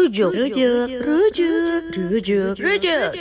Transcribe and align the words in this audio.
Rujuk, 0.00 0.32
rujuk, 0.32 0.88
rujuk, 1.04 1.92
rujuk, 1.92 2.56
rujuk. 2.56 3.12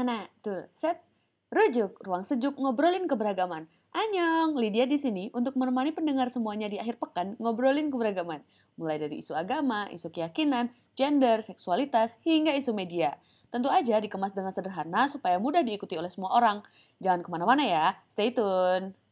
Hana, 0.00 0.32
tuh, 0.40 0.64
set. 0.80 1.04
Rujuk, 1.52 2.00
ruang 2.00 2.24
sejuk 2.24 2.56
ngobrolin 2.56 3.04
keberagaman. 3.04 3.68
Anyong, 3.92 4.56
Lydia 4.56 4.88
di 4.88 4.96
sini 4.96 5.28
untuk 5.36 5.60
menemani 5.60 5.92
pendengar 5.92 6.32
semuanya 6.32 6.72
di 6.72 6.80
akhir 6.80 6.96
pekan 6.96 7.36
ngobrolin 7.36 7.92
keberagaman. 7.92 8.40
Mulai 8.80 8.96
dari 8.96 9.20
isu 9.20 9.36
agama, 9.36 9.84
isu 9.92 10.08
keyakinan, 10.08 10.72
gender, 10.96 11.44
seksualitas, 11.44 12.16
hingga 12.24 12.56
isu 12.56 12.72
media. 12.72 13.20
Tentu 13.52 13.68
aja 13.68 14.00
dikemas 14.00 14.32
dengan 14.32 14.56
sederhana 14.56 15.12
supaya 15.12 15.36
mudah 15.36 15.60
diikuti 15.60 16.00
oleh 16.00 16.08
semua 16.08 16.32
orang. 16.32 16.64
Jangan 17.04 17.20
ke 17.20 17.28
mana-mana 17.28 17.60
ya, 17.60 17.92
stay 18.08 18.32
tune. 18.32 19.03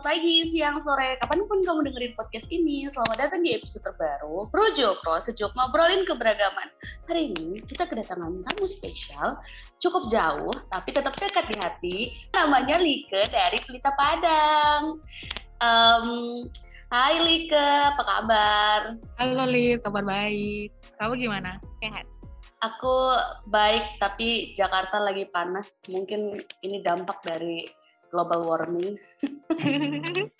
Selamat 0.00 0.16
pagi, 0.16 0.36
siang, 0.48 0.80
sore, 0.80 1.20
kapan 1.20 1.44
pun 1.44 1.60
kamu 1.60 1.92
dengerin 1.92 2.16
podcast 2.16 2.48
ini. 2.48 2.88
Selamat 2.88 3.20
datang 3.20 3.44
di 3.44 3.52
episode 3.52 3.84
terbaru, 3.84 4.48
Rujuk 4.48 4.96
Roh 5.04 5.20
Sejuk 5.20 5.52
Ngobrolin 5.52 6.08
Keberagaman. 6.08 6.72
Hari 7.04 7.36
ini 7.36 7.60
kita 7.68 7.84
kedatangan 7.84 8.40
tamu 8.40 8.64
spesial, 8.64 9.36
cukup 9.76 10.08
jauh, 10.08 10.56
tapi 10.72 10.96
tetap 10.96 11.12
dekat 11.20 11.44
di 11.52 11.56
hati. 11.60 11.96
Namanya 12.32 12.80
Like 12.80 13.12
dari 13.28 13.60
Pelita 13.60 13.92
Padang. 13.92 15.04
Em, 15.60 16.48
hai 16.88 17.20
Like, 17.20 17.52
apa 17.52 18.00
kabar? 18.00 18.80
Halo 19.20 19.44
Lid, 19.52 19.84
kabar 19.84 20.00
baik. 20.00 20.72
Kamu 20.96 21.12
gimana? 21.20 21.60
Sehat? 21.84 22.08
Aku 22.64 23.20
baik, 23.52 24.00
tapi 24.00 24.56
Jakarta 24.56 24.96
lagi 24.96 25.28
panas. 25.28 25.84
Mungkin 25.92 26.40
ini 26.64 26.80
dampak 26.80 27.20
dari 27.20 27.68
global 28.10 28.44
warming. 28.44 28.98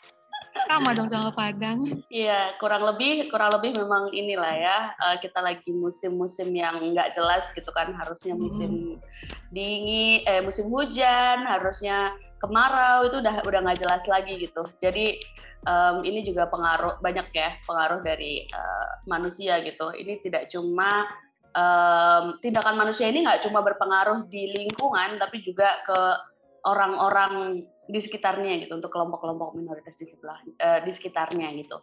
Sama 0.71 0.95
dong 0.95 1.11
sama 1.11 1.31
Padang. 1.31 1.83
Iya, 2.11 2.55
kurang 2.59 2.83
lebih 2.87 3.31
kurang 3.31 3.55
lebih 3.59 3.75
memang 3.75 4.11
inilah 4.11 4.55
ya 4.55 4.79
eh, 4.99 5.17
kita 5.23 5.39
lagi 5.43 5.71
musim-musim 5.71 6.51
yang 6.55 6.79
nggak 6.79 7.15
jelas 7.15 7.51
gitu 7.55 7.71
kan 7.71 7.95
harusnya 7.95 8.35
musim 8.35 8.99
dingin, 9.55 10.23
eh 10.27 10.43
musim 10.43 10.71
hujan, 10.71 11.47
harusnya 11.47 12.15
kemarau 12.43 13.07
itu 13.07 13.19
udah 13.23 13.43
udah 13.47 13.61
nggak 13.63 13.79
jelas 13.83 14.03
lagi 14.11 14.43
gitu. 14.43 14.63
Jadi 14.83 15.19
em, 15.67 15.97
ini 16.07 16.27
juga 16.27 16.47
pengaruh 16.51 16.99
banyak 17.03 17.27
ya 17.35 17.55
pengaruh 17.67 18.03
dari 18.03 18.47
eh, 18.47 18.89
manusia 19.07 19.59
gitu. 19.63 19.91
Ini 19.95 20.23
tidak 20.23 20.51
cuma 20.51 21.07
em, 21.55 22.25
tindakan 22.43 22.79
manusia 22.79 23.07
ini 23.11 23.27
nggak 23.27 23.47
cuma 23.47 23.63
berpengaruh 23.63 24.27
di 24.27 24.51
lingkungan 24.55 25.19
tapi 25.19 25.43
juga 25.43 25.83
ke 25.83 25.99
orang-orang 26.67 27.65
di 27.91 27.99
sekitarnya 27.99 28.63
gitu 28.63 28.79
untuk 28.79 28.93
kelompok-kelompok 28.95 29.59
minoritas 29.59 29.99
di 29.99 30.07
sebelah 30.07 30.39
eh, 30.61 30.81
di 30.87 30.91
sekitarnya 30.95 31.51
gitu. 31.59 31.83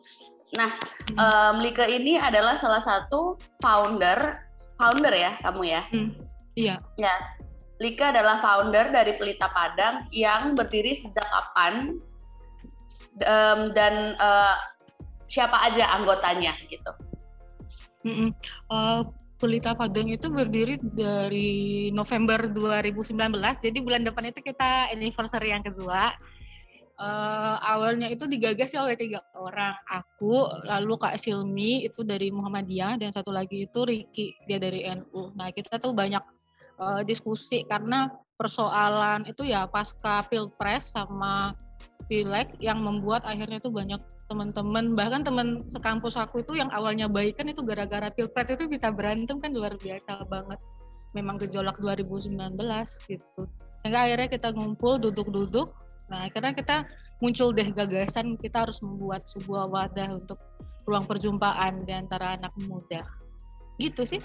Nah, 0.55 0.71
em, 1.11 1.55
Lika 1.59 1.83
ini 1.83 2.15
adalah 2.15 2.55
salah 2.55 2.79
satu 2.79 3.35
founder 3.59 4.39
founder 4.79 5.11
ya 5.11 5.35
kamu 5.43 5.61
ya. 5.67 5.81
Hmm, 5.91 6.15
Iya, 6.57 6.81
Ya, 6.97 7.13
Lika 7.77 8.09
adalah 8.09 8.41
founder 8.41 8.89
dari 8.89 9.13
Pelita 9.19 9.51
Padang 9.51 10.07
yang 10.09 10.55
berdiri 10.57 10.95
sejak 10.97 11.27
kapan 11.27 11.99
Em, 13.17 13.73
dan 13.73 14.13
eh, 14.13 14.55
siapa 15.25 15.57
aja 15.65 15.89
anggotanya 15.97 16.53
gitu. 16.69 16.91
Mm-mm. 18.05 18.29
Eh, 18.69 19.01
Pelita 19.37 19.77
Padang 19.77 20.09
itu 20.09 20.33
berdiri 20.33 20.81
dari 20.81 21.89
November 21.93 22.49
2019, 22.49 23.13
jadi 23.61 23.77
bulan 23.85 24.01
depan 24.01 24.33
itu 24.33 24.41
kita 24.41 24.89
anniversary 24.89 25.53
yang 25.53 25.61
kedua. 25.61 26.09
Eh, 26.97 27.55
awalnya 27.61 28.09
itu 28.09 28.25
digagas 28.25 28.73
oleh 28.73 28.97
tiga 28.97 29.21
orang, 29.37 29.77
aku, 29.85 30.41
lalu 30.65 30.97
Kak 30.97 31.21
Silmi 31.21 31.85
itu 31.85 32.01
dari 32.01 32.33
Muhammadiyah, 32.33 32.97
dan 32.97 33.13
satu 33.13 33.29
lagi 33.29 33.69
itu 33.69 33.85
Riki, 33.85 34.33
dia 34.49 34.57
dari 34.57 34.81
NU. 34.89 35.29
Nah 35.37 35.53
kita 35.53 35.77
tuh 35.77 35.93
banyak 35.93 36.25
eh, 36.81 37.01
diskusi 37.05 37.61
karena 37.69 38.09
persoalan 38.33 39.29
itu 39.29 39.45
ya 39.45 39.69
pasca 39.69 40.25
pilpres 40.25 40.97
sama 40.97 41.53
pileg 42.07 42.47
yang 42.63 42.79
membuat 42.79 43.23
akhirnya 43.27 43.59
tuh 43.59 43.71
banyak 43.71 43.99
teman-teman 44.27 44.95
bahkan 44.95 45.23
teman 45.23 45.63
sekampus 45.71 46.19
aku 46.19 46.43
itu 46.43 46.59
yang 46.59 46.71
awalnya 46.71 47.07
baik 47.07 47.39
kan 47.39 47.47
itu 47.47 47.63
gara-gara 47.63 48.11
pilpres 48.11 48.51
itu 48.51 48.67
bisa 48.67 48.91
berantem 48.91 49.39
kan 49.39 49.51
luar 49.51 49.75
biasa 49.79 50.23
banget. 50.27 50.59
Memang 51.15 51.39
gejolak 51.39 51.79
2019 51.79 52.35
gitu. 53.07 53.41
Sehingga 53.83 53.99
akhirnya 54.07 54.27
kita 54.27 54.51
ngumpul 54.51 54.99
duduk-duduk. 54.99 55.71
Nah 56.11 56.27
akhirnya 56.27 56.51
kita 56.55 56.87
muncul 57.23 57.55
deh 57.55 57.67
gagasan 57.71 58.35
kita 58.35 58.67
harus 58.67 58.79
membuat 58.83 59.27
sebuah 59.27 59.71
wadah 59.71 60.15
untuk 60.15 60.39
ruang 60.87 61.07
perjumpaan 61.07 61.83
di 61.83 61.93
antara 61.95 62.35
anak 62.35 62.51
muda. 62.67 63.03
Gitu 63.79 64.03
sih 64.03 64.21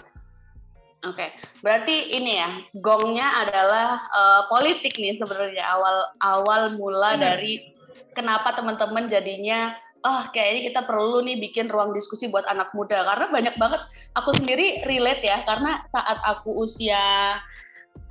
Oke, 1.02 1.34
berarti 1.66 2.14
ini 2.14 2.38
ya 2.38 2.62
gongnya 2.78 3.26
adalah 3.42 3.98
eh, 4.06 4.42
politik 4.46 4.94
nih 4.94 5.18
sebenarnya 5.18 5.66
awal 5.66 5.96
awal 6.22 6.62
mula 6.78 7.18
Benar. 7.18 7.42
dari 7.42 7.74
kenapa 8.14 8.54
teman-teman 8.54 9.10
jadinya 9.10 9.74
oh 10.02 10.30
kayaknya 10.34 10.70
kita 10.70 10.80
perlu 10.86 11.22
nih 11.22 11.38
bikin 11.38 11.70
ruang 11.70 11.94
diskusi 11.94 12.26
buat 12.28 12.46
anak 12.50 12.74
muda 12.74 13.06
karena 13.06 13.26
banyak 13.30 13.54
banget 13.58 13.82
aku 14.18 14.34
sendiri 14.34 14.82
relate 14.86 15.22
ya 15.22 15.42
karena 15.46 15.82
saat 15.88 16.18
aku 16.26 16.66
usia 16.66 17.38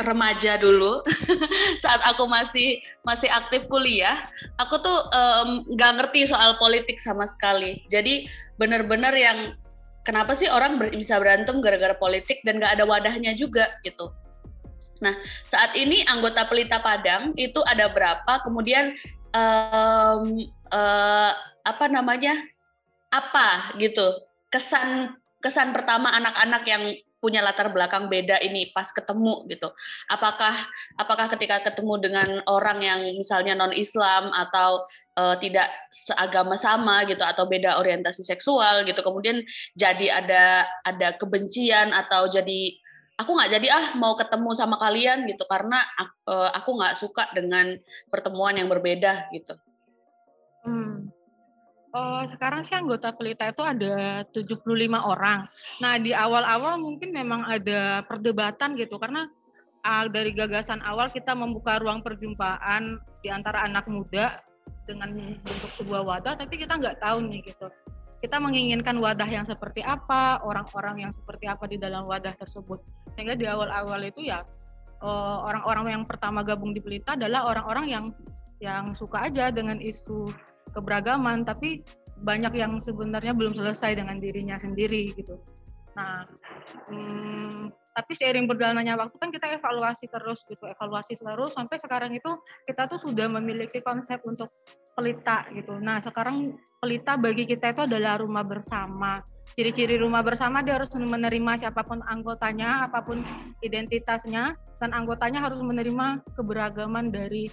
remaja 0.01 0.57
dulu 0.57 1.03
saat 1.83 2.01
aku 2.07 2.25
masih 2.25 2.81
masih 3.05 3.27
aktif 3.29 3.67
kuliah 3.67 4.17
aku 4.57 4.79
tuh 4.81 4.97
nggak 5.75 5.91
ngerti 5.99 6.25
soal 6.25 6.57
politik 6.57 6.97
sama 6.97 7.27
sekali 7.27 7.83
jadi 7.91 8.25
bener-bener 8.57 9.13
yang 9.13 9.39
kenapa 10.01 10.33
sih 10.33 10.49
orang 10.49 10.77
ber- 10.81 10.93
bisa 10.93 11.17
berantem 11.17 11.61
gara-gara 11.61 11.93
politik 11.97 12.41
dan 12.45 12.57
nggak 12.57 12.79
ada 12.79 12.85
wadahnya 12.85 13.33
juga 13.37 13.69
gitu. 13.85 14.09
Nah 15.01 15.17
saat 15.49 15.73
ini 15.73 16.05
anggota 16.05 16.45
Pelita 16.45 16.81
Padang 16.81 17.33
itu 17.37 17.61
ada 17.65 17.89
berapa? 17.89 18.41
Kemudian 18.45 18.93
em, 19.33 20.21
eh, 20.69 21.31
apa 21.65 21.85
namanya? 21.89 22.37
Apa 23.11 23.75
gitu? 23.81 24.23
Kesan 24.53 25.17
kesan 25.41 25.73
pertama 25.73 26.13
anak-anak 26.13 26.63
yang 26.69 26.83
punya 27.21 27.45
latar 27.45 27.69
belakang 27.69 28.09
beda 28.09 28.41
ini 28.41 28.73
pas 28.73 28.89
ketemu 28.89 29.45
gitu. 29.47 29.69
Apakah 30.09 30.51
apakah 30.97 31.29
ketika 31.37 31.61
ketemu 31.61 31.93
dengan 32.01 32.29
orang 32.49 32.81
yang 32.81 32.99
misalnya 33.13 33.53
non 33.53 33.71
Islam 33.71 34.33
atau 34.33 34.83
eh, 35.15 35.35
tidak 35.39 35.69
seagama 35.93 36.57
sama 36.57 37.05
gitu 37.05 37.21
atau 37.21 37.45
beda 37.45 37.77
orientasi 37.77 38.25
seksual 38.25 38.83
gitu 38.89 38.99
kemudian 39.05 39.45
jadi 39.77 40.25
ada 40.25 40.65
ada 40.81 41.13
kebencian 41.15 41.93
atau 41.93 42.25
jadi 42.25 42.75
aku 43.21 43.37
nggak 43.37 43.51
jadi 43.53 43.67
ah 43.69 43.87
mau 44.01 44.17
ketemu 44.17 44.49
sama 44.57 44.81
kalian 44.81 45.29
gitu 45.29 45.45
karena 45.45 45.77
eh, 46.01 46.49
aku 46.57 46.69
nggak 46.73 46.97
suka 46.97 47.29
dengan 47.37 47.77
pertemuan 48.09 48.57
yang 48.57 48.67
berbeda 48.67 49.29
gitu. 49.29 49.53
Hmm. 50.65 50.90
Oh, 51.91 52.23
sekarang 52.23 52.63
sih 52.63 52.71
anggota 52.71 53.11
pelita 53.11 53.51
itu 53.51 53.59
ada 53.59 54.23
75 54.31 54.63
orang. 54.95 55.43
Nah, 55.83 55.99
di 55.99 56.15
awal-awal 56.15 56.79
mungkin 56.79 57.11
memang 57.11 57.43
ada 57.43 58.07
perdebatan 58.07 58.79
gitu 58.79 58.95
karena 58.95 59.27
ah, 59.83 60.07
dari 60.07 60.31
gagasan 60.31 60.79
awal 60.87 61.11
kita 61.11 61.35
membuka 61.35 61.83
ruang 61.83 61.99
perjumpaan 61.99 62.95
di 63.19 63.27
antara 63.27 63.67
anak 63.67 63.91
muda 63.91 64.39
dengan 64.87 65.11
bentuk 65.43 65.71
sebuah 65.75 66.07
wadah, 66.07 66.39
tapi 66.39 66.63
kita 66.63 66.79
nggak 66.79 67.03
tahu 67.03 67.27
nih 67.27 67.43
gitu. 67.43 67.67
Kita 68.23 68.39
menginginkan 68.39 68.95
wadah 68.95 69.27
yang 69.27 69.43
seperti 69.43 69.83
apa, 69.83 70.39
orang-orang 70.47 71.03
yang 71.03 71.11
seperti 71.11 71.51
apa 71.51 71.67
di 71.67 71.75
dalam 71.75 72.07
wadah 72.07 72.31
tersebut. 72.39 72.79
Sehingga 73.19 73.35
di 73.35 73.43
awal-awal 73.51 73.99
itu 74.07 74.31
ya 74.31 74.39
eh, 75.03 75.37
orang-orang 75.43 75.99
yang 75.99 76.03
pertama 76.07 76.39
gabung 76.39 76.71
di 76.71 76.79
pelita 76.79 77.19
adalah 77.19 77.51
orang-orang 77.51 77.85
yang 77.91 78.05
yang 78.63 78.95
suka 78.95 79.27
aja 79.27 79.49
dengan 79.51 79.81
isu 79.81 80.29
keberagaman 80.71 81.43
tapi 81.43 81.83
banyak 82.21 82.53
yang 82.53 82.77
sebenarnya 82.77 83.33
belum 83.33 83.57
selesai 83.57 83.97
dengan 83.97 84.21
dirinya 84.21 84.57
sendiri 84.61 85.09
gitu. 85.17 85.41
Nah, 85.97 86.23
hmm, 86.87 87.67
tapi 87.91 88.11
seiring 88.15 88.47
berjalannya 88.47 88.95
waktu 88.95 89.15
kan 89.19 89.29
kita 89.35 89.51
evaluasi 89.59 90.07
terus 90.07 90.39
gitu, 90.47 90.63
evaluasi 90.63 91.19
terus 91.19 91.51
sampai 91.51 91.75
sekarang 91.75 92.11
itu 92.15 92.31
kita 92.63 92.87
tuh 92.87 92.95
sudah 93.03 93.27
memiliki 93.27 93.83
konsep 93.83 94.23
untuk 94.23 94.47
pelita 94.95 95.43
gitu. 95.51 95.75
Nah, 95.75 95.99
sekarang 95.99 96.55
pelita 96.79 97.19
bagi 97.19 97.43
kita 97.43 97.75
itu 97.75 97.81
adalah 97.83 98.23
rumah 98.23 98.47
bersama. 98.47 99.19
Ciri-ciri 99.51 99.99
rumah 99.99 100.23
bersama 100.23 100.63
dia 100.63 100.79
harus 100.79 100.87
menerima 100.95 101.67
siapa 101.67 101.83
pun 101.83 101.99
anggotanya, 102.07 102.87
apa 102.87 103.03
pun 103.03 103.19
identitasnya, 103.59 104.55
dan 104.79 104.95
anggotanya 104.95 105.43
harus 105.43 105.59
menerima 105.59 106.23
keberagaman 106.39 107.11
dari 107.11 107.51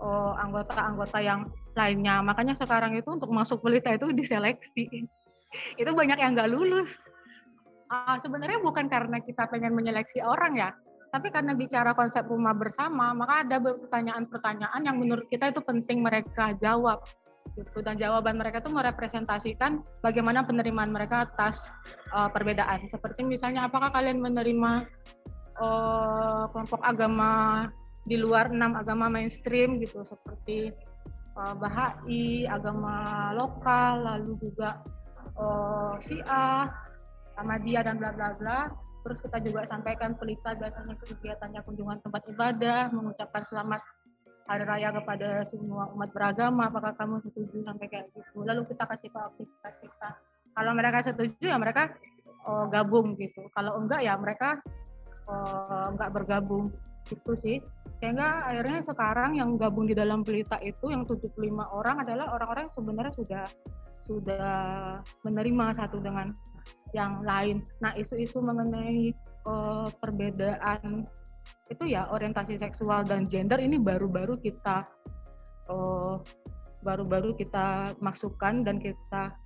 uh, 0.00 0.34
anggota-anggota 0.40 1.18
yang 1.20 1.46
lainnya. 1.76 2.24
Makanya 2.24 2.56
sekarang 2.58 2.96
itu 2.96 3.08
untuk 3.12 3.30
masuk 3.30 3.60
pelita 3.62 3.94
itu 3.94 4.10
diseleksi. 4.10 5.06
itu 5.80 5.90
banyak 5.92 6.18
yang 6.18 6.32
nggak 6.34 6.50
lulus. 6.50 6.98
Uh, 7.90 8.16
sebenarnya 8.22 8.62
bukan 8.62 8.86
karena 8.86 9.18
kita 9.18 9.50
pengen 9.50 9.74
menyeleksi 9.74 10.22
orang 10.22 10.54
ya, 10.54 10.70
tapi 11.10 11.26
karena 11.34 11.58
bicara 11.58 11.90
konsep 11.90 12.22
rumah 12.30 12.54
bersama, 12.54 13.10
maka 13.10 13.42
ada 13.42 13.58
pertanyaan-pertanyaan 13.58 14.80
yang 14.86 14.94
menurut 14.94 15.26
kita 15.26 15.50
itu 15.50 15.58
penting 15.58 16.06
mereka 16.06 16.54
jawab. 16.62 17.02
Gitu. 17.58 17.82
Dan 17.82 17.98
jawaban 17.98 18.38
mereka 18.38 18.62
itu 18.62 18.70
merepresentasikan 18.70 19.82
bagaimana 20.06 20.46
penerimaan 20.46 20.94
mereka 20.94 21.26
atas 21.26 21.66
uh, 22.14 22.30
perbedaan. 22.30 22.86
Seperti 22.86 23.26
misalnya, 23.26 23.66
apakah 23.66 23.90
kalian 23.90 24.22
menerima 24.22 24.86
uh, 25.58 26.46
kelompok 26.54 26.78
agama 26.86 27.66
di 28.04 28.16
luar 28.16 28.52
enam 28.52 28.76
agama 28.76 29.12
mainstream 29.12 29.76
gitu, 29.80 30.02
seperti 30.04 30.72
uh, 31.36 31.54
Bahai, 31.56 32.48
agama 32.48 33.28
lokal, 33.36 34.04
lalu 34.04 34.32
juga 34.40 34.80
uh, 35.36 35.94
Syiah, 36.00 36.68
Ahmadiyah 37.40 37.82
dan 37.84 38.00
bla 38.00 38.12
bla 38.12 38.36
bla. 38.36 38.58
Terus 39.00 39.18
kita 39.24 39.40
juga 39.40 39.64
sampaikan 39.64 40.12
pelita 40.12 40.52
biasanya 40.52 40.92
kegiatannya 41.00 41.60
kunjungan 41.64 41.98
tempat 42.04 42.22
ibadah, 42.28 42.92
mengucapkan 42.92 43.48
selamat 43.48 43.80
hari 44.44 44.64
raya 44.66 44.90
kepada 44.92 45.46
semua 45.48 45.88
umat 45.96 46.12
beragama. 46.12 46.68
Apakah 46.68 46.92
kamu 46.98 47.24
setuju 47.24 47.64
sampai 47.64 47.86
kayak 47.88 48.12
gitu? 48.12 48.44
Lalu 48.44 48.68
kita 48.68 48.84
kasih 48.84 49.08
tahu 49.14 49.24
aktivitas 49.30 49.74
kita. 49.80 50.10
Kalau 50.52 50.72
mereka 50.76 50.98
setuju 51.00 51.44
ya 51.48 51.56
mereka 51.56 51.96
oh, 52.44 52.66
gabung 52.68 53.16
gitu. 53.16 53.46
Kalau 53.56 53.78
enggak 53.80 54.04
ya 54.04 54.18
mereka 54.20 54.60
oh, 55.30 55.96
enggak 55.96 56.10
bergabung 56.12 56.68
gitu 57.08 57.32
sih. 57.40 57.56
Sehingga 58.00 58.48
akhirnya 58.48 58.80
sekarang 58.80 59.36
yang 59.36 59.60
gabung 59.60 59.84
di 59.84 59.92
dalam 59.92 60.24
pelita 60.24 60.56
itu 60.64 60.88
yang 60.88 61.04
75 61.04 61.36
orang 61.68 62.00
adalah 62.00 62.32
orang-orang 62.32 62.64
yang 62.66 62.74
sebenarnya 62.74 63.14
sudah 63.14 63.44
sudah 64.08 64.50
menerima 65.22 65.66
satu 65.76 66.00
dengan 66.02 66.32
yang 66.96 67.22
lain. 67.22 67.62
Nah, 67.78 67.94
isu-isu 67.94 68.42
mengenai 68.42 69.14
uh, 69.46 69.86
perbedaan 70.00 71.06
itu 71.70 71.84
ya 71.86 72.10
orientasi 72.10 72.58
seksual 72.58 73.06
dan 73.06 73.30
gender 73.30 73.62
ini 73.62 73.78
baru-baru 73.78 74.34
kita 74.42 74.82
baru 75.70 76.18
baru-baru 76.82 77.36
kita 77.38 77.94
masukkan 78.02 78.66
dan 78.66 78.82
kita 78.82 79.36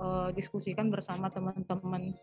uh, 0.00 0.32
diskusikan 0.32 0.88
bersama 0.88 1.28
teman-teman 1.28 2.14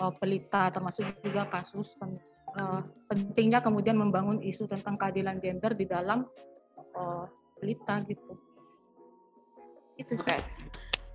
uh, 0.00 0.12
pelita 0.16 0.72
termasuk 0.72 1.04
juga 1.20 1.46
kasus 1.46 1.94
uh, 2.00 2.80
pentingnya 3.06 3.60
kemudian 3.60 4.00
membangun 4.00 4.40
isu 4.40 4.66
tentang 4.66 4.96
keadilan 4.96 5.38
gender 5.38 5.76
di 5.76 5.84
dalam 5.84 6.24
uh, 6.96 7.24
pelita 7.60 8.00
gitu. 8.08 8.32
Itu. 10.00 10.16
Okay. 10.16 10.40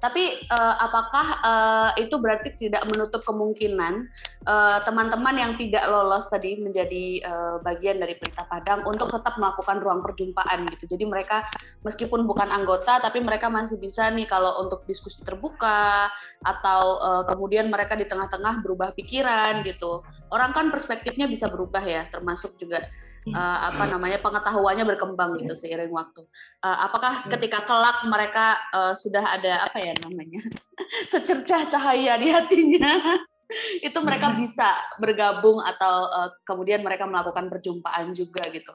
Tapi 0.06 0.46
uh, 0.54 0.76
apakah 0.86 1.28
uh, 1.42 1.90
itu 1.98 2.14
berarti 2.22 2.54
tidak 2.62 2.86
menutup 2.86 3.26
kemungkinan 3.26 4.06
eh, 4.46 4.80
teman-teman 4.86 5.34
uh, 5.34 5.42
yang 5.42 5.52
tidak 5.58 5.82
lolos 5.90 6.30
tadi 6.30 6.62
menjadi 6.62 7.26
uh, 7.26 7.58
bagian 7.66 7.98
dari 7.98 8.14
Pelita 8.14 8.46
Padang 8.46 8.86
untuk 8.86 9.10
tetap 9.10 9.34
melakukan 9.42 9.82
ruang 9.82 10.06
perjumpaan 10.06 10.70
gitu. 10.78 10.94
Jadi 10.94 11.10
mereka 11.10 11.50
meskipun 11.82 12.30
bukan 12.30 12.54
anggota 12.54 13.02
tapi 13.02 13.18
mereka 13.18 13.50
masih 13.50 13.82
bisa 13.82 14.14
nih 14.14 14.30
kalau 14.30 14.62
untuk 14.62 14.86
diskusi 14.86 15.26
terbuka 15.26 16.06
atau 16.46 17.02
uh, 17.02 17.24
kemudian 17.26 17.74
mereka 17.74 17.98
di 17.98 18.06
tengah-tengah 18.06 18.62
berubah 18.62 18.94
pikiran 18.94 19.66
gitu. 19.66 20.06
Orang 20.30 20.54
kan 20.54 20.70
perspektifnya 20.70 21.26
bisa 21.26 21.50
berubah 21.50 21.82
ya, 21.82 22.06
termasuk 22.14 22.54
juga 22.62 22.86
uh, 23.34 23.60
apa 23.74 23.90
namanya 23.90 24.22
pengetahuannya 24.22 24.86
berkembang 24.86 25.42
gitu 25.42 25.58
seiring 25.58 25.90
waktu. 25.90 26.22
Uh, 26.62 26.78
apakah 26.86 27.26
ketika 27.32 27.66
kelak 27.66 28.06
mereka 28.06 28.60
uh, 28.76 28.94
sudah 28.94 29.24
ada 29.24 29.66
apa 29.66 29.82
ya 29.82 29.94
namanya 30.06 30.44
secercah 31.14 31.66
cahaya 31.66 32.20
di 32.22 32.30
hatinya 32.30 33.18
itu 33.88 33.98
mereka 34.02 34.36
bisa 34.38 34.68
bergabung 35.02 35.64
atau 35.64 35.96
uh, 36.12 36.30
kemudian 36.46 36.86
mereka 36.86 37.10
melakukan 37.10 37.50
perjumpaan 37.50 38.14
juga 38.14 38.46
gitu? 38.54 38.74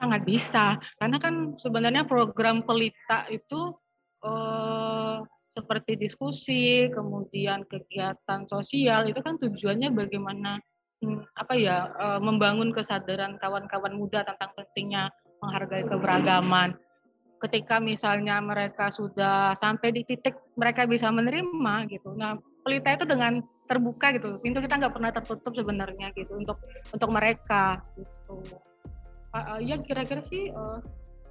Sangat 0.00 0.24
bisa, 0.24 0.80
karena 0.96 1.20
kan 1.20 1.60
sebenarnya 1.60 2.08
program 2.08 2.64
pelita 2.64 3.28
itu 3.28 3.76
uh, 4.24 5.20
seperti 5.52 6.00
diskusi, 6.00 6.88
kemudian 6.88 7.68
kegiatan 7.68 8.48
sosial 8.48 9.12
itu 9.12 9.20
kan 9.20 9.36
tujuannya 9.36 9.92
bagaimana 9.92 10.56
Hmm, 10.56 10.79
apa 11.36 11.54
ya 11.56 11.88
uh, 11.96 12.20
membangun 12.20 12.76
kesadaran 12.76 13.40
kawan-kawan 13.40 13.96
muda 13.96 14.20
tentang 14.24 14.52
pentingnya 14.52 15.08
menghargai 15.40 15.84
keberagaman. 15.88 16.76
Ketika 17.40 17.80
misalnya 17.80 18.36
mereka 18.44 18.92
sudah 18.92 19.56
sampai 19.56 19.96
di 19.96 20.04
titik 20.04 20.36
mereka 20.60 20.84
bisa 20.84 21.08
menerima 21.08 21.88
gitu. 21.88 22.12
Nah, 22.12 22.36
pelita 22.60 23.00
itu 23.00 23.08
dengan 23.08 23.40
terbuka 23.64 24.12
gitu. 24.12 24.36
Pintu 24.44 24.60
kita 24.60 24.76
nggak 24.76 24.92
pernah 24.92 25.10
tertutup 25.14 25.56
sebenarnya 25.56 26.12
gitu 26.12 26.36
untuk 26.36 26.60
untuk 26.92 27.08
mereka 27.08 27.80
gitu. 27.96 28.44
Uh, 29.30 29.56
uh, 29.56 29.58
ya 29.62 29.78
kira-kira 29.80 30.20
sih 30.26 30.52
uh, 30.52 30.82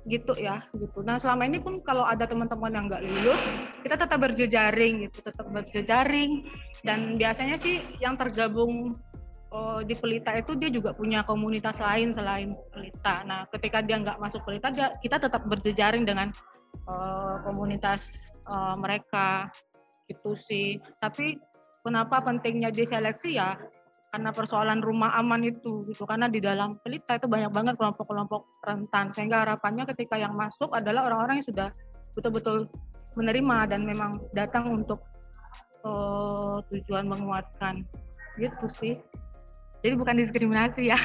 gitu 0.08 0.34
ya 0.40 0.64
gitu. 0.74 1.04
Nah 1.04 1.20
selama 1.20 1.44
ini 1.46 1.60
pun 1.60 1.84
kalau 1.84 2.08
ada 2.08 2.24
teman-teman 2.24 2.72
yang 2.72 2.86
nggak 2.88 3.04
lulus, 3.04 3.42
kita 3.84 4.00
tetap 4.00 4.20
berjejaring 4.24 5.06
gitu, 5.06 5.18
tetap 5.20 5.46
berjejaring. 5.52 6.48
Dan 6.82 7.20
biasanya 7.20 7.60
sih 7.60 7.84
yang 8.00 8.16
tergabung 8.16 8.96
oh, 9.54 9.80
di 9.82 9.96
Pelita 9.98 10.36
itu 10.38 10.54
dia 10.58 10.70
juga 10.70 10.94
punya 10.94 11.26
komunitas 11.26 11.78
lain 11.82 12.14
selain 12.14 12.54
Pelita. 12.74 13.26
Nah, 13.26 13.46
ketika 13.50 13.82
dia 13.82 13.98
nggak 14.02 14.22
masuk 14.22 14.42
Pelita, 14.46 14.70
dia, 14.70 14.94
kita 15.02 15.18
tetap 15.18 15.46
berjejaring 15.46 16.06
dengan 16.06 16.30
uh, 16.86 17.42
komunitas 17.46 18.30
uh, 18.46 18.78
mereka 18.78 19.50
gitu 20.10 20.34
sih. 20.38 20.78
Tapi 21.02 21.38
kenapa 21.82 22.22
pentingnya 22.22 22.70
diseleksi 22.74 23.38
ya? 23.38 23.58
Karena 24.10 24.34
persoalan 24.34 24.82
rumah 24.82 25.14
aman 25.22 25.46
itu 25.46 25.86
gitu. 25.86 26.06
Karena 26.06 26.26
di 26.26 26.42
dalam 26.42 26.78
Pelita 26.82 27.18
itu 27.18 27.30
banyak 27.30 27.54
banget 27.54 27.78
kelompok-kelompok 27.78 28.66
rentan. 28.66 29.14
Sehingga 29.14 29.46
harapannya 29.46 29.86
ketika 29.94 30.18
yang 30.18 30.34
masuk 30.34 30.74
adalah 30.74 31.10
orang-orang 31.10 31.42
yang 31.42 31.48
sudah 31.54 31.68
betul-betul 32.18 32.66
menerima 33.14 33.70
dan 33.70 33.86
memang 33.86 34.22
datang 34.34 34.70
untuk 34.70 35.02
uh, 35.86 36.58
tujuan 36.74 37.06
menguatkan 37.06 37.86
gitu 38.38 38.66
sih. 38.66 38.98
Jadi 39.84 39.94
bukan 39.96 40.16
diskriminasi 40.20 40.92
ya. 40.92 41.00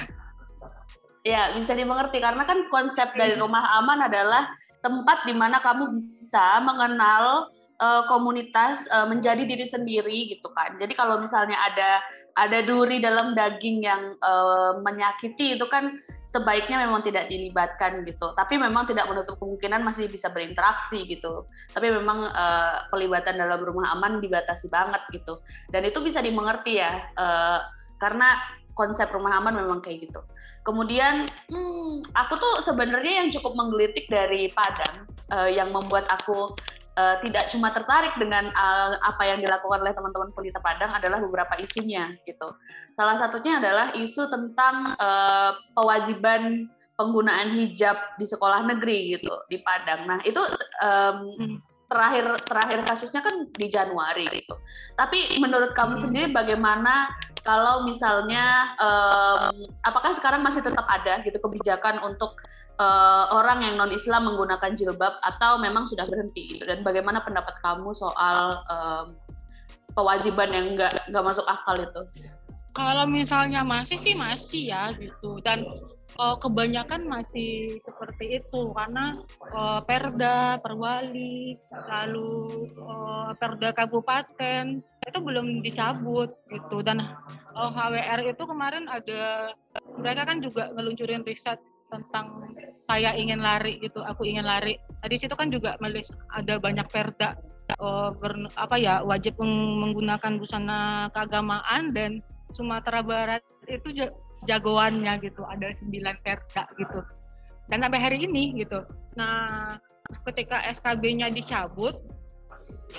Ya, 1.25 1.57
bisa 1.57 1.73
dimengerti 1.73 2.21
karena 2.21 2.45
kan 2.45 2.69
konsep 2.69 3.17
dari 3.17 3.41
rumah 3.41 3.81
aman 3.81 4.05
adalah 4.05 4.45
tempat 4.85 5.25
di 5.25 5.33
mana 5.33 5.57
kamu 5.65 5.97
bisa 5.97 6.61
mengenal 6.61 7.49
uh, 7.81 8.05
komunitas 8.13 8.85
uh, 8.93 9.09
menjadi 9.09 9.49
diri 9.49 9.65
sendiri 9.65 10.37
gitu 10.37 10.53
kan. 10.53 10.77
Jadi 10.77 10.93
kalau 10.93 11.25
misalnya 11.25 11.57
ada 11.57 12.05
ada 12.37 12.61
duri 12.61 13.01
dalam 13.01 13.33
daging 13.33 13.81
yang 13.81 14.13
uh, 14.21 14.77
menyakiti 14.85 15.57
itu 15.57 15.65
kan 15.73 15.97
sebaiknya 16.29 16.83
memang 16.83 17.07
tidak 17.07 17.31
dilibatkan 17.31 18.03
gitu. 18.05 18.35
Tapi 18.35 18.59
memang 18.59 18.85
tidak 18.91 19.07
menutup 19.07 19.39
kemungkinan 19.39 19.81
masih 19.81 20.11
bisa 20.11 20.29
berinteraksi 20.29 21.07
gitu. 21.07 21.47
Tapi 21.71 21.89
memang 21.89 22.27
uh, 22.27 22.85
pelibatan 22.91 23.39
dalam 23.39 23.63
rumah 23.63 23.95
aman 23.95 24.19
dibatasi 24.19 24.67
banget 24.69 25.01
gitu. 25.15 25.39
Dan 25.71 25.87
itu 25.87 26.03
bisa 26.03 26.19
dimengerti 26.19 26.83
ya. 26.83 27.07
Uh, 27.15 27.63
karena 28.03 28.35
konsep 28.75 29.11
rumah 29.11 29.39
aman 29.39 29.55
memang 29.55 29.81
kayak 29.81 30.11
gitu. 30.11 30.21
Kemudian, 30.65 31.29
hmm, 31.51 32.05
aku 32.17 32.35
tuh 32.41 32.55
sebenarnya 32.65 33.25
yang 33.25 33.29
cukup 33.31 33.53
menggelitik 33.55 34.09
dari 34.09 34.49
Padang, 34.53 35.07
uh, 35.33 35.51
yang 35.51 35.71
membuat 35.71 36.09
aku 36.09 36.57
uh, 36.99 37.17
tidak 37.21 37.51
cuma 37.51 37.71
tertarik 37.71 38.15
dengan 38.17 38.51
uh, 38.55 38.97
apa 39.03 39.23
yang 39.29 39.43
dilakukan 39.43 39.83
oleh 39.83 39.95
teman-teman 39.95 40.31
pelita 40.33 40.59
Padang 40.63 40.91
adalah 40.95 41.21
beberapa 41.21 41.55
isunya 41.61 42.15
gitu. 42.25 42.55
Salah 42.97 43.19
satunya 43.19 43.59
adalah 43.59 43.93
isu 43.95 44.31
tentang 44.31 44.95
uh, 44.99 45.53
kewajiban 45.77 46.71
penggunaan 46.95 47.59
hijab 47.59 47.99
di 48.19 48.27
sekolah 48.27 48.67
negeri 48.71 49.19
gitu 49.19 49.35
di 49.51 49.59
Padang. 49.61 50.07
Nah 50.07 50.19
itu 50.23 50.39
um, 50.79 51.59
terakhir 51.91 52.39
terakhir 52.47 52.79
kasusnya 52.87 53.21
kan 53.21 53.51
di 53.51 53.67
Januari 53.67 54.27
gitu. 54.31 54.55
Tapi 54.95 55.39
menurut 55.43 55.75
kamu 55.75 55.99
sendiri 56.01 56.31
bagaimana 56.31 57.11
kalau 57.45 57.85
misalnya 57.85 58.73
um, 58.81 59.69
apakah 59.85 60.17
sekarang 60.17 60.41
masih 60.41 60.65
tetap 60.65 60.89
ada 60.89 61.21
gitu 61.21 61.37
kebijakan 61.37 62.01
untuk 62.01 62.33
uh, 62.81 63.29
orang 63.37 63.63
yang 63.63 63.77
non 63.77 63.93
Islam 63.93 64.33
menggunakan 64.33 64.73
jilbab 64.73 65.21
atau 65.21 65.61
memang 65.61 65.85
sudah 65.85 66.09
berhenti 66.09 66.59
dan 66.65 66.81
bagaimana 66.81 67.21
pendapat 67.21 67.55
kamu 67.61 67.93
soal 67.93 68.65
um, 68.73 69.07
kewajiban 69.93 70.51
yang 70.51 70.67
nggak 70.75 71.05
nggak 71.13 71.25
masuk 71.25 71.45
akal 71.45 71.77
itu? 71.77 72.03
Kalau 72.75 73.07
misalnya 73.07 73.63
masih 73.63 74.01
sih 74.01 74.19
masih 74.19 74.75
ya 74.75 74.91
gitu 74.99 75.39
dan 75.47 75.63
uh, 76.19 76.37
kebanyakan 76.39 77.07
masih 77.07 77.79
seperti 77.83 78.43
itu 78.43 78.71
karena 78.75 79.23
uh, 79.55 79.81
Perda, 79.83 80.59
Perwali, 80.63 81.59
lalu 81.91 82.69
uh, 82.83 83.35
Perda 83.39 83.75
Kabupaten 83.75 84.79
itu 84.81 85.19
belum 85.19 85.63
dicabut 85.63 86.31
gitu 86.51 86.83
dan 86.83 87.03
uh, 87.55 87.71
HWR 87.71 88.35
itu 88.35 88.43
kemarin 88.47 88.87
ada 88.87 89.53
mereka 89.99 90.23
kan 90.27 90.39
juga 90.43 90.71
ngeluncurin 90.75 91.27
riset 91.27 91.59
tentang 91.93 92.51
saya 92.91 93.15
ingin 93.15 93.39
lari 93.39 93.79
gitu, 93.79 94.03
aku 94.03 94.27
ingin 94.27 94.45
lari. 94.45 94.75
Nah, 95.01 95.09
di 95.09 95.17
situ 95.17 95.33
kan 95.39 95.47
juga 95.49 95.79
melis 95.79 96.11
ada 96.35 96.59
banyak 96.59 96.85
perda 96.91 97.39
uh, 97.81 98.11
ber, 98.13 98.35
apa 98.59 98.77
ya 98.77 99.01
wajib 99.07 99.39
menggunakan 99.41 100.37
busana 100.37 101.09
keagamaan 101.15 101.95
dan 101.95 102.21
Sumatera 102.55 103.03
Barat 103.03 103.43
itu 103.67 104.07
jagoannya 104.45 105.21
gitu, 105.25 105.43
ada 105.45 105.73
sembilan 105.77 106.15
perda 106.21 106.65
gitu. 106.77 107.01
Dan 107.69 107.81
sampai 107.81 108.01
hari 108.01 108.25
ini 108.25 108.61
gitu. 108.61 108.85
Nah, 109.17 109.77
ketika 110.29 110.61
SKB-nya 110.69 111.33
dicabut, 111.33 111.97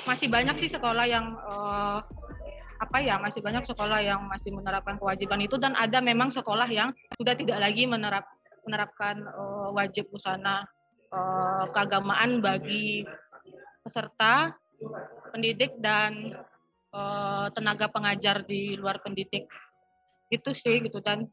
masih 0.09 0.27
banyak 0.27 0.57
sih 0.57 0.69
sekolah 0.73 1.05
yang 1.05 1.31
uh, 1.45 2.01
apa 2.75 2.97
ya 2.99 3.15
masih 3.17 3.39
banyak 3.39 3.63
sekolah 3.63 4.03
yang 4.03 4.27
masih 4.27 4.51
menerapkan 4.51 4.99
kewajiban 4.99 5.39
itu 5.39 5.55
dan 5.55 5.71
ada 5.79 6.03
memang 6.03 6.27
sekolah 6.27 6.67
yang 6.67 6.91
sudah 7.15 7.31
tidak 7.33 7.57
lagi 7.63 7.87
menerap 7.87 8.27
menerapkan 8.67 9.23
uh, 9.31 9.71
wajib 9.71 10.11
busana 10.11 10.67
uh, 11.15 11.65
keagamaan 11.71 12.43
bagi 12.43 13.07
peserta 13.85 14.51
pendidik 15.31 15.77
dan 15.79 16.35
uh, 16.91 17.47
tenaga 17.55 17.87
pengajar 17.87 18.43
di 18.43 18.75
luar 18.75 18.99
pendidik 18.99 19.47
itu 20.33 20.49
sih 20.57 20.81
gitu 20.81 20.99
dan 21.01 21.29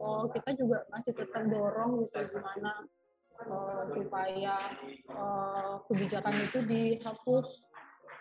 uh, 0.00 0.24
kita 0.32 0.56
juga 0.56 0.84
masih 0.88 1.12
tetap 1.12 1.44
dorong 1.48 2.06
gitu 2.06 2.18
gimana 2.32 2.86
uh, 3.44 3.82
supaya 3.92 4.56
uh, 5.12 5.82
kebijakan 5.90 6.34
itu 6.40 6.58
dihapus 6.64 7.46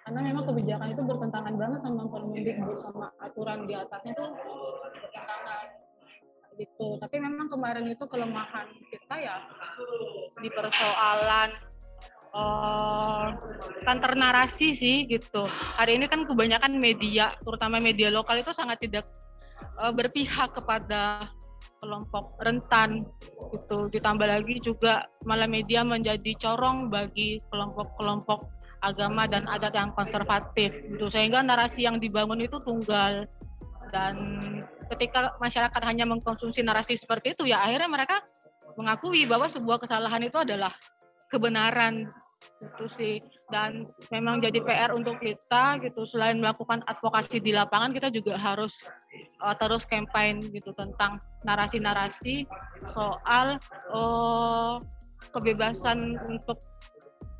karena 0.05 0.21
memang 0.21 0.45
kebijakan 0.45 0.93
itu 0.93 1.01
bertentangan 1.01 1.55
banget 1.57 1.79
sama 1.81 2.05
Permendikbud 2.05 2.77
sama 2.85 3.09
aturan 3.17 3.65
di 3.65 3.73
atasnya 3.73 4.13
itu 4.13 4.25
bertentangan 5.01 5.65
gitu. 6.61 6.87
Tapi 7.01 7.15
memang 7.19 7.47
kemarin 7.51 7.89
itu 7.89 8.05
kelemahan 8.07 8.67
kita 8.93 9.15
ya 9.17 9.37
di 10.39 10.49
persoalan 10.53 11.49
uh, 12.37 13.33
narasi 14.15 14.77
sih 14.77 14.97
gitu. 15.09 15.47
Hari 15.49 15.99
ini 15.99 16.05
kan 16.07 16.23
kebanyakan 16.23 16.79
media, 16.79 17.35
terutama 17.43 17.81
media 17.81 18.11
lokal 18.11 18.39
itu 18.39 18.51
sangat 18.55 18.79
tidak 18.83 19.09
uh, 19.79 19.94
berpihak 19.94 20.53
kepada 20.55 21.29
kelompok 21.84 22.34
rentan 22.41 23.05
gitu. 23.53 23.91
Ditambah 23.91 24.25
lagi 24.25 24.58
juga 24.63 25.05
malah 25.27 25.46
media 25.46 25.86
menjadi 25.86 26.34
corong 26.39 26.89
bagi 26.89 27.38
kelompok-kelompok 27.53 28.50
agama 28.82 29.25
dan 29.25 29.46
adat 29.50 29.74
yang 29.74 29.91
konservatif 29.94 30.74
gitu. 30.89 31.08
Sehingga 31.10 31.46
narasi 31.46 31.86
yang 31.86 32.01
dibangun 32.01 32.41
itu 32.41 32.58
tunggal 32.62 33.29
dan 33.94 34.15
ketika 34.91 35.38
masyarakat 35.38 35.82
hanya 35.86 36.05
mengkonsumsi 36.10 36.65
narasi 36.65 36.98
seperti 36.98 37.38
itu 37.38 37.48
ya 37.48 37.62
akhirnya 37.62 37.89
mereka 37.89 38.17
mengakui 38.75 39.24
bahwa 39.29 39.48
sebuah 39.48 39.79
kesalahan 39.79 40.20
itu 40.25 40.36
adalah 40.36 40.74
kebenaran 41.32 42.10
itu 42.61 42.85
sih. 42.91 43.15
Dan 43.51 43.85
memang 44.09 44.41
jadi 44.41 44.57
PR 44.61 44.91
untuk 44.93 45.21
kita 45.21 45.77
gitu 45.81 46.03
selain 46.05 46.41
melakukan 46.41 46.81
advokasi 46.89 47.37
di 47.37 47.53
lapangan 47.53 47.93
kita 47.93 48.09
juga 48.09 48.35
harus 48.37 48.81
uh, 49.45 49.53
terus 49.57 49.85
campaign 49.85 50.41
gitu 50.49 50.73
tentang 50.73 51.21
narasi-narasi 51.45 52.49
soal 52.89 53.61
uh, 53.93 54.81
kebebasan 55.33 56.17
untuk 56.25 56.57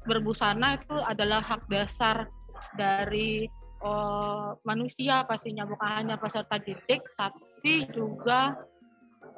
berbusana 0.05 0.77
itu 0.77 0.95
adalah 1.09 1.41
hak 1.41 1.65
dasar 1.65 2.29
dari 2.77 3.50
uh, 3.81 4.53
manusia 4.62 5.25
pastinya 5.25 5.65
bukan 5.65 6.05
hanya 6.05 6.15
peserta 6.15 6.62
didik 6.62 7.01
tapi 7.17 7.89
juga 7.89 8.53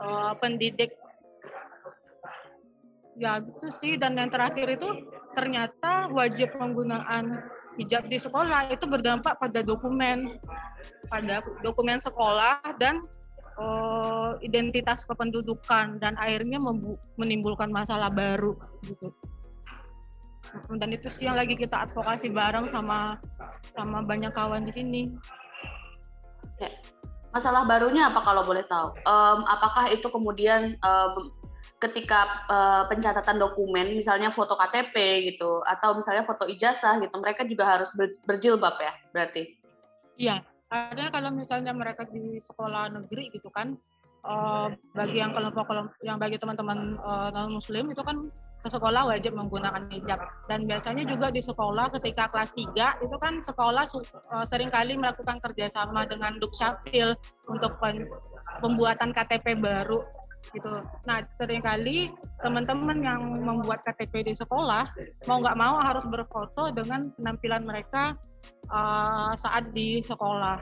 uh, 0.04 0.36
pendidik 0.38 0.92
ya 3.18 3.42
gitu 3.42 3.68
sih 3.74 3.94
dan 3.98 4.14
yang 4.16 4.30
terakhir 4.30 4.78
itu 4.78 5.10
ternyata 5.34 6.10
wajib 6.14 6.54
penggunaan 6.56 7.42
hijab 7.78 8.06
di 8.10 8.18
sekolah 8.18 8.70
itu 8.74 8.86
berdampak 8.86 9.38
pada 9.38 9.62
dokumen 9.62 10.38
pada 11.10 11.42
dokumen 11.66 11.98
sekolah 11.98 12.62
dan 12.78 13.02
uh, 13.58 14.38
identitas 14.42 15.06
kependudukan 15.06 15.98
dan 16.02 16.14
akhirnya 16.22 16.62
menimbulkan 17.18 17.74
masalah 17.74 18.10
baru 18.10 18.54
gitu 18.86 19.14
dan 20.80 20.90
itu 20.96 21.08
sih 21.12 21.28
yang 21.28 21.36
lagi 21.36 21.54
kita 21.54 21.86
advokasi 21.90 22.32
bareng 22.32 22.72
sama 22.72 23.20
sama 23.76 24.02
banyak 24.04 24.32
kawan 24.32 24.64
di 24.64 24.74
sini. 24.74 25.02
Masalah 27.36 27.68
barunya 27.68 28.10
apa 28.10 28.24
kalau 28.24 28.42
boleh 28.48 28.64
tahu? 28.66 28.96
Um, 29.06 29.46
apakah 29.46 29.92
itu 29.92 30.08
kemudian 30.10 30.80
um, 30.82 31.30
ketika 31.78 32.46
uh, 32.50 32.84
pencatatan 32.90 33.38
dokumen, 33.38 33.94
misalnya 33.94 34.34
foto 34.34 34.58
KTP 34.58 34.96
gitu, 35.34 35.62
atau 35.62 35.94
misalnya 35.94 36.26
foto 36.26 36.50
ijazah 36.50 36.98
gitu, 36.98 37.16
mereka 37.22 37.46
juga 37.46 37.78
harus 37.78 37.90
berjilbab 38.26 38.82
ya, 38.82 38.94
berarti? 39.14 39.54
Iya, 40.18 40.42
karena 40.68 41.14
kalau 41.14 41.30
misalnya 41.38 41.74
mereka 41.78 42.10
di 42.10 42.42
sekolah 42.42 42.90
negeri 42.90 43.30
gitu 43.30 43.54
kan, 43.54 43.78
uh, 44.28 44.68
bagi 44.98 45.22
yang 45.22 45.32
kelompok 45.32 45.66
kelompok 45.70 45.96
yang 46.04 46.18
bagi 46.18 46.38
teman-teman 46.42 46.98
uh, 47.06 47.30
non 47.32 47.56
muslim 47.56 47.88
itu 47.94 48.04
kan 48.04 48.26
ke 48.66 48.70
sekolah 48.74 49.08
wajib 49.08 49.38
menggunakan 49.38 49.86
hijab 49.94 50.20
dan 50.50 50.66
biasanya 50.66 51.06
juga 51.08 51.30
di 51.30 51.40
sekolah 51.40 51.94
ketika 51.94 52.28
kelas 52.34 52.52
3 52.58 53.06
itu 53.06 53.16
kan 53.22 53.40
sekolah 53.46 53.86
uh, 54.34 54.46
sering 54.50 54.74
kali 54.74 54.98
melakukan 54.98 55.40
kerjasama 55.40 56.10
dengan 56.10 56.42
Dukcapil 56.42 57.14
untuk 57.48 57.78
pembuatan 58.60 59.14
KTP 59.14 59.62
baru 59.62 60.02
gitu. 60.52 60.82
Nah 61.08 61.24
sering 61.40 61.60
kali 61.64 62.12
teman-teman 62.40 63.00
yang 63.04 63.22
membuat 63.44 63.84
KTP 63.84 64.32
di 64.32 64.34
sekolah 64.36 64.88
mau 65.28 65.38
nggak 65.44 65.58
mau 65.60 65.80
harus 65.82 66.06
berfoto 66.08 66.72
dengan 66.72 67.12
penampilan 67.20 67.64
mereka 67.68 68.16
uh, 68.72 69.36
saat 69.36 69.72
di 69.76 70.00
sekolah 70.04 70.60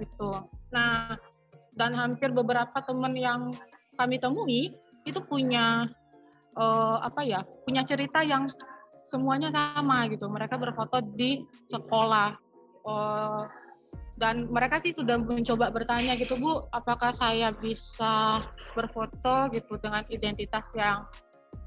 gitu. 0.00 0.32
Nah 0.72 1.16
dan 1.76 1.92
hampir 1.92 2.32
beberapa 2.32 2.80
teman 2.84 3.12
yang 3.12 3.52
kami 3.96 4.16
temui 4.20 4.72
itu 5.08 5.20
punya 5.24 5.88
uh, 6.56 6.98
apa 7.04 7.22
ya 7.24 7.40
punya 7.64 7.84
cerita 7.84 8.24
yang 8.24 8.48
semuanya 9.06 9.52
sama 9.54 10.08
gitu 10.10 10.26
mereka 10.26 10.58
berfoto 10.58 10.98
di 11.14 11.44
sekolah 11.70 12.34
uh, 12.84 13.42
dan 14.16 14.48
mereka 14.48 14.80
sih 14.80 14.96
sudah 14.96 15.20
mencoba 15.20 15.68
bertanya 15.68 16.16
gitu 16.16 16.40
bu 16.40 16.64
apakah 16.72 17.12
saya 17.12 17.52
bisa 17.52 18.40
berfoto 18.72 19.52
gitu 19.52 19.76
dengan 19.76 20.00
identitas 20.08 20.72
yang 20.72 21.04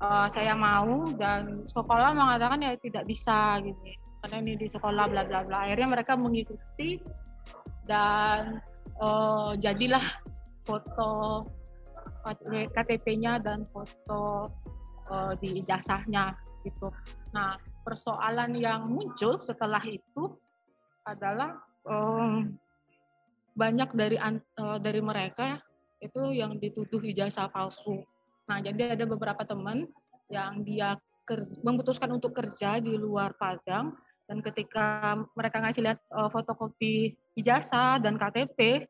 uh, 0.01 0.25
saya 0.33 0.57
mau? 0.57 1.13
Dan 1.13 1.61
sekolah 1.69 2.17
mengatakan 2.17 2.65
ya 2.65 2.73
tidak 2.81 3.05
bisa 3.05 3.61
gitu. 3.61 3.77
Karena 4.25 4.35
ini 4.41 4.53
di 4.57 4.67
sekolah 4.67 5.05
bla 5.13 5.23
bla 5.29 5.45
bla. 5.45 5.69
Akhirnya 5.69 5.87
mereka 5.93 6.17
mengikuti 6.17 6.97
dan 7.85 8.57
uh, 8.97 9.53
jadilah 9.53 10.03
foto 10.65 11.45
KTP-nya 12.73 13.39
dan 13.45 13.61
foto 13.69 14.49
uh, 15.13 15.33
di 15.37 15.61
ijazahnya 15.61 16.33
gitu. 16.65 16.89
Nah, 17.31 17.55
persoalan 17.85 18.57
yang 18.57 18.89
muncul 18.89 19.37
setelah 19.37 19.81
itu 19.85 20.33
adalah 21.07 21.68
um, 21.89 22.53
banyak 23.57 23.89
dari 23.97 24.17
uh, 24.21 24.77
dari 24.79 25.01
mereka 25.03 25.59
itu 25.99 26.31
yang 26.31 26.55
dituduh 26.61 27.03
ijazah 27.03 27.51
palsu. 27.51 28.05
Nah, 28.47 28.63
jadi 28.63 28.95
ada 28.95 29.03
beberapa 29.03 29.43
teman 29.43 29.89
yang 30.31 30.63
dia 30.63 30.95
memutuskan 31.61 32.09
untuk 32.09 32.33
kerja 32.33 32.81
di 32.81 32.95
luar 32.95 33.35
Padang 33.37 33.93
dan 34.25 34.41
ketika 34.41 35.17
mereka 35.33 35.61
ngasih 35.61 35.81
lihat 35.85 35.99
uh, 36.13 36.29
fotokopi 36.29 37.13
ijazah 37.37 38.01
dan 38.01 38.17
KTP 38.17 38.85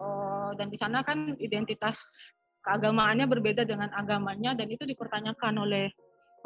uh, 0.00 0.52
dan 0.56 0.72
di 0.72 0.78
sana 0.80 1.04
kan 1.04 1.36
identitas 1.40 2.00
keagamaannya 2.64 3.26
berbeda 3.28 3.68
dengan 3.68 3.92
agamanya 3.92 4.56
dan 4.56 4.70
itu 4.70 4.86
dipertanyakan 4.88 5.54
oleh 5.60 5.92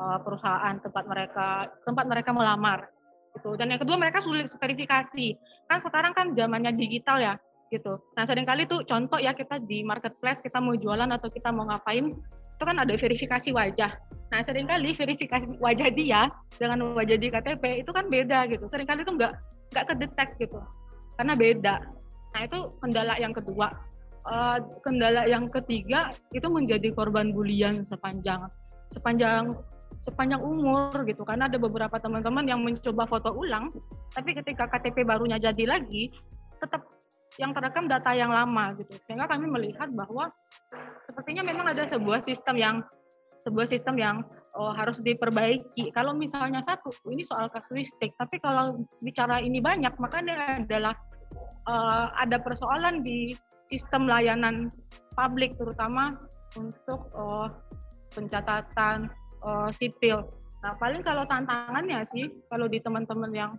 uh, 0.00 0.18
perusahaan 0.22 0.78
tempat 0.80 1.04
mereka 1.06 1.70
tempat 1.86 2.04
mereka 2.08 2.30
melamar 2.34 2.90
gitu 3.36 3.54
dan 3.60 3.68
yang 3.68 3.80
kedua 3.80 4.00
mereka 4.00 4.24
sulit 4.24 4.48
verifikasi 4.48 5.36
kan 5.68 5.78
sekarang 5.84 6.16
kan 6.16 6.32
zamannya 6.32 6.72
digital 6.72 7.20
ya 7.20 7.34
gitu 7.68 8.00
nah 8.16 8.24
sering 8.24 8.48
kali 8.48 8.64
tuh 8.64 8.82
contoh 8.88 9.20
ya 9.20 9.36
kita 9.36 9.60
di 9.62 9.84
marketplace 9.84 10.40
kita 10.40 10.56
mau 10.58 10.72
jualan 10.74 11.08
atau 11.12 11.28
kita 11.28 11.52
mau 11.52 11.68
ngapain 11.68 12.08
itu 12.10 12.64
kan 12.64 12.76
ada 12.80 12.94
verifikasi 12.96 13.52
wajah 13.52 13.92
Nah, 14.26 14.42
sering 14.42 14.66
kali 14.66 14.90
verifikasi 14.90 15.62
wajah 15.62 15.88
dia 15.94 16.26
dengan 16.58 16.90
wajah 16.98 17.14
di 17.14 17.30
KTP 17.30 17.86
itu 17.86 17.90
kan 17.94 18.10
beda 18.10 18.50
gitu. 18.50 18.66
Seringkali 18.66 19.06
itu 19.06 19.12
nggak 19.14 19.32
nggak 19.74 19.86
kedetek 19.86 20.28
gitu, 20.42 20.58
karena 21.14 21.34
beda. 21.38 21.74
Nah, 22.34 22.40
itu 22.42 22.58
kendala 22.82 23.14
yang 23.22 23.30
kedua. 23.30 23.70
Uh, 24.26 24.58
kendala 24.82 25.22
yang 25.30 25.46
ketiga 25.46 26.10
itu 26.34 26.50
menjadi 26.50 26.90
korban 26.90 27.30
bulian 27.30 27.86
sepanjang 27.86 28.42
sepanjang 28.90 29.54
sepanjang 30.06 30.38
umur 30.38 30.94
gitu 31.02 31.26
karena 31.26 31.50
ada 31.50 31.58
beberapa 31.58 31.98
teman-teman 31.98 32.46
yang 32.46 32.62
mencoba 32.62 33.10
foto 33.10 33.34
ulang 33.34 33.68
tapi 34.14 34.38
ketika 34.38 34.70
KTP 34.70 35.02
barunya 35.02 35.36
jadi 35.42 35.66
lagi 35.66 36.14
tetap 36.62 36.86
yang 37.36 37.52
terekam 37.52 37.84
data 37.90 38.14
yang 38.16 38.32
lama 38.32 38.72
gitu 38.78 38.96
sehingga 39.04 39.28
kami 39.28 39.50
melihat 39.50 39.90
bahwa 39.92 40.30
sepertinya 41.10 41.44
memang 41.44 41.74
ada 41.74 41.84
sebuah 41.84 42.24
sistem 42.24 42.56
yang 42.56 42.76
sebuah 43.46 43.70
sistem 43.70 43.94
yang 43.94 44.16
oh, 44.58 44.74
harus 44.74 44.98
diperbaiki. 44.98 45.94
Kalau 45.94 46.18
misalnya 46.18 46.58
satu, 46.66 46.90
ini 47.14 47.22
soal 47.22 47.46
kasuistik. 47.46 48.10
Tapi 48.18 48.42
kalau 48.42 48.74
bicara 48.98 49.38
ini 49.38 49.62
banyak, 49.62 49.94
maka 50.02 50.18
dia 50.18 50.58
adalah 50.58 50.98
uh, 51.70 52.10
ada 52.18 52.42
persoalan 52.42 53.06
di 53.06 53.38
sistem 53.70 54.10
layanan 54.10 54.66
publik, 55.14 55.54
terutama 55.54 56.10
untuk 56.58 57.06
uh, 57.14 57.46
pencatatan 58.18 59.06
uh, 59.42 59.70
sipil. 59.72 60.24
Nah, 60.64 60.72
paling 60.80 61.04
kalau 61.04 61.28
tantangannya 61.28 62.02
sih, 62.08 62.26
kalau 62.48 62.66
di 62.66 62.80
teman-teman 62.80 63.32
yang 63.34 63.52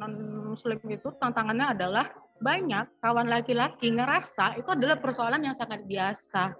non 0.00 0.16
muslim 0.56 0.80
itu 0.88 1.12
tantangannya 1.20 1.76
adalah 1.76 2.08
banyak. 2.40 2.88
Kawan 3.04 3.28
laki-laki 3.28 3.92
ngerasa 3.92 4.56
itu 4.56 4.68
adalah 4.72 4.96
persoalan 4.96 5.44
yang 5.44 5.52
sangat 5.52 5.84
biasa. 5.84 6.56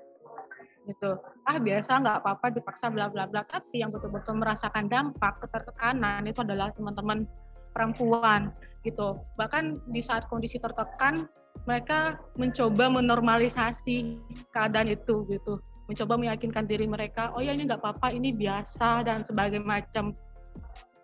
Gitu. 0.85 1.11
Ah 1.49 1.57
biasa 1.57 2.05
nggak 2.05 2.17
apa-apa 2.25 2.47
dipaksa 2.53 2.93
bla 2.93 3.09
bla 3.09 3.25
bla. 3.25 3.45
Tapi 3.49 3.81
yang 3.81 3.89
betul-betul 3.89 4.37
merasakan 4.37 4.93
dampak 4.93 5.41
ketertekanan 5.41 6.29
itu 6.29 6.41
adalah 6.45 6.69
teman-teman 6.77 7.25
perempuan. 7.73 8.53
Gitu. 8.85 9.17
Bahkan 9.41 9.89
di 9.89 10.01
saat 10.05 10.29
kondisi 10.29 10.61
tertekan 10.61 11.25
mereka 11.65 12.21
mencoba 12.37 12.93
menormalisasi 12.93 14.21
keadaan 14.53 14.89
itu 14.93 15.25
gitu 15.29 15.61
mencoba 15.91 16.15
meyakinkan 16.15 16.71
diri 16.71 16.87
mereka 16.87 17.35
oh 17.35 17.43
ya 17.43 17.51
ini 17.51 17.67
nggak 17.67 17.83
apa-apa 17.83 18.15
ini 18.15 18.31
biasa 18.31 19.03
dan 19.03 19.27
sebagai 19.27 19.59
macam 19.59 20.15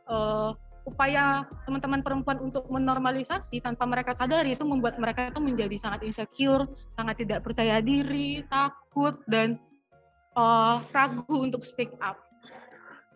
uh, 0.06 0.54
upaya 0.86 1.42
teman-teman 1.66 2.00
perempuan 2.00 2.38
untuk 2.38 2.70
menormalisasi 2.70 3.58
tanpa 3.58 3.82
mereka 3.90 4.14
sadari 4.14 4.54
itu 4.54 4.62
membuat 4.62 5.02
mereka 5.02 5.34
itu 5.34 5.42
menjadi 5.42 5.74
sangat 5.82 6.06
insecure, 6.06 6.62
sangat 6.94 7.26
tidak 7.26 7.42
percaya 7.42 7.82
diri, 7.82 8.46
takut 8.46 9.18
dan 9.26 9.58
uh, 10.38 10.78
ragu 10.94 11.26
untuk 11.26 11.66
speak 11.66 11.90
up. 11.98 12.22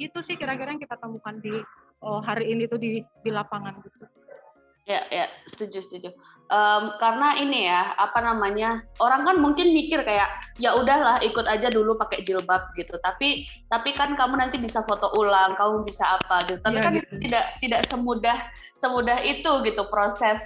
Itu 0.03 0.19
sih 0.27 0.35
kira-kira 0.35 0.75
yang 0.75 0.83
kita 0.83 0.99
temukan 0.99 1.39
di 1.39 1.63
uh, 2.03 2.21
hari 2.27 2.51
ini 2.51 2.67
tuh 2.67 2.83
di 2.83 3.07
di 3.07 3.31
lapangan 3.31 3.79
gitu. 3.87 4.05
Ya, 4.91 5.07
ya, 5.07 5.31
setuju, 5.47 5.87
setuju. 5.87 6.11
Um, 6.51 6.99
karena 6.99 7.39
ini 7.39 7.71
ya, 7.71 7.95
apa 7.95 8.19
namanya, 8.27 8.83
orang 8.99 9.23
kan 9.23 9.37
mungkin 9.39 9.71
mikir 9.71 10.03
kayak, 10.03 10.27
ya 10.59 10.75
udahlah 10.75 11.23
ikut 11.23 11.47
aja 11.47 11.71
dulu 11.71 11.95
pakai 11.95 12.27
jilbab 12.27 12.75
gitu. 12.75 12.99
Tapi, 12.99 13.47
tapi 13.71 13.95
kan 13.95 14.19
kamu 14.19 14.35
nanti 14.35 14.59
bisa 14.59 14.83
foto 14.83 15.15
ulang, 15.15 15.55
kamu 15.55 15.87
bisa 15.87 16.19
apa 16.19 16.43
gitu. 16.51 16.59
Tapi 16.67 16.79
ya, 16.83 16.83
kan 16.83 16.93
gitu. 16.99 17.15
tidak 17.23 17.45
tidak 17.63 17.81
semudah 17.87 18.39
semudah 18.83 19.19
itu 19.23 19.53
gitu 19.63 19.83
proses 19.87 20.43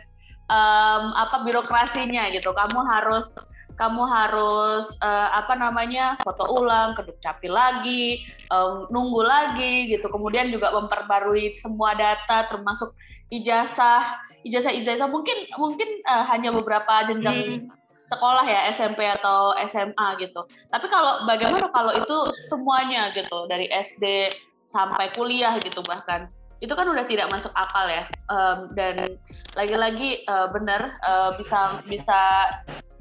um, 0.52 1.16
apa 1.16 1.40
birokrasinya 1.40 2.28
gitu. 2.36 2.52
Kamu 2.52 2.84
harus 2.84 3.32
kamu 3.80 4.04
harus 4.06 4.86
uh, 5.00 5.34
apa 5.40 5.56
namanya 5.56 6.20
foto 6.20 6.46
ulang, 6.52 6.92
keduk 6.94 7.16
capil 7.24 7.56
lagi, 7.56 8.22
um, 8.52 8.84
nunggu 8.92 9.24
lagi 9.24 9.88
gitu. 9.88 10.04
Kemudian 10.12 10.52
juga 10.52 10.68
memperbarui 10.68 11.56
semua 11.56 11.96
data 11.96 12.44
termasuk 12.44 12.92
ijazah 13.34 14.22
ijazah 14.46 14.70
ijazah 14.70 15.08
mungkin 15.10 15.34
mungkin 15.58 15.88
uh, 16.06 16.22
hanya 16.30 16.54
beberapa 16.54 17.10
jenjang 17.10 17.66
hmm. 17.66 17.72
sekolah 18.12 18.44
ya 18.46 18.70
SMP 18.70 19.02
atau 19.02 19.56
SMA 19.66 20.08
gitu. 20.22 20.46
Tapi 20.70 20.86
kalau 20.86 21.26
bagaimana 21.26 21.66
kalau 21.72 21.90
itu 21.96 22.16
semuanya 22.46 23.10
gitu 23.16 23.48
dari 23.50 23.66
SD 23.72 24.30
sampai 24.68 25.10
kuliah 25.16 25.56
gitu 25.60 25.80
bahkan 25.84 26.28
itu 26.62 26.72
kan 26.72 26.88
udah 26.88 27.04
tidak 27.04 27.28
masuk 27.28 27.52
akal 27.52 27.84
ya 27.84 28.08
um, 28.32 28.72
dan 28.72 29.20
lagi-lagi 29.52 30.24
uh, 30.30 30.48
benar 30.48 30.96
uh, 31.04 31.36
bisa 31.36 31.84
bisa 31.84 32.20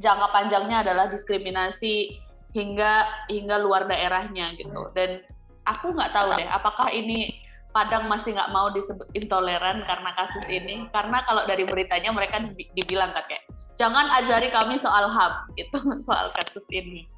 jangka 0.03 0.27
panjangnya 0.35 0.83
adalah 0.83 1.07
diskriminasi 1.07 2.19
hingga 2.51 3.07
hingga 3.31 3.63
luar 3.63 3.87
daerahnya 3.87 4.51
gitu 4.59 4.89
dan 4.91 5.23
aku 5.63 5.95
nggak 5.95 6.11
tahu 6.11 6.35
deh 6.35 6.49
apakah 6.51 6.91
ini 6.91 7.31
Padang 7.73 8.05
masih 8.05 8.37
nggak 8.37 8.53
mau 8.53 8.69
disebut 8.69 9.09
intoleran 9.17 9.81
karena 9.89 10.09
kasus 10.13 10.45
ini. 10.45 10.85
Karena 10.93 11.25
kalau 11.25 11.43
dari 11.49 11.65
beritanya 11.65 12.13
mereka 12.13 12.39
dibilang 12.77 13.09
kan 13.09 13.25
kayak 13.25 13.43
jangan 13.73 14.05
ajari 14.21 14.53
kami 14.53 14.77
soal 14.77 15.09
HAM 15.09 15.33
gitu 15.57 15.81
soal 16.07 16.29
kasus 16.37 16.65
ini. 16.69 17.09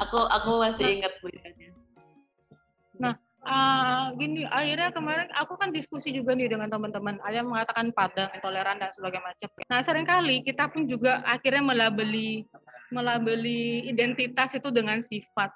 Aku 0.00 0.26
aku 0.26 0.64
masih 0.64 0.88
nah. 0.88 0.96
ingat 0.96 1.12
beritanya. 1.20 1.68
Nah 3.00 3.14
uh, 3.44 4.12
gini 4.16 4.44
akhirnya 4.48 4.90
kemarin 4.92 5.28
aku 5.36 5.56
kan 5.60 5.70
diskusi 5.72 6.12
juga 6.12 6.32
nih 6.36 6.48
dengan 6.48 6.68
teman-teman 6.72 7.20
ada 7.24 7.40
yang 7.40 7.48
mengatakan 7.48 7.92
Padang 7.92 8.32
intoleran 8.32 8.80
dan 8.80 8.90
sebagainya 8.96 9.24
macam. 9.24 9.48
Nah 9.68 9.80
sering 9.84 10.08
kali 10.08 10.40
kita 10.44 10.68
pun 10.72 10.88
juga 10.88 11.20
akhirnya 11.28 11.62
melabeli 11.64 12.48
melabeli 12.90 13.86
identitas 13.86 14.56
itu 14.58 14.68
dengan 14.74 14.98
sifat 14.98 15.54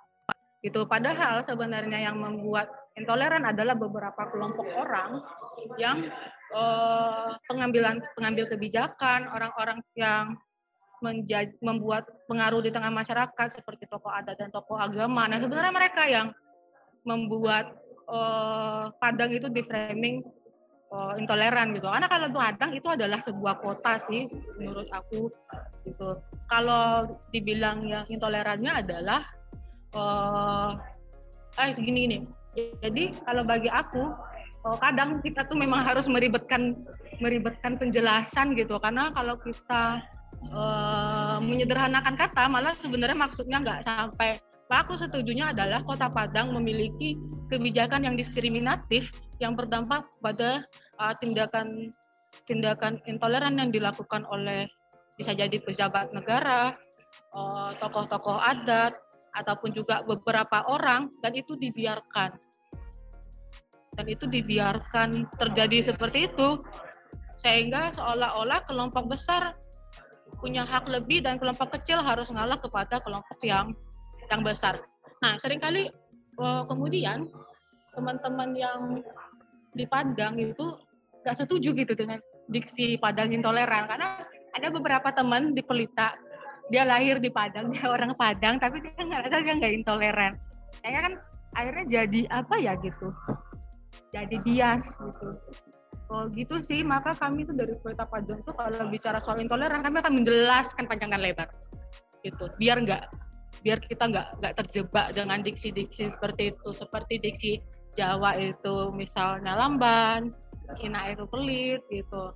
gitu 0.65 0.89
padahal 0.89 1.45
sebenarnya 1.45 2.09
yang 2.09 2.17
membuat 2.17 2.73
Intoleran 2.95 3.43
adalah 3.43 3.75
beberapa 3.75 4.23
kelompok 4.31 4.71
orang 4.71 5.19
yang 5.83 6.15
uh, 6.55 7.35
pengambilan 7.51 7.99
pengambil 8.15 8.47
kebijakan, 8.47 9.27
orang-orang 9.35 9.83
yang 9.99 10.39
menjaj, 11.03 11.51
membuat 11.59 12.07
pengaruh 12.31 12.63
di 12.63 12.71
tengah 12.71 12.95
masyarakat 12.95 13.51
seperti 13.51 13.91
tokoh 13.91 14.15
adat 14.15 14.39
dan 14.39 14.55
tokoh 14.55 14.79
agama. 14.79 15.27
Nah, 15.27 15.43
sebenarnya 15.43 15.75
mereka 15.75 16.07
yang 16.07 16.31
membuat 17.03 17.75
uh, 18.07 18.95
Padang 19.03 19.35
itu 19.35 19.51
di 19.51 19.67
framing 19.67 20.23
uh, 20.95 21.19
intoleran 21.19 21.75
gitu. 21.75 21.91
Karena 21.91 22.07
kalau 22.07 22.31
Padang 22.31 22.79
itu 22.79 22.87
adalah 22.87 23.19
sebuah 23.27 23.59
kota 23.59 23.99
sih 24.07 24.31
menurut 24.63 24.87
aku 24.95 25.27
gitu. 25.83 26.15
Kalau 26.47 27.11
dibilang 27.35 27.83
yang 27.91 28.07
intolerannya 28.07 28.87
adalah 28.87 29.27
uh, 29.95 30.77
eh 31.59 31.71
segini 31.71 32.11
nih 32.11 32.23
jadi 32.55 33.11
kalau 33.27 33.43
bagi 33.43 33.67
aku, 33.67 34.15
oh, 34.67 34.77
kadang 34.79 35.19
kita 35.21 35.47
tuh 35.51 35.59
memang 35.59 35.83
harus 35.83 36.07
meribetkan 36.07 36.75
meribetkan 37.19 37.75
penjelasan 37.75 38.55
gitu. 38.55 38.79
Karena 38.79 39.11
kalau 39.11 39.35
kita 39.43 39.99
uh, 40.55 41.39
menyederhanakan 41.43 42.15
kata 42.15 42.47
malah 42.47 42.75
sebenarnya 42.79 43.19
maksudnya 43.19 43.59
nggak 43.63 43.83
sampai. 43.87 44.39
Aku 44.75 44.99
setujunya 44.99 45.55
adalah 45.55 45.87
kota 45.87 46.11
Padang 46.11 46.51
memiliki 46.51 47.15
kebijakan 47.47 48.11
yang 48.11 48.19
diskriminatif 48.19 49.07
yang 49.39 49.55
berdampak 49.55 50.03
pada 50.19 50.67
uh, 50.99 51.15
tindakan 51.23 51.95
tindakan 52.51 52.99
intoleran 53.07 53.55
yang 53.55 53.71
dilakukan 53.71 54.27
oleh 54.27 54.67
bisa 55.15 55.31
jadi 55.31 55.55
pejabat 55.63 56.11
negara, 56.11 56.75
tokoh 57.31 57.71
tokoh-tokoh 57.79 58.39
adat, 58.43 58.99
ataupun 59.35 59.75
juga 59.75 60.01
beberapa 60.07 60.67
orang 60.71 61.11
dan 61.21 61.35
itu 61.35 61.59
dibiarkan 61.59 62.31
dan 63.95 64.07
itu 64.11 64.27
dibiarkan 64.27 65.31
terjadi 65.39 65.95
seperti 65.95 66.27
itu 66.27 66.63
sehingga 67.39 67.95
seolah-olah 67.95 68.67
kelompok 68.67 69.15
besar 69.15 69.55
punya 70.43 70.67
hak 70.67 70.91
lebih 70.91 71.23
dan 71.23 71.39
kelompok 71.39 71.79
kecil 71.79 72.03
harus 72.03 72.27
ngalah 72.29 72.59
kepada 72.59 72.99
kelompok 73.01 73.39
yang 73.45 73.71
yang 74.29 74.43
besar. 74.43 74.81
Nah, 75.23 75.39
sering 75.39 75.63
kali 75.63 75.89
uh, 76.41 76.65
kemudian 76.67 77.31
teman-teman 77.95 78.51
yang 78.57 78.81
di 79.75 79.85
Padang 79.87 80.37
itu 80.41 80.75
nggak 81.23 81.37
setuju 81.39 81.73
gitu 81.73 81.93
dengan 81.95 82.19
diksi 82.51 82.99
Padang 82.99 83.33
intoleran 83.33 83.87
karena 83.89 84.25
ada 84.55 84.69
beberapa 84.71 85.09
teman 85.11 85.57
di 85.57 85.63
Pelita 85.65 86.15
dia 86.73 86.85
lahir 86.87 87.21
di 87.21 87.29
Padang 87.29 87.73
dia 87.73 87.87
orang 87.89 88.17
Padang 88.17 88.57
tapi 88.57 88.81
dia 88.81 88.93
nggak 88.97 89.29
dia 89.29 89.55
nggak 89.57 89.73
intoleran. 89.85 90.33
Kayaknya 90.81 91.01
kan 91.01 91.15
akhirnya 91.55 91.85
jadi 91.87 92.21
apa 92.35 92.55
ya 92.59 92.73
gitu 92.83 93.09
jadi 94.15 94.37
bias 94.47 94.83
gitu. 94.87 95.29
Kalau 96.05 96.31
gitu 96.31 96.57
sih 96.63 96.81
maka 96.87 97.17
kami 97.19 97.43
itu 97.43 97.53
dari 97.57 97.75
Pelita 97.83 98.07
Padang 98.07 98.39
tuh 98.47 98.55
kalau 98.55 98.87
bicara 98.87 99.19
soal 99.19 99.43
intoleran 99.43 99.83
kami 99.83 99.99
akan 99.99 100.23
menjelaskan 100.23 100.87
panjang 100.87 101.11
dan 101.11 101.21
lebar 101.21 101.51
gitu. 102.23 102.47
Biar 102.63 102.79
nggak 102.87 103.11
biar 103.67 103.79
kita 103.83 104.05
nggak 104.13 104.29
nggak 104.39 104.55
terjebak 104.63 105.07
dengan 105.17 105.43
diksi-diksi 105.43 106.15
seperti 106.15 106.55
itu. 106.55 106.69
Seperti 106.71 107.15
diksi 107.19 107.53
Jawa 107.99 108.39
itu 108.39 108.95
misalnya 108.95 109.59
lamban 109.59 110.31
Cina 110.79 111.13
itu 111.13 111.25
pelit 111.29 111.83
gitu 111.93 112.31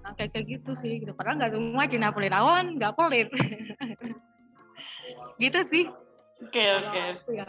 nah 0.00 0.12
kayak 0.16 0.30
kayak 0.32 0.46
gitu 0.58 0.72
sih 0.80 1.04
gitu. 1.04 1.12
Padahal 1.12 1.36
nggak 1.36 1.52
semua 1.52 1.84
Cina 1.88 2.08
pelit 2.12 2.32
awan 2.32 2.76
nggak 2.76 2.94
pelit 2.96 3.28
gitu 5.42 5.60
sih. 5.68 5.84
Oke 6.40 6.64
oke. 6.64 7.02
Ya. 7.36 7.46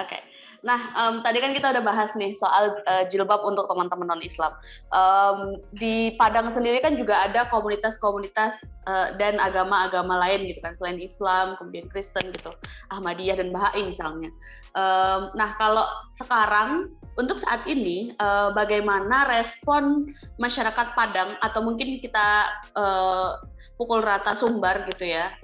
oke 0.00 0.18
Nah, 0.64 0.80
um, 0.96 1.20
tadi 1.20 1.44
kan 1.44 1.52
kita 1.52 1.76
udah 1.76 1.84
bahas 1.84 2.16
nih 2.16 2.32
soal 2.40 2.80
uh, 2.88 3.04
jilbab 3.12 3.44
untuk 3.44 3.68
teman-teman 3.68 4.16
non-Islam. 4.16 4.56
Um, 4.88 5.60
di 5.76 6.16
Padang 6.16 6.48
sendiri 6.48 6.80
kan 6.80 6.96
juga 6.96 7.20
ada 7.20 7.44
komunitas-komunitas 7.52 8.64
uh, 8.88 9.12
dan 9.20 9.36
agama-agama 9.36 10.16
lain 10.24 10.48
gitu 10.48 10.64
kan, 10.64 10.72
selain 10.80 10.96
Islam, 11.04 11.60
kemudian 11.60 11.84
Kristen 11.92 12.32
gitu, 12.32 12.56
Ahmadiyah 12.88 13.44
dan 13.44 13.52
Bahai 13.52 13.84
misalnya. 13.84 14.32
Um, 14.72 15.28
nah, 15.36 15.52
kalau 15.60 15.84
sekarang 16.16 16.88
untuk 17.20 17.36
saat 17.44 17.68
ini, 17.68 18.16
uh, 18.16 18.50
bagaimana 18.56 19.28
respon 19.28 20.08
masyarakat 20.40 20.96
Padang 20.96 21.36
atau 21.44 21.60
mungkin 21.60 22.00
kita 22.00 22.48
uh, 22.72 23.36
pukul 23.76 24.00
rata 24.00 24.32
Sumbar 24.38 24.86
gitu 24.86 25.02
ya 25.02 25.34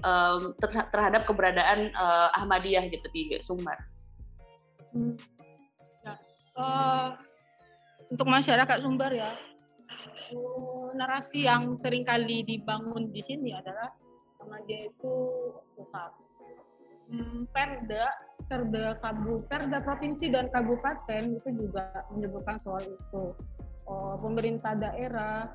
terhadap 0.94 1.26
keberadaan 1.26 1.90
Ahmadiyah 2.38 2.86
gitu 2.86 3.10
di 3.10 3.34
Sumbar? 3.42 3.89
Uh, 6.60 7.14
untuk 8.10 8.26
masyarakat 8.26 8.82
Sumbar 8.82 9.14
ya, 9.14 9.32
uh, 10.34 10.90
narasi 10.98 11.46
yang 11.46 11.78
sering 11.78 12.02
kali 12.02 12.42
dibangun 12.42 13.08
di 13.14 13.22
sini 13.22 13.54
adalah 13.54 13.94
dia 14.66 14.90
itu 14.90 15.14
pusat. 15.78 16.10
Hmm, 17.10 17.42
perda, 17.50 18.06
perda 18.46 18.94
kabu, 19.02 19.42
perda 19.46 19.78
provinsi 19.82 20.30
dan 20.30 20.46
kabupaten 20.50 21.22
itu 21.38 21.48
juga 21.54 21.86
menyebutkan 22.14 22.58
soal 22.58 22.82
itu. 22.82 23.24
Uh, 23.90 24.14
pemerintah 24.22 24.78
daerah, 24.78 25.50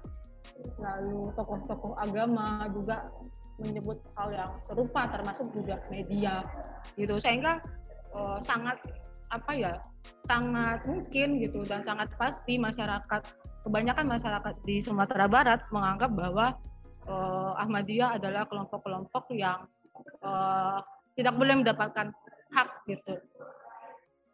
lalu 0.80 1.32
tokoh-tokoh 1.40 1.96
agama 1.96 2.68
juga 2.76 3.08
menyebut 3.64 4.04
hal 4.20 4.36
yang 4.36 4.52
serupa, 4.68 5.08
termasuk 5.08 5.48
juga 5.56 5.80
media, 5.88 6.44
gitu. 7.00 7.16
Sehingga 7.24 7.64
uh, 8.12 8.44
sangat 8.44 8.76
apa 9.34 9.52
ya 9.58 9.74
sangat 10.26 10.86
mungkin 10.86 11.42
gitu 11.42 11.66
dan 11.66 11.82
sangat 11.86 12.10
pasti 12.18 12.58
masyarakat 12.58 13.22
kebanyakan 13.66 14.06
masyarakat 14.06 14.54
di 14.66 14.82
Sumatera 14.82 15.26
Barat 15.26 15.66
menganggap 15.74 16.14
bahwa 16.14 16.54
uh, 17.10 17.54
Ahmadiyah 17.62 18.22
adalah 18.22 18.46
kelompok-kelompok 18.46 19.34
yang 19.34 19.66
uh, 20.22 20.82
tidak 21.18 21.34
boleh 21.34 21.62
mendapatkan 21.62 22.14
hak 22.54 22.70
gitu 22.86 23.18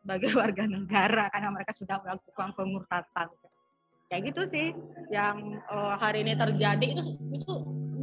sebagai 0.02 0.32
warga 0.42 0.64
negara 0.68 1.32
karena 1.32 1.50
mereka 1.54 1.72
sudah 1.76 2.02
melakukan 2.04 2.50
pemurtatan 2.58 3.28
kayak 4.12 4.36
gitu 4.36 4.44
sih 4.44 4.68
yang 5.08 5.64
uh, 5.72 5.96
hari 5.96 6.28
ini 6.28 6.36
terjadi. 6.36 7.00
Itu 7.00 7.16
itu 7.32 7.54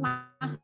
masih 0.01 0.57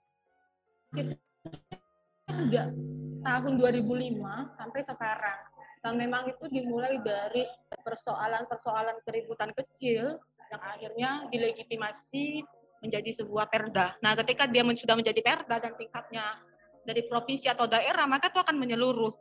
sejak 2.34 2.74
tahun 3.22 3.54
2005 3.62 4.58
sampai 4.58 4.82
sekarang 4.82 5.40
dan 5.86 6.02
memang 6.02 6.26
itu 6.26 6.50
dimulai 6.50 6.98
dari 7.06 7.46
persoalan-persoalan 7.86 9.06
keributan 9.06 9.54
kecil 9.54 10.18
yang 10.50 10.62
akhirnya 10.66 11.10
dilegitimasi 11.30 12.42
menjadi 12.82 13.22
sebuah 13.22 13.54
perda. 13.54 13.94
Nah, 14.02 14.18
ketika 14.18 14.50
dia 14.50 14.66
sudah 14.66 14.98
menjadi 14.98 15.22
perda 15.22 15.62
dan 15.62 15.78
tingkatnya 15.78 16.42
dari 16.90 17.06
provinsi 17.06 17.54
atau 17.54 17.70
daerah, 17.70 18.10
maka 18.10 18.34
itu 18.34 18.42
akan 18.42 18.58
menyeluruh. 18.58 19.14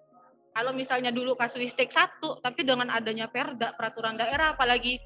Kalau 0.57 0.73
misalnya 0.73 1.13
dulu 1.13 1.37
kasuistik 1.37 1.93
satu, 1.93 2.41
tapi 2.41 2.65
dengan 2.65 2.89
adanya 2.89 3.29
perda, 3.29 3.77
peraturan 3.77 4.17
daerah, 4.17 4.57
apalagi 4.57 4.97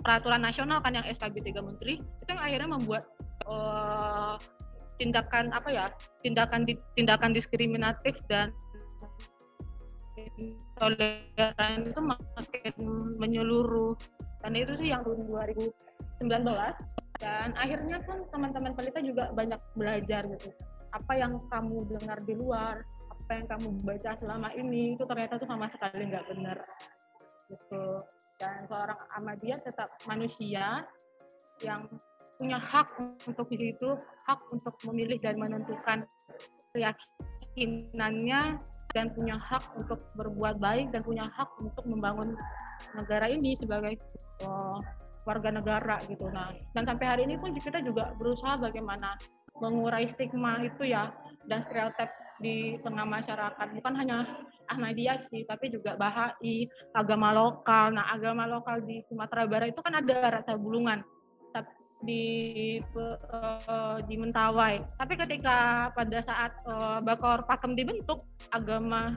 peraturan 0.00 0.40
nasional 0.40 0.80
kan 0.80 0.96
yang 0.96 1.04
SKB 1.04 1.44
3 1.52 1.60
Menteri, 1.60 2.00
itu 2.00 2.28
yang 2.32 2.40
akhirnya 2.40 2.70
membuat 2.72 3.04
uh, 3.44 4.40
tindakan 4.96 5.52
apa 5.52 5.68
ya, 5.68 5.86
tindakan 6.24 6.64
tindakan 6.96 7.36
diskriminatif 7.36 8.16
dan 8.32 8.48
toleran 10.78 11.78
itu 11.88 12.00
makin 12.00 12.74
menyeluruh. 13.20 13.94
Dan 14.42 14.58
itu 14.58 14.74
sih 14.82 14.90
yang 14.90 15.06
tahun 15.06 15.28
2019 15.30 16.42
dan 17.22 17.54
akhirnya 17.54 18.02
pun 18.02 18.18
teman-teman 18.34 18.74
pelita 18.74 18.98
juga 18.98 19.30
banyak 19.30 19.60
belajar 19.78 20.26
gitu. 20.26 20.50
Apa 20.90 21.14
yang 21.14 21.38
kamu 21.46 21.86
dengar 21.86 22.18
di 22.26 22.34
luar 22.34 22.82
apa 23.32 23.38
yang 23.38 23.46
kamu 23.46 23.68
baca 23.86 24.10
selama 24.18 24.50
ini 24.58 24.98
itu 24.98 25.06
ternyata 25.06 25.38
tuh 25.38 25.46
sama 25.46 25.70
sekali 25.70 26.10
nggak 26.10 26.26
benar. 26.34 26.58
Gitu. 27.46 27.84
Dan 28.42 28.66
seorang 28.66 28.98
Ahmadiyah 29.14 29.62
tetap 29.62 29.94
manusia 30.10 30.82
yang 31.62 31.86
punya 32.42 32.58
hak 32.58 32.90
untuk 33.30 33.46
itu 33.54 33.94
hak 34.26 34.40
untuk 34.50 34.74
memilih 34.90 35.14
dan 35.22 35.38
menentukan 35.38 36.02
keyakinannya 36.74 38.58
dan 38.92 39.12
punya 39.12 39.36
hak 39.40 39.64
untuk 39.76 40.00
berbuat 40.16 40.60
baik 40.60 40.92
dan 40.92 41.00
punya 41.04 41.28
hak 41.32 41.48
untuk 41.60 41.84
membangun 41.88 42.36
negara 42.96 43.28
ini 43.28 43.56
sebagai 43.56 43.96
uh, 44.44 44.78
warga 45.24 45.50
negara 45.54 45.96
gitu. 46.06 46.28
Nah, 46.28 46.50
dan 46.76 46.84
sampai 46.84 47.06
hari 47.06 47.22
ini 47.24 47.38
pun 47.38 47.54
kita 47.54 47.80
juga 47.80 48.12
berusaha 48.18 48.58
bagaimana 48.58 49.16
mengurai 49.62 50.10
stigma 50.10 50.58
itu 50.64 50.90
ya 50.90 51.14
dan 51.46 51.62
stereotip 51.66 52.10
di 52.42 52.76
tengah 52.82 53.06
masyarakat. 53.06 53.66
Bukan 53.78 53.94
hanya 53.94 54.26
Ahmadiyah 54.66 55.30
sih 55.30 55.46
tapi 55.46 55.70
juga 55.70 55.94
Bahai 55.94 56.66
agama 56.96 57.30
lokal. 57.30 57.94
Nah 57.94 58.10
agama 58.10 58.50
lokal 58.50 58.82
di 58.82 59.04
Sumatera 59.06 59.46
Barat 59.46 59.70
itu 59.70 59.80
kan 59.80 59.94
ada 59.94 60.42
rasa 60.42 60.58
bulungan 60.58 61.06
di 62.02 62.78
uh, 62.98 63.98
di 64.04 64.14
Mentawai. 64.18 64.82
Tapi 64.98 65.14
ketika 65.14 65.88
pada 65.94 66.18
saat 66.22 66.52
uh, 66.66 66.98
Bakor 67.00 67.46
Pakem 67.46 67.78
dibentuk, 67.78 68.26
agama 68.50 69.14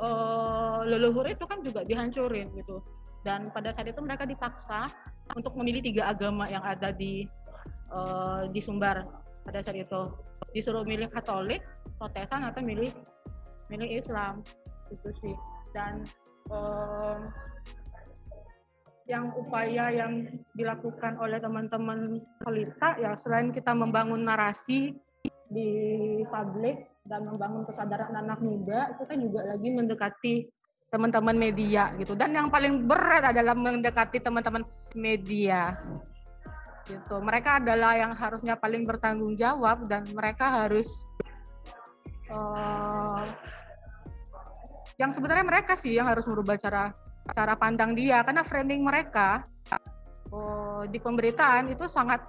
uh, 0.00 0.80
leluhur 0.88 1.28
itu 1.28 1.44
kan 1.44 1.60
juga 1.60 1.84
dihancurin 1.84 2.48
gitu. 2.56 2.80
Dan 3.22 3.52
pada 3.52 3.76
saat 3.76 3.92
itu 3.92 4.00
mereka 4.00 4.24
dipaksa 4.24 4.88
untuk 5.36 5.52
memilih 5.60 5.84
tiga 5.84 6.08
agama 6.10 6.48
yang 6.48 6.64
ada 6.64 6.88
di 6.90 7.28
uh, 7.92 8.48
di 8.48 8.60
Sumbar 8.64 9.04
pada 9.44 9.60
saat 9.60 9.76
itu. 9.76 10.00
Disuruh 10.56 10.82
milih 10.88 11.12
Katolik, 11.12 11.60
Protestan 12.00 12.48
atau 12.48 12.64
milih 12.64 12.88
milih 13.68 14.00
Islam 14.00 14.40
itu 14.88 15.12
sih. 15.20 15.36
Dan 15.76 16.08
uh, 16.48 17.20
yang 19.08 19.32
upaya 19.32 19.88
yang 19.88 20.28
dilakukan 20.52 21.16
oleh 21.16 21.40
teman-teman 21.40 22.20
pelita 22.44 23.00
ya 23.00 23.16
selain 23.16 23.48
kita 23.48 23.72
membangun 23.72 24.28
narasi 24.28 24.92
di 25.48 25.70
publik 26.28 26.84
dan 27.08 27.24
membangun 27.24 27.64
kesadaran 27.64 28.12
anak 28.12 28.36
muda 28.44 28.92
kita 29.00 29.16
juga 29.16 29.48
lagi 29.48 29.68
mendekati 29.72 30.34
teman-teman 30.88 31.36
media 31.36 31.92
gitu. 32.00 32.16
Dan 32.16 32.32
yang 32.32 32.48
paling 32.48 32.88
berat 32.88 33.32
adalah 33.32 33.52
mendekati 33.52 34.20
teman-teman 34.20 34.64
media 34.96 35.76
gitu. 36.88 37.20
Mereka 37.20 37.64
adalah 37.64 37.96
yang 37.96 38.12
harusnya 38.16 38.56
paling 38.56 38.88
bertanggung 38.88 39.36
jawab 39.36 39.84
dan 39.88 40.08
mereka 40.16 40.64
harus 40.64 40.88
uh, 42.32 43.24
yang 44.96 45.12
sebenarnya 45.12 45.44
mereka 45.44 45.76
sih 45.76 45.96
yang 45.96 46.08
harus 46.08 46.24
merubah 46.24 46.56
cara 46.56 46.92
cara 47.32 47.54
pandang 47.54 47.92
dia 47.92 48.24
karena 48.24 48.42
framing 48.42 48.82
mereka 48.84 49.44
oh, 50.32 50.84
di 50.88 50.98
pemberitaan 51.00 51.72
itu 51.72 51.84
sangat 51.88 52.24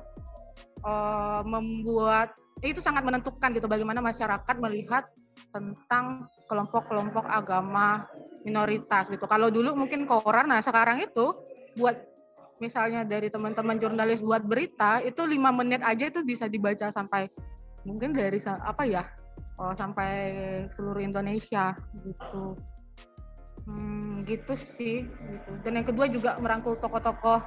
uh, 0.84 1.42
membuat 1.44 2.36
itu 2.60 2.84
sangat 2.84 3.08
menentukan 3.08 3.56
gitu 3.56 3.72
bagaimana 3.72 4.04
masyarakat 4.04 4.56
melihat 4.60 5.08
tentang 5.56 6.28
kelompok-kelompok 6.52 7.24
agama 7.32 8.04
minoritas 8.44 9.08
gitu. 9.08 9.24
Kalau 9.26 9.48
dulu 9.48 9.80
mungkin 9.80 10.04
koran, 10.04 10.52
nah 10.52 10.60
sekarang 10.60 11.00
itu 11.00 11.32
buat 11.80 11.96
misalnya 12.60 13.08
dari 13.08 13.32
teman-teman 13.32 13.80
jurnalis 13.80 14.20
buat 14.20 14.44
berita 14.44 15.00
itu 15.08 15.24
lima 15.24 15.56
menit 15.56 15.80
aja 15.80 16.12
itu 16.12 16.20
bisa 16.28 16.52
dibaca 16.52 16.92
sampai 16.92 17.32
mungkin 17.88 18.12
dari 18.12 18.36
apa 18.44 18.84
ya 18.84 19.08
oh, 19.64 19.72
sampai 19.72 20.12
seluruh 20.76 21.00
Indonesia 21.00 21.72
gitu. 22.04 22.60
Hmm, 23.70 24.26
gitu 24.26 24.58
sih. 24.58 25.06
Gitu. 25.06 25.50
Dan 25.62 25.78
yang 25.78 25.88
kedua 25.88 26.10
juga 26.10 26.42
merangkul 26.42 26.74
tokoh-tokoh 26.82 27.46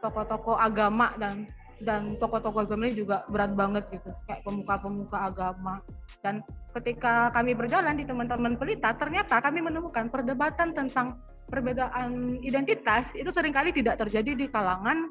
tokoh-tokoh 0.00 0.56
agama 0.56 1.12
dan 1.20 1.44
dan 1.80 2.16
tokoh-tokoh 2.16 2.64
agama 2.64 2.88
ini 2.88 3.04
juga 3.04 3.24
berat 3.28 3.52
banget 3.56 3.88
gitu, 3.88 4.12
kayak 4.28 4.44
pemuka-pemuka 4.44 5.32
agama. 5.32 5.80
Dan 6.20 6.44
ketika 6.76 7.32
kami 7.32 7.56
berjalan 7.56 7.96
di 7.96 8.04
teman-teman 8.04 8.56
pelita, 8.56 8.92
ternyata 8.92 9.40
kami 9.40 9.64
menemukan 9.64 10.12
perdebatan 10.12 10.76
tentang 10.76 11.20
perbedaan 11.48 12.36
identitas 12.44 13.12
itu 13.16 13.32
sering 13.32 13.52
kali 13.52 13.72
tidak 13.72 13.96
terjadi 13.96 14.36
di 14.36 14.46
kalangan 14.48 15.08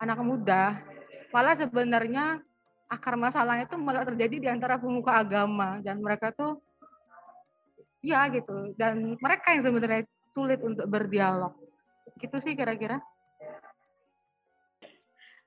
anak 0.00 0.18
muda. 0.24 0.80
Malah 1.32 1.54
sebenarnya 1.56 2.40
akar 2.88 3.20
masalahnya 3.20 3.68
itu 3.68 3.76
malah 3.76 4.08
terjadi 4.08 4.36
di 4.40 4.48
antara 4.48 4.80
pemuka 4.80 5.20
agama 5.20 5.84
dan 5.84 6.00
mereka 6.00 6.32
tuh 6.32 6.64
Iya 8.06 8.20
gitu. 8.30 8.56
Dan 8.78 9.18
mereka 9.18 9.50
yang 9.58 9.62
sebenarnya 9.66 10.02
sulit 10.30 10.62
untuk 10.62 10.86
berdialog. 10.86 11.58
Gitu 12.22 12.36
sih 12.38 12.54
kira-kira. 12.54 13.02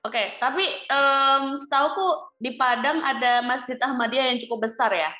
Oke, 0.00 0.16
okay, 0.16 0.26
tapi 0.40 0.64
um, 0.88 1.60
setahuku 1.60 2.32
di 2.40 2.56
Padang 2.56 3.04
ada 3.04 3.44
Masjid 3.44 3.76
Ahmadiyah 3.76 4.32
yang 4.32 4.40
cukup 4.40 4.68
besar 4.68 4.88
ya. 4.92 5.12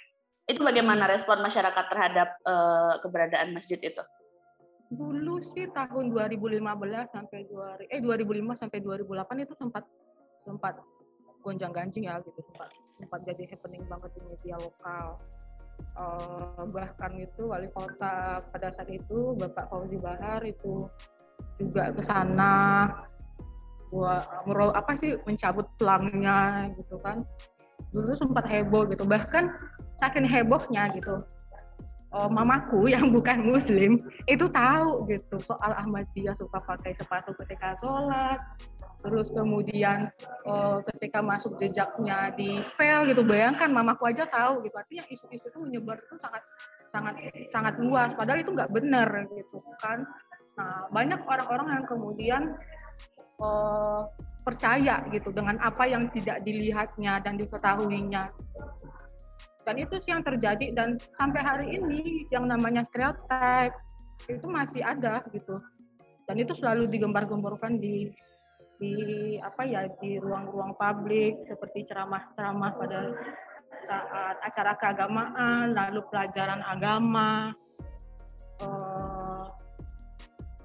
Itu 0.49 0.65
bagaimana 0.65 1.05
hmm. 1.05 1.13
respon 1.17 1.45
masyarakat 1.45 1.85
terhadap 1.93 2.29
uh, 2.49 2.97
keberadaan 3.05 3.53
masjid 3.53 3.77
itu? 3.77 4.01
dulu 4.91 5.39
sih 5.39 5.71
tahun 5.71 6.11
2015 6.11 6.67
sampai 7.15 7.47
2000 7.47 7.95
eh 7.95 8.03
2005 8.03 8.59
sampai 8.59 8.79
2008 8.83 9.47
itu 9.47 9.55
sempat 9.55 9.87
sempat 10.43 10.83
gonjang 11.47 11.71
ganjing 11.71 12.11
ya 12.11 12.19
gitu 12.27 12.43
sempat 12.43 12.75
sempat 12.99 13.21
jadi 13.23 13.55
happening 13.55 13.87
banget 13.87 14.11
di 14.19 14.21
media 14.27 14.59
lokal 14.59 15.15
uh, 15.99 16.65
bahkan 16.71 17.13
itu 17.17 17.49
wali 17.49 17.67
kota 17.73 18.39
pada 18.41 18.69
saat 18.71 18.91
itu 18.91 19.35
Bapak 19.39 19.71
Fauzi 19.71 19.97
Bahar 19.99 20.43
itu 20.45 20.87
juga 21.59 21.93
ke 21.93 22.03
sana 22.05 22.89
buat 23.91 24.23
apa 24.79 24.95
sih 24.95 25.19
mencabut 25.27 25.67
pelangnya 25.81 26.71
gitu 26.79 26.95
kan. 27.03 27.23
Dulu 27.91 28.15
sempat 28.15 28.47
heboh 28.47 28.87
gitu 28.87 29.03
bahkan 29.03 29.51
saking 29.99 30.25
hebohnya 30.25 30.95
gitu 30.95 31.19
uh, 32.15 32.31
mamaku 32.31 32.89
yang 32.95 33.11
bukan 33.11 33.43
muslim 33.43 33.99
itu 34.27 34.47
tahu 34.51 35.07
gitu 35.11 35.37
soal 35.43 35.73
Ahmadiyah 35.75 36.35
suka 36.37 36.59
pakai 36.63 36.95
sepatu 36.95 37.35
ketika 37.45 37.75
sholat 37.79 38.39
terus 39.01 39.33
kemudian 39.33 40.13
uh, 40.45 40.79
ketika 40.93 41.25
masuk 41.25 41.57
jejaknya 41.57 42.33
di 42.37 42.61
pel 42.77 43.09
gitu 43.09 43.25
bayangkan 43.25 43.73
mamaku 43.73 44.13
aja 44.13 44.29
tahu 44.29 44.61
gitu. 44.65 44.77
Artinya 44.77 45.05
isu-isu 45.09 45.47
itu 45.49 45.59
menyebar 45.65 45.97
itu 45.97 46.17
sangat 46.21 46.43
sangat 46.93 47.15
sangat 47.49 47.75
luas. 47.81 48.11
Padahal 48.13 48.45
itu 48.45 48.53
nggak 48.53 48.71
benar 48.73 49.09
gitu 49.33 49.59
kan. 49.81 50.05
Nah 50.61 50.85
banyak 50.93 51.21
orang-orang 51.25 51.81
yang 51.81 51.87
kemudian 51.89 52.43
uh, 53.41 54.05
percaya 54.45 55.05
gitu 55.13 55.33
dengan 55.33 55.57
apa 55.61 55.89
yang 55.89 56.09
tidak 56.13 56.45
dilihatnya 56.45 57.21
dan 57.25 57.41
diketahuinya. 57.41 58.29
Dan 59.65 59.75
itu 59.77 59.97
sih 60.01 60.13
yang 60.13 60.25
terjadi. 60.25 60.73
Dan 60.73 60.97
sampai 61.17 61.41
hari 61.41 61.67
ini 61.77 62.25
yang 62.33 62.49
namanya 62.49 62.85
stereotype 62.85 63.77
itu 64.29 64.47
masih 64.49 64.85
ada 64.85 65.25
gitu. 65.33 65.61
Dan 66.29 66.37
itu 66.41 66.55
selalu 66.55 66.87
digembar-gemborkan 66.89 67.83
di 67.83 68.09
di 68.81 69.37
apa 69.45 69.63
ya 69.69 69.85
di 70.01 70.17
ruang-ruang 70.17 70.73
publik 70.75 71.45
seperti 71.45 71.85
ceramah-ceramah 71.85 72.73
pada 72.81 73.01
saat 73.85 74.37
acara 74.41 74.73
keagamaan 74.81 75.77
lalu 75.77 76.01
pelajaran 76.09 76.65
agama 76.65 77.53
uh, 78.65 79.53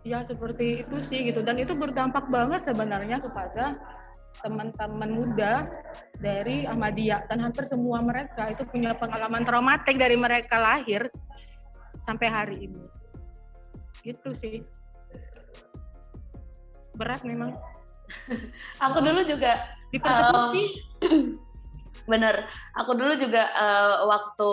ya 0.08 0.24
seperti 0.24 0.88
itu 0.88 0.98
sih 1.04 1.28
gitu 1.28 1.44
dan 1.44 1.60
itu 1.60 1.76
berdampak 1.76 2.32
banget 2.32 2.64
sebenarnya 2.64 3.20
kepada 3.20 3.76
teman-teman 4.44 5.12
muda 5.12 5.66
dari 6.20 6.68
Ahmadiyah 6.68 7.28
dan 7.28 7.44
hampir 7.44 7.68
semua 7.68 8.04
mereka 8.04 8.52
itu 8.52 8.64
punya 8.68 8.92
pengalaman 8.96 9.48
traumatik 9.48 9.96
dari 9.96 10.20
mereka 10.20 10.60
lahir 10.60 11.08
sampai 12.04 12.28
hari 12.28 12.58
ini. 12.70 12.86
Gitu 14.04 14.30
sih. 14.38 14.62
Berat 16.96 17.24
memang. 17.26 17.56
Aku 18.90 18.98
dulu 19.02 19.22
juga 19.26 19.76
di 19.90 19.98
persekusi. 19.98 20.64
Um, 21.06 21.36
bener 22.06 22.46
aku 22.78 22.94
dulu 22.94 23.18
juga 23.18 23.50
uh, 23.58 24.06
waktu 24.06 24.52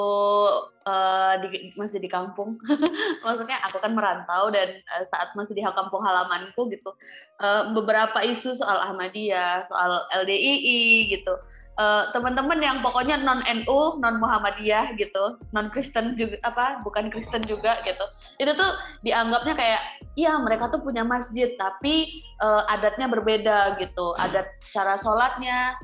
uh, 0.89 1.35
di, 1.45 1.77
masih 1.77 2.01
di 2.01 2.09
kampung 2.09 2.57
maksudnya 3.25 3.61
aku 3.69 3.77
kan 3.77 3.93
merantau 3.93 4.49
dan 4.49 4.81
uh, 4.89 5.05
saat 5.05 5.37
masih 5.37 5.53
di 5.53 5.61
kampung 5.61 6.01
halamanku 6.01 6.73
gitu 6.73 6.97
uh, 7.45 7.69
beberapa 7.77 8.25
isu 8.25 8.57
soal 8.57 8.81
Ahmadiyah 8.89 9.69
soal 9.69 10.01
LDII 10.25 11.13
gitu 11.13 11.37
uh, 11.79 12.13
teman-teman 12.13 12.59
yang 12.61 12.77
pokoknya 12.85 13.21
non 13.21 13.41
NU 13.45 14.01
non 14.01 14.17
Muhammadiyah 14.21 14.97
gitu 14.99 15.39
non 15.53 15.73
Kristen 15.73 16.19
juga 16.19 16.37
apa 16.45 16.81
bukan 16.85 17.09
Kristen 17.09 17.45
juga 17.45 17.81
gitu. 17.87 18.05
Itu 18.41 18.53
tuh 18.57 18.71
dianggapnya 19.07 19.55
kayak 19.57 19.83
iya 20.19 20.37
mereka 20.37 20.69
tuh 20.69 20.83
punya 20.83 21.07
masjid 21.07 21.55
tapi 21.57 22.21
uh, 22.43 22.65
adatnya 22.69 23.09
berbeda 23.09 23.81
gitu. 23.81 24.17
Adat 24.19 24.49
cara 24.73 24.99
sholatnya 25.01 25.77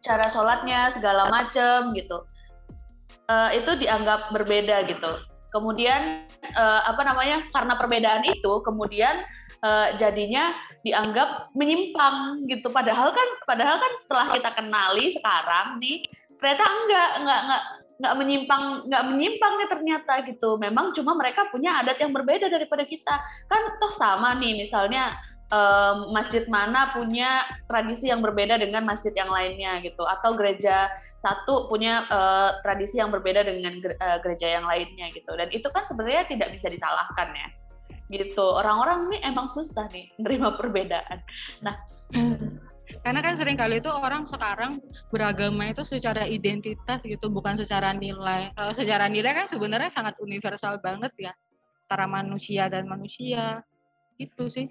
cara 0.00 0.28
sholatnya 0.32 0.92
segala 0.92 1.28
macem 1.28 1.92
gitu. 1.96 2.20
Uh, 3.30 3.54
itu 3.54 3.78
dianggap 3.78 4.34
berbeda 4.34 4.90
gitu. 4.90 5.22
Kemudian 5.50 6.26
uh, 6.54 6.80
apa 6.86 7.02
namanya 7.02 7.42
karena 7.50 7.74
perbedaan 7.78 8.22
itu 8.26 8.52
kemudian 8.66 9.22
uh, 9.64 9.88
jadinya 9.96 10.52
dianggap 10.80 11.52
menyimpang 11.56 12.44
gitu. 12.48 12.68
Padahal 12.72 13.12
kan 13.12 13.28
padahal 13.44 13.76
kan 13.80 13.92
setelah 14.00 14.26
kita 14.32 14.50
kenali 14.56 15.04
sekarang 15.12 15.66
nih 15.80 16.04
ternyata 16.40 16.64
enggak 16.64 17.10
enggak 17.20 17.40
enggak 17.44 17.62
nggak 18.00 18.14
menyimpang 18.16 18.64
nggak 18.88 19.04
menyimpang 19.12 19.52
nih 19.60 19.68
ternyata 19.68 20.14
gitu. 20.24 20.50
Memang 20.56 20.96
cuma 20.96 21.12
mereka 21.12 21.48
punya 21.52 21.84
adat 21.84 22.00
yang 22.00 22.16
berbeda 22.16 22.48
daripada 22.48 22.84
kita. 22.88 23.14
Kan 23.48 23.62
toh 23.76 23.92
sama 24.00 24.32
nih 24.40 24.56
misalnya 24.56 25.12
um, 25.52 26.08
masjid 26.16 26.48
mana 26.48 26.88
punya 26.96 27.44
tradisi 27.68 28.08
yang 28.08 28.24
berbeda 28.24 28.56
dengan 28.56 28.88
masjid 28.88 29.12
yang 29.12 29.28
lainnya 29.28 29.84
gitu. 29.84 30.00
Atau 30.08 30.32
gereja 30.32 30.88
satu 31.20 31.68
punya 31.68 32.08
uh, 32.08 32.56
tradisi 32.64 32.96
yang 32.96 33.12
berbeda 33.12 33.44
dengan 33.44 33.76
uh, 34.00 34.16
gereja 34.24 34.48
yang 34.48 34.64
lainnya 34.64 35.12
gitu. 35.12 35.36
Dan 35.36 35.52
itu 35.52 35.68
kan 35.68 35.84
sebenarnya 35.84 36.24
tidak 36.24 36.56
bisa 36.56 36.72
disalahkan 36.72 37.36
ya 37.36 37.48
gitu. 38.10 38.42
Orang-orang 38.42 39.08
ini 39.10 39.18
emang 39.22 39.48
susah 39.48 39.86
nih 39.94 40.10
menerima 40.18 40.58
perbedaan. 40.58 41.18
Nah 41.62 41.78
karena 43.06 43.20
kan 43.22 43.38
sering 43.38 43.54
kali 43.54 43.78
itu 43.78 43.88
orang 43.88 44.26
sekarang 44.26 44.82
beragama 45.14 45.70
itu 45.70 45.86
secara 45.86 46.26
identitas 46.26 47.00
gitu 47.06 47.30
bukan 47.30 47.54
secara 47.56 47.94
nilai. 47.94 48.50
Kalau 48.52 48.72
secara 48.74 49.06
nilai 49.06 49.32
kan 49.32 49.46
sebenarnya 49.46 49.94
sangat 49.94 50.18
universal 50.18 50.82
banget 50.82 51.14
ya. 51.16 51.32
Antara 51.86 52.06
manusia 52.10 52.66
dan 52.66 52.90
manusia. 52.90 53.62
Itu 54.18 54.50
sih. 54.52 54.68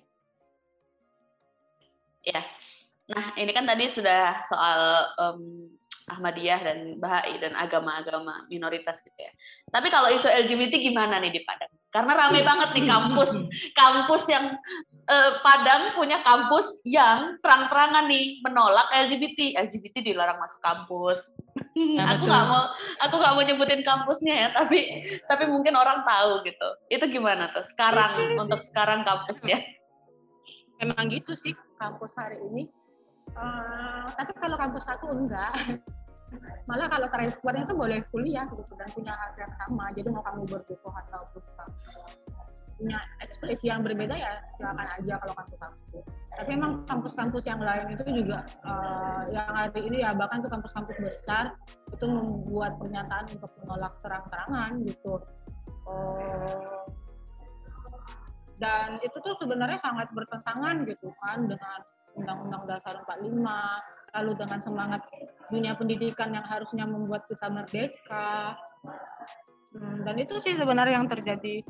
Ya. 2.28 2.44
Nah, 3.10 3.34
ini 3.42 3.50
kan 3.50 3.66
tadi 3.66 3.90
sudah 3.90 4.46
soal 4.46 5.10
um, 5.18 5.66
Ahmadiyah 6.10 6.60
dan 6.66 6.80
Bahai 6.98 7.38
dan 7.38 7.54
agama-agama 7.54 8.50
minoritas 8.50 9.00
gitu 9.06 9.16
ya. 9.16 9.32
Tapi 9.70 9.88
kalau 9.94 10.10
isu 10.10 10.26
LGBT 10.26 10.82
gimana 10.82 11.22
nih 11.22 11.32
di 11.32 11.42
Padang? 11.46 11.72
Karena 11.90 12.14
rame 12.14 12.46
banget 12.46 12.70
nih 12.78 12.86
kampus, 12.86 13.32
kampus 13.74 14.24
yang 14.30 14.58
eh, 15.10 15.32
Padang 15.42 15.98
punya 15.98 16.22
kampus 16.22 16.82
yang 16.86 17.38
terang-terangan 17.42 18.06
nih 18.06 18.42
menolak 18.46 18.90
LGBT, 18.94 19.58
LGBT 19.70 20.14
dilarang 20.14 20.38
masuk 20.38 20.62
kampus. 20.62 21.20
Ya, 21.76 22.16
aku 22.16 22.28
nggak 22.28 22.46
mau, 22.48 22.64
aku 23.04 23.16
nggak 23.20 23.34
mau 23.36 23.44
nyebutin 23.44 23.84
kampusnya 23.84 24.36
ya, 24.36 24.48
tapi 24.52 24.80
tapi 25.28 25.44
mungkin 25.48 25.76
orang 25.76 26.04
tahu 26.04 26.44
gitu. 26.44 26.70
Itu 26.92 27.06
gimana 27.08 27.52
tuh 27.52 27.66
sekarang 27.68 28.38
untuk 28.38 28.62
sekarang 28.64 29.04
kampusnya? 29.04 29.60
Emang 30.80 31.12
gitu 31.12 31.36
sih 31.36 31.52
kampus 31.76 32.12
hari 32.16 32.40
ini. 32.52 32.64
Uh, 33.36 34.08
tapi 34.16 34.32
kalau 34.40 34.58
kampus 34.58 34.84
satu 34.88 35.12
enggak. 35.12 35.52
Malah 36.70 36.88
kalau 36.88 37.08
transfer 37.10 37.54
itu 37.58 37.74
boleh 37.74 38.00
kuliah 38.14 38.46
gitu 38.50 38.74
dan 38.78 38.90
punya 38.94 39.14
hak 39.14 39.34
yang 39.38 39.54
sama. 39.66 39.86
Jadi 39.94 40.08
mau 40.14 40.24
kamu 40.24 40.42
berbuku 40.46 40.90
atau 40.90 41.22
bukan 41.34 41.68
punya 42.80 43.00
ekspresi 43.20 43.68
yang 43.68 43.84
berbeda 43.84 44.16
ya 44.16 44.40
silakan 44.56 44.88
aja 44.88 45.14
kalau 45.20 45.34
kampus-kampus. 45.36 46.04
Tapi 46.32 46.50
emang 46.56 46.72
kampus-kampus 46.88 47.44
yang 47.44 47.60
lain 47.60 47.86
itu 47.92 48.24
juga 48.24 48.40
uh, 48.64 49.28
yang 49.36 49.52
hari 49.52 49.82
ini 49.84 49.98
ya 50.08 50.16
bahkan 50.16 50.40
tuh 50.40 50.48
kampus-kampus 50.48 50.96
besar 50.96 51.60
itu 51.92 52.06
membuat 52.08 52.80
pernyataan 52.80 53.28
untuk 53.36 53.52
menolak 53.60 53.94
terang-terangan 54.00 54.72
gitu. 54.88 55.20
Uh, 55.90 56.88
dan 58.60 59.00
itu 59.04 59.18
tuh 59.24 59.36
sebenarnya 59.40 59.80
sangat 59.84 60.08
bertentangan 60.16 60.84
gitu 60.88 61.12
kan 61.24 61.44
dengan 61.48 61.80
Undang-Undang 62.20 62.64
Dasar 62.68 62.96
45 63.08 63.44
lalu 64.16 64.32
dengan 64.38 64.60
semangat 64.66 65.02
dunia 65.50 65.74
pendidikan 65.78 66.30
yang 66.34 66.46
harusnya 66.46 66.86
membuat 66.86 67.26
kita 67.30 67.48
merdeka 67.50 68.58
hmm, 69.76 69.98
dan 70.06 70.16
itu 70.18 70.38
sih 70.46 70.54
sebenarnya 70.58 71.02
yang 71.02 71.10
terjadi 71.10 71.62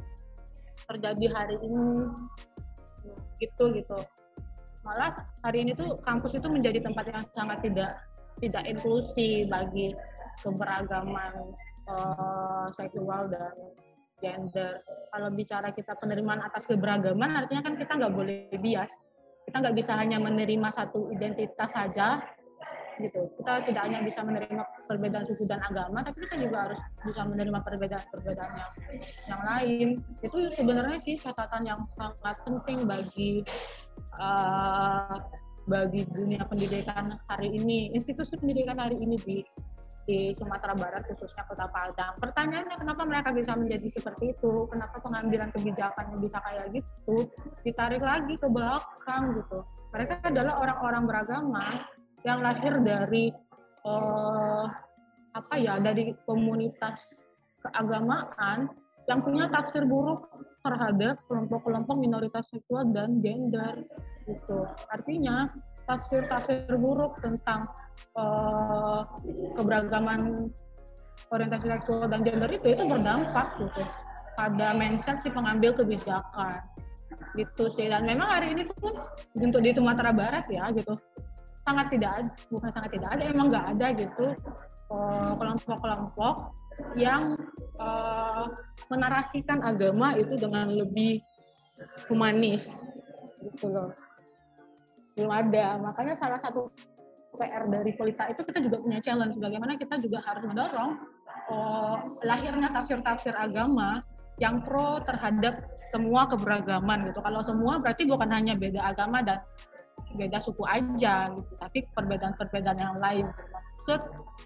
terjadi 0.89 1.25
hari 1.35 1.55
ini 1.61 2.09
gitu 3.39 3.71
gitu 3.75 3.99
malah 4.83 5.11
hari 5.43 5.67
ini 5.67 5.75
tuh 5.75 5.99
kampus 6.01 6.39
itu 6.39 6.47
menjadi 6.47 6.79
tempat 6.81 7.05
yang 7.11 7.23
sangat 7.35 7.59
tidak 7.61 7.91
tidak 8.39 8.63
inklusi 8.65 9.43
bagi 9.51 9.91
keberagaman 10.39 11.35
uh, 11.91 12.67
seksual 12.79 13.27
dan 13.27 13.51
gender. 14.19 14.83
Kalau 15.11 15.29
bicara 15.31 15.71
kita 15.71 15.95
penerimaan 15.99 16.43
atas 16.43 16.67
keberagaman, 16.67 17.35
artinya 17.35 17.63
kan 17.63 17.75
kita 17.79 17.91
nggak 17.99 18.13
boleh 18.15 18.51
bias. 18.59 18.91
Kita 19.47 19.55
nggak 19.63 19.77
bisa 19.77 19.93
hanya 19.95 20.17
menerima 20.19 20.69
satu 20.73 21.09
identitas 21.13 21.69
saja, 21.71 22.19
gitu. 22.99 23.31
Kita 23.39 23.63
tidak 23.65 23.81
hanya 23.87 23.99
bisa 24.03 24.19
menerima 24.21 24.63
perbedaan 24.85 25.25
suku 25.25 25.47
dan 25.47 25.63
agama, 25.63 26.03
tapi 26.03 26.27
kita 26.27 26.35
juga 26.43 26.69
harus 26.69 26.79
bisa 27.01 27.21
menerima 27.25 27.59
perbedaan-perbedaan 27.63 28.51
yang, 28.53 28.71
yang 29.31 29.41
lain. 29.41 29.87
Itu 30.19 30.37
sebenarnya 30.53 30.99
sih 30.99 31.15
catatan 31.17 31.63
yang 31.65 31.79
sangat 31.95 32.37
penting 32.43 32.85
bagi 32.85 33.41
uh, 34.19 35.17
bagi 35.69 36.01
dunia 36.09 36.41
pendidikan 36.49 37.13
hari 37.29 37.53
ini, 37.53 37.93
institusi 37.93 38.33
pendidikan 38.41 38.81
hari 38.81 38.97
ini 38.99 39.15
di 39.21 39.37
di 40.09 40.33
Sumatera 40.33 40.73
Barat 40.73 41.05
khususnya 41.05 41.45
Kota 41.45 41.69
Padang. 41.69 42.17
Pertanyaannya 42.17 42.81
kenapa 42.81 43.05
mereka 43.05 43.29
bisa 43.29 43.53
menjadi 43.53 43.85
seperti 43.93 44.33
itu? 44.33 44.65
Kenapa 44.73 44.97
pengambilan 44.97 45.53
kebijakannya 45.53 46.17
bisa 46.17 46.41
kayak 46.41 46.73
gitu? 46.73 47.29
Ditarik 47.61 48.01
lagi 48.01 48.33
ke 48.33 48.49
belakang 48.49 49.37
gitu. 49.37 49.61
Mereka 49.93 50.25
adalah 50.25 50.65
orang-orang 50.65 51.03
beragama 51.05 51.85
yang 52.25 52.41
lahir 52.41 52.81
dari 52.81 53.29
uh, 53.85 54.65
apa 55.37 55.55
ya 55.61 55.77
dari 55.77 56.17
komunitas 56.25 57.05
keagamaan 57.61 58.73
yang 59.05 59.21
punya 59.21 59.45
tafsir 59.53 59.85
buruk 59.85 60.25
terhadap 60.65 61.21
kelompok-kelompok 61.29 61.95
minoritas 62.01 62.49
seksual 62.49 62.89
dan 62.89 63.21
gender 63.21 63.85
gitu. 64.25 64.65
Artinya 64.89 65.49
tafsir-tafsir 65.89 66.69
buruk 66.77 67.17
tentang 67.17 67.65
uh, 68.13 69.09
keberagaman 69.57 70.53
orientasi 71.33 71.65
seksual 71.73 72.05
dan 72.05 72.21
gender 72.21 72.49
itu 72.53 72.77
itu 72.77 72.85
berdampak 72.85 73.57
gitu. 73.57 73.81
Pada 74.37 74.77
mindset 74.77 75.19
si 75.25 75.33
pengambil 75.33 75.73
kebijakan. 75.73 76.61
Gitu 77.33 77.67
sih. 77.73 77.89
Dan 77.89 78.05
memang 78.05 78.29
hari 78.29 78.53
ini 78.53 78.69
pun 78.77 78.93
untuk 79.35 79.65
di 79.65 79.73
Sumatera 79.73 80.13
Barat 80.13 80.45
ya 80.47 80.69
gitu 80.71 80.93
sangat 81.69 81.87
tidak 81.93 82.11
ada, 82.17 82.31
bukan 82.49 82.69
sangat 82.73 82.89
tidak 82.97 83.09
ada 83.13 83.23
emang 83.29 83.47
nggak 83.53 83.67
ada 83.77 83.87
gitu 83.93 84.25
eh, 84.89 85.31
kelompok-kelompok 85.37 86.35
uh, 86.49 86.93
yang 86.97 87.37
uh, 87.77 88.47
menarasikan 88.89 89.61
agama 89.61 90.17
itu 90.17 90.33
dengan 90.39 90.71
lebih 90.73 91.21
humanis 92.09 92.73
gitu 93.43 93.69
loh 93.69 93.93
belum 95.19 95.31
ada 95.35 95.75
makanya 95.83 96.15
salah 96.15 96.39
satu 96.39 96.71
PR 97.35 97.67
dari 97.67 97.91
Polita 97.95 98.31
itu 98.31 98.41
kita 98.43 98.59
juga 98.63 98.79
punya 98.79 98.99
challenge 99.03 99.35
bagaimana 99.35 99.75
kita 99.75 99.99
juga 99.99 100.23
harus 100.23 100.43
mendorong 100.47 100.91
uh, 101.51 101.95
lahirnya 102.23 102.71
tafsir-tafsir 102.71 103.35
agama 103.35 104.03
yang 104.39 104.63
pro 104.63 105.03
terhadap 105.03 105.59
semua 105.91 106.23
keberagaman 106.31 107.11
gitu. 107.11 107.19
Kalau 107.19 107.43
semua 107.43 107.75
berarti 107.83 108.07
bukan 108.07 108.31
hanya 108.31 108.55
beda 108.55 108.79
agama 108.87 109.19
dan 109.19 109.43
beda 110.15 110.39
suku 110.41 110.63
aja 110.63 111.27
gitu, 111.35 111.53
tapi 111.59 111.83
perbedaan-perbedaan 111.91 112.79
yang 112.79 112.95
lain. 112.97 113.27
Maksud 113.83 114.01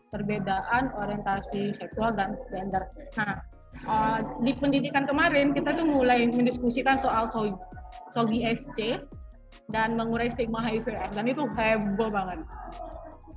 perbedaan 0.10 0.90
orientasi 0.98 1.78
seksual 1.78 2.18
dan 2.18 2.34
gender. 2.50 2.84
Nah, 3.22 3.38
uh, 3.86 4.18
di 4.42 4.58
pendidikan 4.58 5.06
kemarin 5.06 5.54
kita 5.54 5.78
tuh 5.78 5.86
mulai 5.86 6.26
mendiskusikan 6.26 6.98
soal 6.98 7.30
SOGI 8.18 8.58
SC 8.58 8.98
dan 9.74 9.98
mengurai 9.98 10.30
stigma 10.30 10.62
HIV 10.62 10.94
AIDS 10.94 11.18
dan 11.18 11.26
itu 11.26 11.50
heboh 11.50 12.14
banget. 12.14 12.46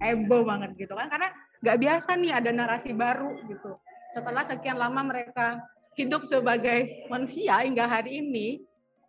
Heboh 0.04 0.44
banget 0.44 0.76
gitu 0.76 0.92
kan. 0.92 1.08
Karena 1.08 1.32
nggak 1.64 1.78
biasa 1.80 2.10
nih 2.20 2.32
ada 2.36 2.50
narasi 2.52 2.92
baru 2.92 3.32
gitu. 3.48 3.80
Setelah 4.12 4.44
sekian 4.44 4.76
lama 4.76 5.00
mereka 5.00 5.64
hidup 5.96 6.28
sebagai 6.28 7.08
manusia 7.08 7.64
hingga 7.64 7.88
hari 7.88 8.20
ini 8.20 8.60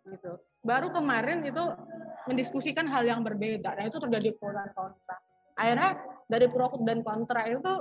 gitu. 0.08 0.40
Baru 0.64 0.88
kemarin 0.88 1.44
itu 1.44 1.60
mendiskusikan 2.24 2.88
hal 2.88 3.04
yang 3.04 3.20
berbeda. 3.20 3.76
Dan 3.76 3.92
itu 3.92 4.00
terjadi 4.00 4.32
pro 4.40 4.56
dan 4.56 4.72
kontra. 4.72 5.16
Akhirnya 5.60 6.00
dari 6.32 6.48
pro 6.48 6.72
dan 6.80 7.04
kontra 7.04 7.44
itu 7.44 7.72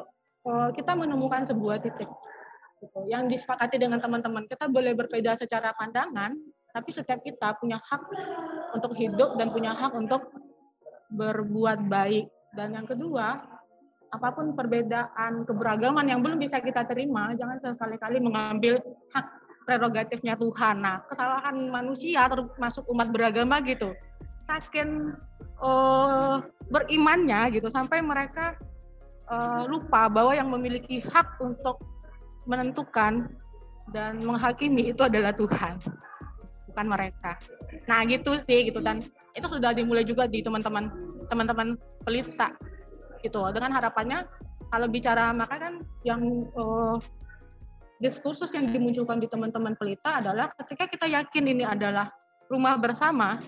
eh, 0.43 0.69
kita 0.75 0.91
menemukan 0.91 1.47
sebuah 1.47 1.79
titik 1.79 2.11
gitu. 2.83 2.99
Yang 3.07 3.39
disepakati 3.39 3.79
dengan 3.79 4.03
teman-teman. 4.03 4.43
Kita 4.43 4.67
boleh 4.67 4.91
berbeda 4.91 5.39
secara 5.39 5.71
pandangan 5.71 6.35
tapi 6.75 6.89
setiap 6.93 7.19
kita 7.23 7.57
punya 7.57 7.79
hak 7.79 8.01
untuk 8.75 8.93
hidup 8.93 9.39
dan 9.39 9.49
punya 9.49 9.73
hak 9.73 9.93
untuk 9.95 10.29
berbuat 11.11 11.87
baik. 11.87 12.27
Dan 12.53 12.75
yang 12.75 12.87
kedua, 12.87 13.39
apa 14.11 14.29
pun 14.31 14.55
perbedaan 14.55 15.43
keberagaman 15.43 16.05
yang 16.07 16.19
belum 16.23 16.39
bisa 16.39 16.59
kita 16.59 16.87
terima, 16.87 17.35
jangan 17.35 17.59
sekali-kali 17.59 18.19
mengambil 18.23 18.79
hak 19.11 19.25
prerogatifnya 19.67 20.39
Tuhan. 20.39 20.79
Nah, 20.79 21.03
kesalahan 21.11 21.55
manusia 21.67 22.27
termasuk 22.31 22.87
umat 22.91 23.11
beragama 23.11 23.59
gitu. 23.63 23.91
Saking 24.47 25.11
uh, 25.59 26.39
berimannya 26.71 27.51
gitu 27.59 27.67
sampai 27.67 27.99
mereka 27.99 28.55
uh, 29.27 29.67
lupa 29.67 30.07
bahwa 30.07 30.31
yang 30.31 30.47
memiliki 30.47 31.03
hak 31.03 31.35
untuk 31.43 31.83
menentukan 32.47 33.27
dan 33.91 34.19
menghakimi 34.23 34.95
itu 34.95 35.03
adalah 35.03 35.35
Tuhan 35.35 35.79
bukan 36.77 36.93
mereka. 36.93 37.41
Nah 37.89 38.05
gitu 38.05 38.37
sih 38.45 38.69
gitu 38.69 38.85
dan 38.85 39.01
itu 39.33 39.49
sudah 39.49 39.73
dimulai 39.73 40.05
juga 40.05 40.29
di 40.29 40.45
teman-teman 40.45 40.93
teman-teman 41.25 41.73
pelita 42.05 42.53
gitu 43.25 43.41
dengan 43.49 43.73
harapannya 43.73 44.29
kalau 44.69 44.85
bicara 44.85 45.33
maka 45.33 45.57
kan 45.57 45.73
yang 46.05 46.21
uh, 46.53 47.01
diskursus 47.97 48.53
yang 48.53 48.69
dimunculkan 48.69 49.17
di 49.17 49.25
teman-teman 49.25 49.73
pelita 49.73 50.21
adalah 50.21 50.53
ketika 50.61 50.85
kita 50.85 51.09
yakin 51.09 51.49
ini 51.49 51.65
adalah 51.65 52.13
rumah 52.45 52.77
bersama, 52.77 53.41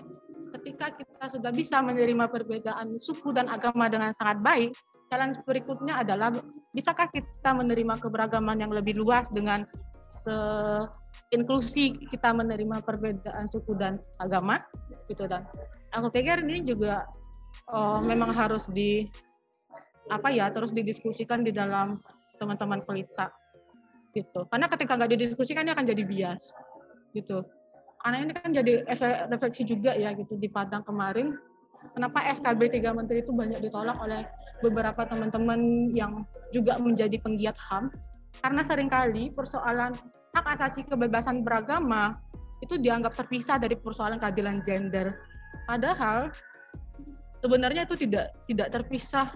ketika 0.58 0.90
kita 0.90 1.30
sudah 1.30 1.54
bisa 1.54 1.78
menerima 1.78 2.26
perbedaan 2.26 2.98
suku 2.98 3.30
dan 3.30 3.46
agama 3.46 3.86
dengan 3.86 4.10
sangat 4.10 4.42
baik, 4.42 4.74
jalan 5.06 5.38
berikutnya 5.46 6.02
adalah 6.02 6.34
bisakah 6.74 7.06
kita 7.14 7.54
menerima 7.54 7.94
keberagaman 8.02 8.58
yang 8.58 8.74
lebih 8.74 8.98
luas 8.98 9.30
dengan 9.30 9.62
se 10.10 10.34
inklusi 11.30 11.94
kita 12.10 12.34
menerima 12.34 12.82
perbedaan 12.82 13.46
suku 13.46 13.78
dan 13.78 13.98
agama 14.18 14.58
gitu 15.06 15.26
dan 15.30 15.46
aku 15.94 16.10
pikir 16.10 16.42
ini 16.42 16.66
juga 16.66 17.06
uh, 17.70 18.02
memang 18.02 18.34
harus 18.34 18.66
di 18.70 19.06
apa 20.10 20.34
ya 20.34 20.50
terus 20.50 20.74
didiskusikan 20.74 21.46
di 21.46 21.54
dalam 21.54 22.02
teman-teman 22.42 22.82
pelita 22.82 23.30
gitu. 24.10 24.42
Karena 24.50 24.66
ketika 24.66 24.98
nggak 24.98 25.12
didiskusikan 25.14 25.66
ini 25.66 25.72
akan 25.74 25.86
jadi 25.86 26.02
bias 26.02 26.50
gitu. 27.14 27.46
Karena 28.00 28.26
ini 28.26 28.32
kan 28.34 28.50
jadi 28.50 28.82
efek 28.88 29.30
refleksi 29.30 29.62
juga 29.68 29.94
ya 29.94 30.10
gitu 30.16 30.34
di 30.40 30.48
Padang 30.48 30.82
kemarin 30.82 31.36
kenapa 31.92 32.24
SKB 32.32 32.80
tiga 32.80 32.96
menteri 32.96 33.20
itu 33.24 33.32
banyak 33.32 33.60
ditolak 33.60 33.96
oleh 34.00 34.24
beberapa 34.60 35.04
teman-teman 35.04 35.92
yang 35.92 36.24
juga 36.52 36.76
menjadi 36.80 37.16
penggiat 37.20 37.56
HAM 37.56 37.92
karena 38.40 38.62
sering 38.64 38.88
kali 38.88 39.32
persoalan 39.32 39.92
hak 40.34 40.46
asasi 40.58 40.86
kebebasan 40.86 41.42
beragama 41.42 42.14
itu 42.60 42.76
dianggap 42.76 43.16
terpisah 43.16 43.56
dari 43.56 43.74
persoalan 43.74 44.20
keadilan 44.20 44.60
gender. 44.62 45.16
Padahal 45.64 46.28
sebenarnya 47.40 47.88
itu 47.88 47.96
tidak 48.06 48.36
tidak 48.46 48.68
terpisah 48.70 49.26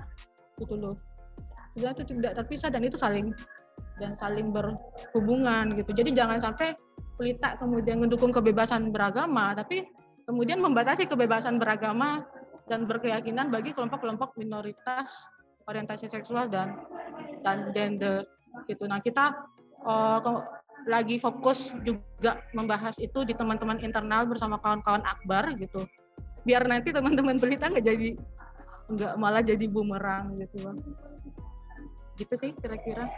gitu 0.61 0.77
loh. 0.77 0.97
Sebenarnya 1.75 1.95
itu 1.99 2.07
tidak 2.15 2.33
terpisah 2.39 2.69
dan 2.71 2.83
itu 2.87 2.97
saling 3.01 3.33
dan 3.99 4.15
saling 4.15 4.53
berhubungan 4.53 5.75
gitu. 5.79 5.91
Jadi 5.95 6.15
jangan 6.15 6.39
sampai 6.39 6.77
pelita 7.15 7.55
kemudian 7.59 8.03
mendukung 8.03 8.35
kebebasan 8.35 8.91
beragama, 8.91 9.55
tapi 9.55 9.87
kemudian 10.27 10.59
membatasi 10.59 11.07
kebebasan 11.07 11.63
beragama 11.63 12.27
dan 12.67 12.89
berkeyakinan 12.89 13.53
bagi 13.53 13.71
kelompok-kelompok 13.77 14.35
minoritas 14.41 15.29
orientasi 15.69 16.09
seksual 16.11 16.49
dan 16.49 16.81
dan 17.45 17.73
gender 17.73 18.25
gitu. 18.67 18.85
Nah 18.89 19.01
kita 19.01 19.33
uh, 19.85 20.19
lagi 20.85 21.17
fokus 21.17 21.73
juga 21.81 22.45
membahas 22.53 22.97
itu 23.01 23.25
di 23.25 23.33
teman-teman 23.33 23.81
internal 23.81 24.29
bersama 24.29 24.61
kawan-kawan 24.61 25.03
Akbar 25.05 25.53
gitu. 25.57 25.89
Biar 26.45 26.65
nanti 26.69 26.93
teman-teman 26.93 27.41
berita 27.41 27.73
nggak 27.73 27.85
jadi 27.85 28.11
nggak 28.85 29.15
malah 29.17 29.41
jadi 29.41 29.65
bumerang 29.65 30.37
gitu 30.37 30.61
bang. 30.61 30.79
Gitu 32.21 32.35
sih 32.37 32.51
kira-kira. 32.57 33.09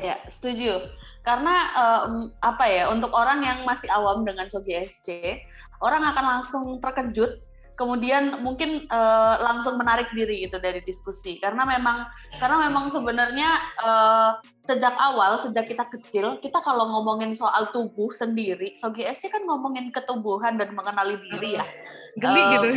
Ya, 0.00 0.16
setuju. 0.32 0.88
Karena 1.20 1.54
um, 1.76 2.32
apa 2.40 2.64
ya, 2.64 2.88
untuk 2.88 3.12
orang 3.12 3.44
yang 3.44 3.58
masih 3.68 3.90
awam 3.92 4.24
dengan 4.24 4.48
Sogi 4.48 4.72
SC, 4.72 5.36
orang 5.84 6.08
akan 6.08 6.24
langsung 6.24 6.64
terkejut 6.80 7.36
kemudian 7.80 8.44
mungkin 8.44 8.84
uh, 8.92 9.40
langsung 9.40 9.80
menarik 9.80 10.12
diri 10.12 10.44
itu 10.44 10.60
dari 10.60 10.84
diskusi. 10.84 11.40
Karena 11.40 11.64
memang 11.64 12.04
karena 12.36 12.68
memang 12.68 12.92
sebenarnya 12.92 13.56
uh, 13.80 14.36
sejak 14.68 14.92
awal 15.00 15.40
sejak 15.40 15.64
kita 15.64 15.88
kecil 15.88 16.36
kita 16.44 16.60
kalau 16.60 16.84
ngomongin 16.92 17.32
soal 17.32 17.66
tubuh 17.72 18.12
sendiri 18.12 18.76
Sogi 18.76 19.02
SC 19.08 19.32
kan 19.32 19.42
ngomongin 19.48 19.88
ketubuhan 19.88 20.60
dan 20.60 20.76
mengenali 20.76 21.16
diri 21.24 21.56
ya. 21.56 21.64
Geli 22.20 22.42
uh, 22.44 22.48
gitu. 22.52 22.68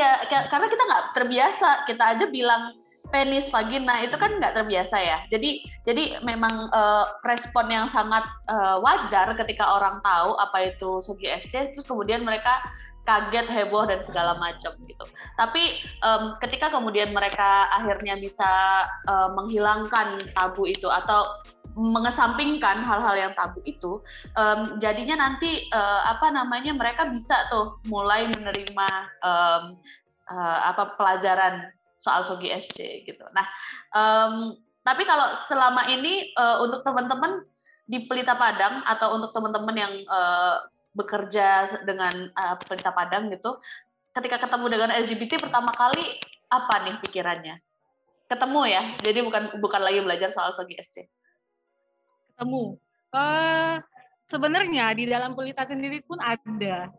iya 0.00 0.24
karena 0.48 0.66
kita 0.72 0.82
nggak 0.88 1.04
terbiasa. 1.12 1.68
Kita 1.84 2.16
aja 2.16 2.24
bilang 2.32 2.80
penis 3.10 3.50
vagina 3.50 4.00
itu 4.06 4.16
kan 4.16 4.40
nggak 4.40 4.56
terbiasa 4.56 4.96
ya. 4.96 5.18
Jadi 5.28 5.66
jadi 5.84 6.22
memang 6.24 6.72
uh, 6.72 7.04
respon 7.28 7.68
yang 7.68 7.86
sangat 7.92 8.24
uh, 8.48 8.80
wajar 8.80 9.36
ketika 9.36 9.68
orang 9.68 10.00
tahu 10.00 10.32
apa 10.40 10.72
itu 10.72 11.04
Sogi 11.04 11.28
SC 11.28 11.76
terus 11.76 11.84
kemudian 11.84 12.24
mereka 12.24 12.62
kaget 13.06 13.48
heboh 13.48 13.88
dan 13.88 14.00
segala 14.04 14.36
macam 14.36 14.72
gitu 14.84 15.04
tapi 15.34 15.80
um, 16.04 16.36
ketika 16.38 16.68
kemudian 16.68 17.10
mereka 17.10 17.68
akhirnya 17.72 18.18
bisa 18.20 18.50
uh, 19.08 19.32
menghilangkan 19.34 20.20
tabu 20.36 20.68
itu 20.68 20.86
atau 20.86 21.40
mengesampingkan 21.78 22.82
hal-hal 22.82 23.14
yang 23.14 23.32
tabu 23.38 23.62
itu 23.62 24.02
um, 24.34 24.76
jadinya 24.82 25.28
nanti 25.28 25.70
uh, 25.70 26.02
apa 26.10 26.34
namanya 26.34 26.74
mereka 26.74 27.06
bisa 27.06 27.46
tuh 27.46 27.78
mulai 27.86 28.26
menerima 28.26 28.88
um, 29.22 29.78
uh, 30.30 30.58
apa 30.74 30.98
pelajaran 30.98 31.70
soal 32.00 32.24
Sogi 32.24 32.48
SC 32.48 33.04
gitu. 33.04 33.22
Nah, 33.36 33.46
um, 33.92 34.56
tapi 34.80 35.04
kalau 35.04 35.36
selama 35.46 35.86
ini 35.92 36.32
uh, 36.34 36.64
untuk 36.64 36.80
teman-teman 36.80 37.44
di 37.84 38.08
Pelita 38.08 38.34
Padang 38.38 38.80
atau 38.88 39.20
untuk 39.20 39.36
teman-teman 39.36 39.76
yang 39.76 39.92
uh, 40.08 40.64
bekerja 40.94 41.68
dengan 41.86 42.30
uh, 42.34 42.56
Pelita 42.60 42.90
Padang 42.90 43.30
gitu, 43.30 43.58
ketika 44.14 44.42
ketemu 44.42 44.66
dengan 44.68 44.90
LGBT 44.90 45.38
pertama 45.38 45.70
kali 45.70 46.02
apa 46.50 46.74
nih 46.86 46.96
pikirannya? 47.06 47.56
Ketemu 48.30 48.60
ya, 48.66 48.82
jadi 49.02 49.26
bukan 49.26 49.58
bukan 49.58 49.80
lagi 49.82 50.00
belajar 50.02 50.30
soal 50.30 50.54
Sogi 50.54 50.78
SC. 50.78 51.06
Ketemu. 52.34 52.78
Uh, 53.10 53.82
sebenarnya 54.30 54.94
di 54.94 55.10
dalam 55.10 55.34
Pelita 55.34 55.66
sendiri 55.66 55.98
pun 56.06 56.18
ada, 56.22 56.90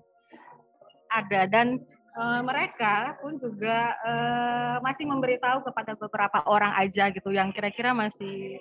ada 1.08 1.42
dan 1.48 1.80
uh, 2.20 2.42
mereka 2.44 3.16
pun 3.24 3.40
juga 3.40 3.96
uh, 4.04 4.76
masih 4.84 5.08
memberitahu 5.08 5.64
kepada 5.64 5.96
beberapa 5.96 6.44
orang 6.48 6.76
aja 6.80 7.08
gitu 7.12 7.32
yang 7.32 7.56
kira-kira 7.56 7.96
masih 7.96 8.60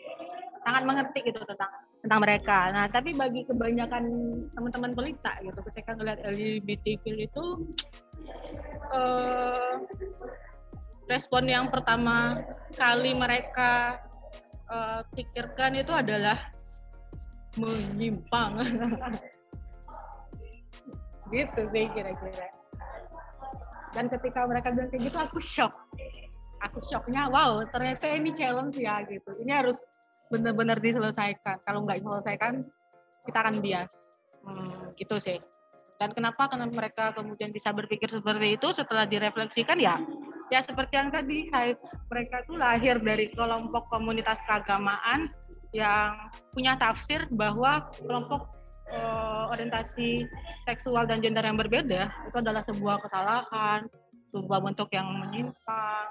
sangat 0.65 0.83
mengerti 0.85 1.19
gitu 1.25 1.41
tentang 1.45 1.71
tentang 2.01 2.21
mereka. 2.21 2.59
Nah, 2.73 2.87
tapi 2.89 3.13
bagi 3.13 3.45
kebanyakan 3.45 4.05
teman-teman 4.57 4.93
pelita 4.97 5.33
gitu, 5.45 5.61
ketika 5.73 5.97
melihat 5.97 6.21
LGBTQ 6.25 7.05
itu 7.29 7.45
uh, 8.93 9.81
respon 11.09 11.45
yang 11.49 11.69
pertama 11.69 12.41
kali 12.77 13.13
mereka 13.13 14.01
uh, 14.73 15.05
pikirkan 15.13 15.77
itu 15.77 15.93
adalah 15.93 16.39
menyimpang. 17.61 18.53
gitu 21.35 21.61
sih 21.71 21.87
kira-kira. 21.95 22.49
Dan 23.91 24.07
ketika 24.07 24.47
mereka 24.47 24.71
bilang 24.71 24.91
kayak 24.91 25.03
gitu, 25.11 25.19
aku 25.19 25.39
shock. 25.43 25.75
Aku 26.63 26.79
shocknya, 26.85 27.27
wow, 27.33 27.65
ternyata 27.73 28.07
ini 28.13 28.31
challenge 28.31 28.79
ya 28.79 29.03
gitu. 29.09 29.35
Ini 29.43 29.65
harus 29.65 29.83
benar-benar 30.31 30.79
diselesaikan. 30.79 31.61
Kalau 31.67 31.85
nggak 31.85 32.01
diselesaikan, 32.01 32.63
kita 33.27 33.39
akan 33.43 33.59
bias. 33.61 34.23
Hmm, 34.47 34.95
gitu 34.97 35.21
sih. 35.21 35.37
Dan 36.01 36.17
kenapa? 36.17 36.49
Karena 36.49 36.65
mereka 36.65 37.13
kemudian 37.13 37.53
bisa 37.53 37.77
berpikir 37.77 38.09
seperti 38.09 38.57
itu 38.57 38.73
setelah 38.73 39.05
direfleksikan 39.05 39.77
ya, 39.77 40.01
ya 40.49 40.65
seperti 40.65 40.97
yang 40.97 41.13
tadi, 41.13 41.53
mereka 42.09 42.41
itu 42.41 42.57
lahir 42.57 42.97
dari 43.05 43.29
kelompok 43.29 43.93
komunitas 43.93 44.41
keagamaan 44.49 45.29
yang 45.77 46.17
punya 46.57 46.73
tafsir 46.81 47.29
bahwa 47.37 47.93
kelompok 48.01 48.49
uh, 48.91 49.53
orientasi 49.53 50.25
seksual 50.65 51.05
dan 51.05 51.21
gender 51.21 51.45
yang 51.45 51.61
berbeda 51.61 52.09
itu 52.27 52.37
adalah 52.41 52.65
sebuah 52.65 52.97
kesalahan, 53.05 53.87
sebuah 54.33 54.59
bentuk 54.65 54.89
yang 54.97 55.07
menyimpang, 55.21 56.09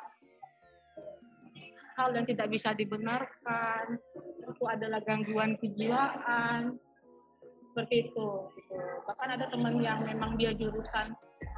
hal 2.00 2.16
yang 2.16 2.24
tidak 2.24 2.48
bisa 2.48 2.72
dibenarkan, 2.72 4.00
itu 4.48 4.64
adalah 4.64 5.04
gangguan 5.04 5.60
kejiwaan, 5.60 6.80
seperti 7.70 8.08
itu. 8.08 8.30
Gitu. 8.56 8.80
Bahkan 9.04 9.28
ada 9.36 9.46
teman 9.52 9.84
yang 9.84 10.00
memang 10.08 10.40
dia 10.40 10.56
jurusan 10.56 11.12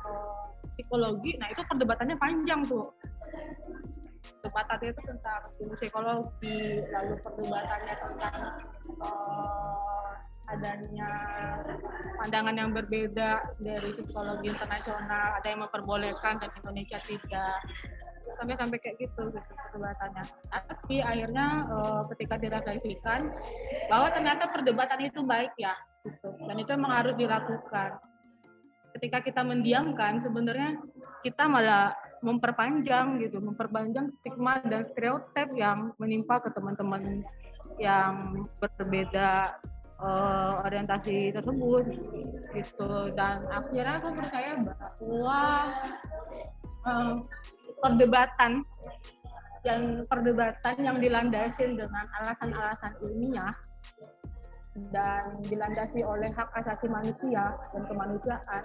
uh, 0.09 0.49
psikologi, 0.73 1.37
nah 1.37 1.53
itu 1.53 1.61
perdebatannya 1.61 2.17
panjang 2.17 2.65
tuh. 2.65 2.89
Perdebatannya 4.41 4.89
itu 4.89 5.01
tentang 5.05 5.41
psikologi, 5.77 6.81
lalu 6.89 7.13
perdebatannya 7.21 7.95
tentang 8.01 8.37
uh, 8.97 10.09
adanya 10.51 11.09
pandangan 12.19 12.55
yang 12.59 12.69
berbeda 12.75 13.39
dari 13.63 13.89
psikologi 13.95 14.51
internasional, 14.51 15.39
ada 15.39 15.47
yang 15.47 15.63
memperbolehkan 15.63 16.43
dan 16.43 16.49
Indonesia 16.59 16.99
tidak 17.07 17.55
sampai 18.38 18.55
sampai 18.57 18.78
kayak 18.82 18.97
gitu 19.01 19.22
gitu 19.30 19.51
perdebatannya. 19.69 20.24
Tapi 20.49 20.95
akhirnya 21.01 21.47
uh, 21.69 22.01
ketika 22.15 22.36
direfleksikan 22.38 23.19
bahwa 23.89 24.07
ternyata 24.13 24.49
perdebatan 24.49 24.99
itu 25.05 25.19
baik 25.26 25.53
ya, 25.57 25.76
gitu. 26.05 26.30
dan 26.47 26.55
itu 26.57 26.69
memang 26.74 26.93
harus 27.03 27.15
dilakukan. 27.17 28.01
Ketika 28.91 29.24
kita 29.24 29.41
mendiamkan, 29.47 30.19
sebenarnya 30.19 30.76
kita 31.24 31.47
malah 31.47 31.95
memperpanjang 32.19 33.24
gitu, 33.24 33.39
memperpanjang 33.39 34.11
stigma 34.19 34.59
dan 34.67 34.84
stereotip 34.84 35.47
yang 35.55 35.95
menimpa 35.95 36.43
ke 36.43 36.51
teman-teman 36.51 37.24
yang 37.80 38.45
berbeda 38.59 39.57
uh, 40.02 40.66
orientasi 40.66 41.32
tersebut 41.32 41.86
gitu. 42.58 42.91
Dan 43.14 43.45
akhirnya 43.47 44.02
aku 44.02 44.10
percaya 44.18 44.52
bahwa 44.60 45.41
uh, 46.86 47.14
perdebatan 47.80 48.52
yang 49.62 50.02
perdebatan 50.10 50.76
yang 50.82 50.97
dilandasi 50.97 51.78
dengan 51.78 52.06
alasan-alasan 52.18 52.97
ilmiah 53.06 53.54
dan 54.89 55.38
dilandasi 55.45 56.02
oleh 56.02 56.32
hak 56.32 56.49
asasi 56.58 56.88
manusia 56.88 57.60
dan 57.76 57.84
kemanusiaan 57.86 58.64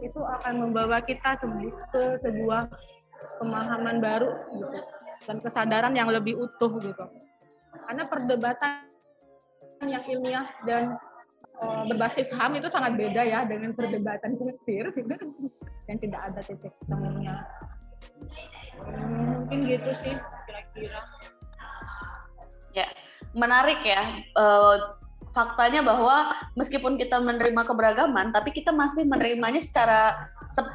itu 0.00 0.20
akan 0.24 0.54
membawa 0.64 0.98
kita 1.04 1.36
ke 1.92 2.02
sebuah 2.24 2.66
pemahaman 3.38 4.02
baru 4.02 4.30
gitu. 4.56 4.78
Dan 5.26 5.44
kesadaran 5.44 5.92
yang 5.92 6.08
lebih 6.08 6.40
utuh 6.40 6.72
gitu. 6.80 7.04
Karena 7.84 8.08
perdebatan 8.08 8.97
yang 9.86 10.04
ilmiah 10.04 10.46
dan 10.66 10.98
uh, 11.62 11.86
berbasis 11.86 12.32
HAM 12.34 12.58
itu 12.58 12.66
sangat 12.66 12.98
beda 12.98 13.22
ya 13.22 13.46
dengan 13.46 13.74
perdebatan 13.74 14.34
kusir 14.34 14.90
yang 15.86 15.98
tidak 16.02 16.20
ada 16.26 16.40
titik 16.42 16.74
temunya 16.90 17.38
mungkin 19.48 19.58
gitu 19.64 19.90
sih 20.04 20.14
kira-kira. 20.46 21.00
Ya, 22.76 22.86
menarik 23.34 23.80
ya. 23.82 24.22
Uh, 24.36 24.92
faktanya 25.38 25.86
bahwa 25.86 26.34
meskipun 26.58 26.98
kita 26.98 27.22
menerima 27.22 27.62
keberagaman, 27.62 28.34
tapi 28.34 28.50
kita 28.50 28.74
masih 28.74 29.06
menerimanya 29.06 29.62
secara 29.62 30.18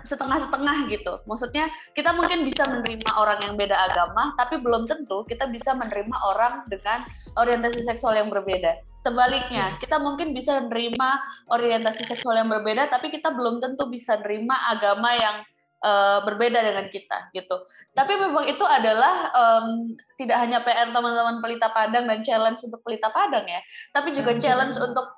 setengah-setengah 0.07 0.88
gitu. 0.88 1.20
Maksudnya 1.28 1.68
kita 1.91 2.16
mungkin 2.16 2.47
bisa 2.47 2.64
menerima 2.64 3.20
orang 3.20 3.43
yang 3.43 3.59
beda 3.59 3.76
agama, 3.76 4.32
tapi 4.39 4.64
belum 4.64 4.88
tentu 4.88 5.28
kita 5.28 5.51
bisa 5.51 5.76
menerima 5.76 6.16
orang 6.24 6.64
dengan 6.72 7.03
orientasi 7.36 7.84
seksual 7.84 8.16
yang 8.16 8.32
berbeda. 8.32 8.80
Sebaliknya, 9.03 9.76
kita 9.84 9.99
mungkin 9.99 10.32
bisa 10.32 10.64
menerima 10.64 11.09
orientasi 11.51 12.07
seksual 12.07 12.39
yang 12.39 12.47
berbeda, 12.47 12.88
tapi 12.88 13.11
kita 13.11 13.36
belum 13.36 13.59
tentu 13.59 13.91
bisa 13.91 14.16
menerima 14.24 14.55
agama 14.72 15.11
yang 15.20 15.36
uh, 15.84 16.23
berbeda 16.23 16.63
dengan 16.63 16.88
kita 16.89 17.29
gitu. 17.36 17.67
Tapi 17.93 18.13
memang 18.15 18.47
itu 18.47 18.63
adalah 18.63 19.29
um, 19.36 19.93
tidak 20.17 20.38
hanya 20.39 20.63
PR 20.63 20.89
teman-teman 20.89 21.43
Pelita 21.43 21.69
Padang 21.69 22.07
dan 22.07 22.23
challenge 22.23 22.63
untuk 22.63 22.81
Pelita 22.81 23.11
Padang 23.11 23.45
ya, 23.45 23.61
tapi 23.91 24.15
juga 24.15 24.34
challenge 24.39 24.79
untuk 24.79 25.11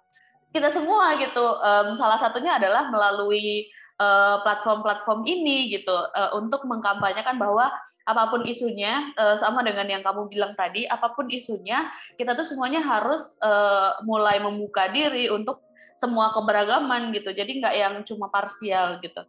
kita 0.52 0.74
semua 0.74 1.16
gitu. 1.22 1.46
Um, 1.62 1.94
salah 1.96 2.18
satunya 2.18 2.58
adalah 2.58 2.90
melalui 2.90 3.70
uh, 4.02 4.42
platform-platform 4.44 5.24
ini 5.30 5.72
gitu 5.72 5.94
uh, 5.94 6.36
untuk 6.36 6.66
mengkampanyekan 6.68 7.38
bahwa 7.38 7.72
apa 8.06 8.30
pun 8.30 8.46
isunya 8.46 9.10
uh, 9.18 9.34
sama 9.34 9.66
dengan 9.66 9.90
yang 9.90 10.06
kamu 10.06 10.30
bilang 10.30 10.54
tadi, 10.54 10.86
apa 10.86 11.18
pun 11.18 11.26
isunya 11.28 11.90
kita 12.22 12.38
tuh 12.38 12.46
semuanya 12.46 12.80
harus 12.86 13.22
uh, 13.42 13.98
mulai 14.06 14.38
membuka 14.38 14.86
diri 14.94 15.26
untuk 15.34 15.66
semua 15.98 16.30
keberagaman 16.36 17.10
gitu. 17.16 17.34
Jadi 17.34 17.64
nggak 17.64 17.76
yang 17.76 17.94
cuma 18.06 18.30
parsial 18.30 19.02
gitu. 19.02 19.26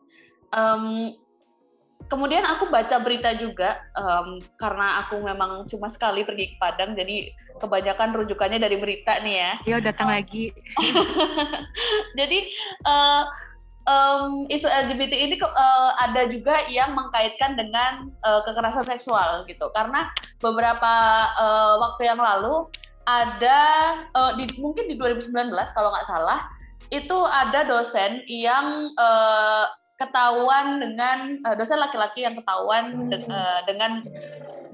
Um, 0.53 1.15
kemudian 2.07 2.47
aku 2.47 2.71
baca 2.71 3.03
berita 3.03 3.35
juga 3.35 3.83
um, 3.99 4.39
karena 4.59 5.03
aku 5.05 5.19
memang 5.23 5.67
cuma 5.67 5.91
sekali 5.91 6.23
pergi 6.23 6.55
ke 6.55 6.57
Padang 6.63 6.95
jadi 6.95 7.31
kebanyakan 7.59 8.15
rujukannya 8.15 8.63
dari 8.63 8.77
berita 8.79 9.19
nih 9.23 9.35
ya. 9.37 9.53
Iya 9.67 9.77
datang 9.91 10.09
lagi. 10.13 10.55
jadi 12.19 12.39
uh, 12.87 13.23
um, 13.87 14.45
isu 14.51 14.67
LGBT 14.67 15.13
ini 15.15 15.35
uh, 15.41 15.93
ada 15.99 16.29
juga 16.29 16.67
yang 16.69 16.93
mengkaitkan 16.93 17.59
dengan 17.59 18.13
uh, 18.27 18.43
kekerasan 18.45 18.87
seksual 18.87 19.47
gitu 19.49 19.71
karena 19.73 20.11
beberapa 20.43 20.95
uh, 21.39 21.81
waktu 21.81 22.11
yang 22.11 22.21
lalu 22.21 22.67
ada 23.07 23.61
uh, 24.19 24.35
di, 24.35 24.51
mungkin 24.59 24.91
di 24.91 24.99
2019 24.99 25.31
kalau 25.73 25.95
nggak 25.95 26.11
salah 26.11 26.51
itu 26.91 27.19
ada 27.27 27.67
dosen 27.67 28.23
yang 28.31 28.91
uh, 28.99 29.67
ketahuan 29.97 30.81
dengan 30.81 31.41
uh, 31.49 31.55
dosen 31.57 31.81
laki-laki 31.81 32.25
yang 32.25 32.37
ketahuan 32.37 33.09
de 33.09 33.17
uh, 33.29 33.61
dengan 33.65 34.05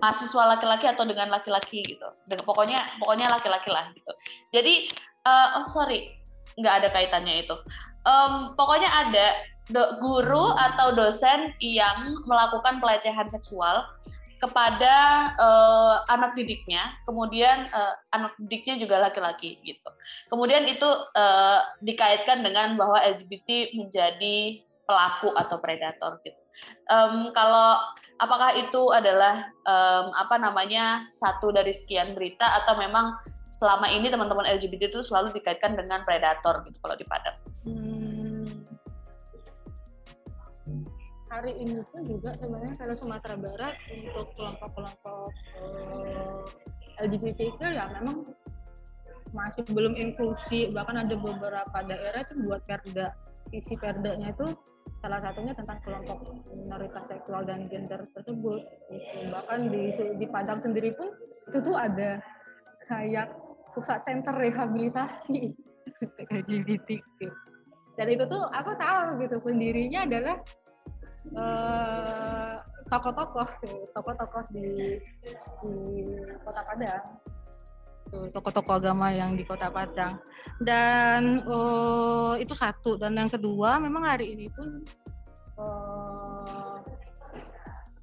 mahasiswa 0.03 0.59
laki-laki 0.59 0.91
atau 0.91 1.07
dengan 1.07 1.31
laki-laki 1.31 1.87
gitu. 1.87 2.09
Dengan 2.27 2.43
pokoknya 2.43 2.99
pokoknya 2.99 3.31
laki-laki 3.31 3.71
lah 3.71 3.87
gitu. 3.95 4.13
Jadi 4.51 4.91
uh, 5.27 5.63
oh 5.63 5.67
sorry 5.71 6.11
nggak 6.59 6.75
ada 6.83 6.89
kaitannya 6.91 7.47
itu. 7.47 7.55
Um, 8.03 8.59
pokoknya 8.59 8.91
ada 8.91 9.27
do, 9.71 9.83
guru 10.03 10.51
atau 10.59 10.91
dosen 10.91 11.55
yang 11.63 12.19
melakukan 12.27 12.83
pelecehan 12.83 13.31
seksual 13.31 13.87
kepada 14.43 15.31
uh, 15.39 16.03
anak 16.11 16.35
didiknya, 16.35 16.99
kemudian 17.07 17.71
uh, 17.71 17.95
anak 18.11 18.35
didiknya 18.43 18.83
juga 18.83 18.99
laki-laki 18.99 19.63
gitu. 19.63 19.87
Kemudian 20.35 20.67
itu 20.67 20.91
uh, 21.15 21.63
dikaitkan 21.79 22.43
dengan 22.43 22.75
bahwa 22.75 22.99
LGBT 22.99 23.79
menjadi 23.79 24.67
pelaku 24.93 25.33
atau 25.33 25.57
predator 25.57 26.21
gitu. 26.21 26.37
Um, 26.93 27.33
kalau 27.33 27.81
apakah 28.21 28.53
itu 28.61 28.93
adalah 28.93 29.49
um, 29.65 30.13
apa 30.13 30.37
namanya 30.37 31.09
satu 31.17 31.49
dari 31.49 31.73
sekian 31.73 32.13
berita 32.13 32.45
atau 32.61 32.77
memang 32.77 33.17
selama 33.57 33.89
ini 33.89 34.13
teman-teman 34.13 34.45
LGBT 34.45 34.93
itu 34.93 35.01
selalu 35.01 35.33
dikaitkan 35.33 35.73
dengan 35.81 36.05
predator 36.05 36.61
gitu 36.69 36.77
kalau 36.85 36.97
di 37.01 37.07
Padang? 37.09 37.37
Hmm. 37.65 38.45
Hari 41.33 41.53
ini 41.57 41.81
pun 41.89 42.05
juga 42.05 42.37
sebenarnya 42.37 42.77
kalau 42.77 42.93
Sumatera 42.93 43.41
Barat 43.41 43.81
untuk 43.89 44.29
kelompok-kelompok 44.37 45.33
eh, 45.65 46.45
LGBT 47.01 47.39
itu 47.49 47.65
ya 47.65 47.89
memang 47.97 48.29
masih 49.33 49.65
belum 49.73 49.97
inklusi 49.97 50.69
bahkan 50.77 51.01
ada 51.01 51.17
beberapa 51.17 51.79
daerah 51.89 52.21
itu 52.21 52.37
buat 52.45 52.61
perda 52.69 53.17
isi 53.53 53.75
perdanya 53.77 54.33
itu 54.33 54.49
salah 55.03 55.21
satunya 55.21 55.53
tentang 55.53 55.79
kelompok 55.83 56.19
minoritas 56.57 57.05
seksual 57.11 57.43
dan 57.43 57.67
gender 57.69 58.07
tersebut. 58.15 58.61
Gitu. 58.89 59.19
bahkan 59.35 59.61
di 59.69 59.83
di 60.17 60.27
Padang 60.31 60.63
sendiri 60.63 60.95
pun 60.95 61.11
itu 61.51 61.59
tuh 61.61 61.77
ada 61.77 62.23
kayak 62.87 63.35
pusat 63.75 64.01
center 64.05 64.35
rehabilitasi 64.37 65.53
LGBT 66.43 66.89
dan 67.97 68.07
itu 68.09 68.25
tuh 68.25 68.43
aku 68.53 68.73
tahu 68.79 69.21
gitu 69.21 69.37
pendirinya 69.45 70.01
adalah 70.09 70.37
uh, 71.37 72.57
tokoh-tokoh 72.89 73.49
tokoh-tokoh 73.93 74.45
di 74.53 74.97
di 75.65 75.77
kota 76.45 76.63
Padang 76.65 77.05
tokoh-tokoh 78.13 78.77
agama 78.77 79.09
yang 79.11 79.35
di 79.35 79.43
kota 79.43 79.73
Padang. 79.73 80.21
Dan 80.61 81.43
uh, 81.49 82.37
itu 82.37 82.53
satu. 82.53 83.01
Dan 83.01 83.17
yang 83.17 83.33
kedua 83.33 83.81
memang 83.81 84.05
hari 84.05 84.37
ini 84.37 84.47
pun 84.53 84.85
uh, 85.57 86.77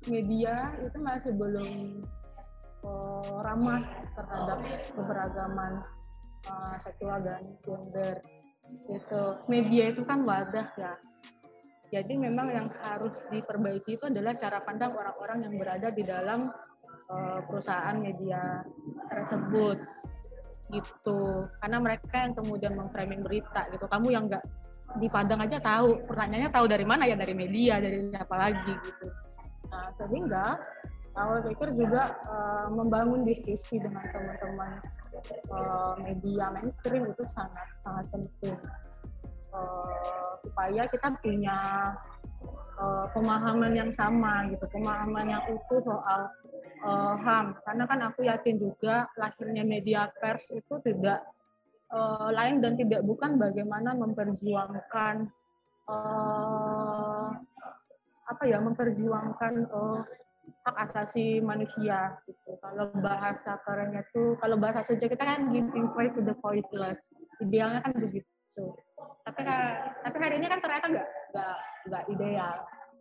media 0.10 0.74
itu 0.82 0.98
masih 1.00 1.32
belum 1.38 2.02
uh, 2.84 3.38
ramah 3.46 3.86
terhadap 4.18 4.60
keberagaman 4.98 5.74
uh, 6.50 6.76
seksual 6.82 7.22
dan 7.22 7.42
gender 7.62 8.18
itu 8.90 9.22
media 9.50 9.90
itu 9.90 10.02
kan 10.06 10.26
wadah 10.26 10.68
ya. 10.78 10.94
Jadi 11.90 12.22
memang 12.22 12.54
yang 12.54 12.70
harus 12.86 13.18
diperbaiki 13.34 13.98
itu 13.98 14.06
adalah 14.06 14.38
cara 14.38 14.62
pandang 14.62 14.94
orang-orang 14.94 15.50
yang 15.50 15.54
berada 15.58 15.90
di 15.90 16.06
dalam 16.06 16.54
uh, 17.10 17.40
perusahaan 17.50 17.98
media 17.98 18.62
tersebut 19.10 19.82
gitu. 20.70 21.46
Karena 21.62 21.78
mereka 21.82 22.16
yang 22.26 22.34
kemudian 22.38 22.74
memframing 22.78 23.22
berita 23.26 23.68
gitu. 23.74 23.86
Kamu 23.90 24.08
yang 24.14 24.30
nggak 24.30 24.46
di 24.98 25.08
Padang 25.10 25.42
aja 25.46 25.58
tahu. 25.62 26.02
Pertanyaannya 26.06 26.52
tahu 26.54 26.66
dari 26.66 26.86
mana? 26.86 27.04
Ya 27.06 27.18
dari 27.18 27.34
media 27.38 27.78
dari 27.82 28.10
siapa 28.10 28.36
lagi 28.38 28.74
gitu. 28.74 29.08
Nah 29.70 29.90
sehingga 29.98 30.46
aku 31.14 31.52
pikir 31.52 31.70
juga 31.76 32.16
uh, 32.30 32.68
membangun 32.72 33.28
diskusi 33.28 33.82
dengan 33.82 34.06
teman-teman 34.14 34.80
uh, 35.52 35.94
media 36.00 36.54
mainstream 36.54 37.06
itu 37.06 37.24
sangat 37.34 37.68
sangat 37.84 38.06
penting. 38.14 38.58
Uh, 39.50 40.38
supaya 40.46 40.86
kita 40.86 41.10
punya 41.26 41.58
uh, 42.80 43.06
pemahaman 43.12 43.76
yang 43.76 43.92
sama 43.94 44.48
gitu 44.50 44.66
pemahaman 44.72 45.28
yang 45.30 45.44
utuh 45.52 45.84
soal 45.84 46.22
uh, 46.88 47.16
HAM 47.20 47.60
karena 47.68 47.84
kan 47.86 48.00
aku 48.08 48.26
yakin 48.26 48.56
juga 48.58 49.06
lahirnya 49.20 49.68
media 49.68 50.08
pers 50.18 50.48
itu 50.50 50.80
tidak 50.82 51.28
uh, 51.92 52.32
lain 52.32 52.64
dan 52.64 52.80
tidak 52.80 53.04
bukan 53.04 53.36
bagaimana 53.36 53.94
memperjuangkan 53.94 55.28
uh, 55.92 57.30
apa 58.30 58.44
ya 58.46 58.62
memperjuangkan 58.62 59.54
uh, 59.74 60.02
hak 60.66 60.76
asasi 60.90 61.42
manusia 61.42 62.18
gitu. 62.26 62.58
Kalau 62.62 62.90
bahasa 63.02 63.58
kerennya 63.66 64.06
tuh 64.14 64.38
kalau 64.42 64.58
bahasa 64.58 64.86
sejak 64.86 65.14
kita 65.14 65.24
kan 65.26 65.50
giving 65.54 65.90
voice 65.94 66.14
to 66.14 66.22
the 66.22 66.36
voiceless. 66.42 66.98
Idealnya 67.42 67.82
kan 67.86 67.94
begitu. 67.98 68.66
Tapi 69.30 69.46
tapi 70.02 70.18
hari 70.18 70.36
ini 70.42 70.48
kan 70.50 70.58
ternyata 70.58 70.90
nggak 70.90 71.08
nggak 71.38 71.58
nggak 71.86 72.04
ideal 72.18 72.56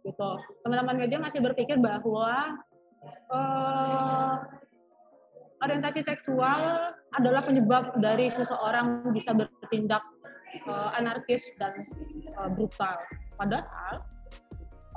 gitu. 0.04 0.30
Teman-teman 0.60 0.96
media 1.00 1.18
masih 1.24 1.40
berpikir 1.40 1.80
bahwa 1.80 2.60
uh, 3.32 4.44
orientasi 5.64 6.04
seksual 6.04 6.92
adalah 7.16 7.40
penyebab 7.40 7.96
dari 8.04 8.28
seseorang 8.28 9.08
bisa 9.16 9.32
bertindak 9.32 10.04
uh, 10.68 10.92
anarkis 11.00 11.48
dan 11.56 11.88
uh, 12.36 12.52
brutal. 12.52 13.00
Padahal 13.40 13.94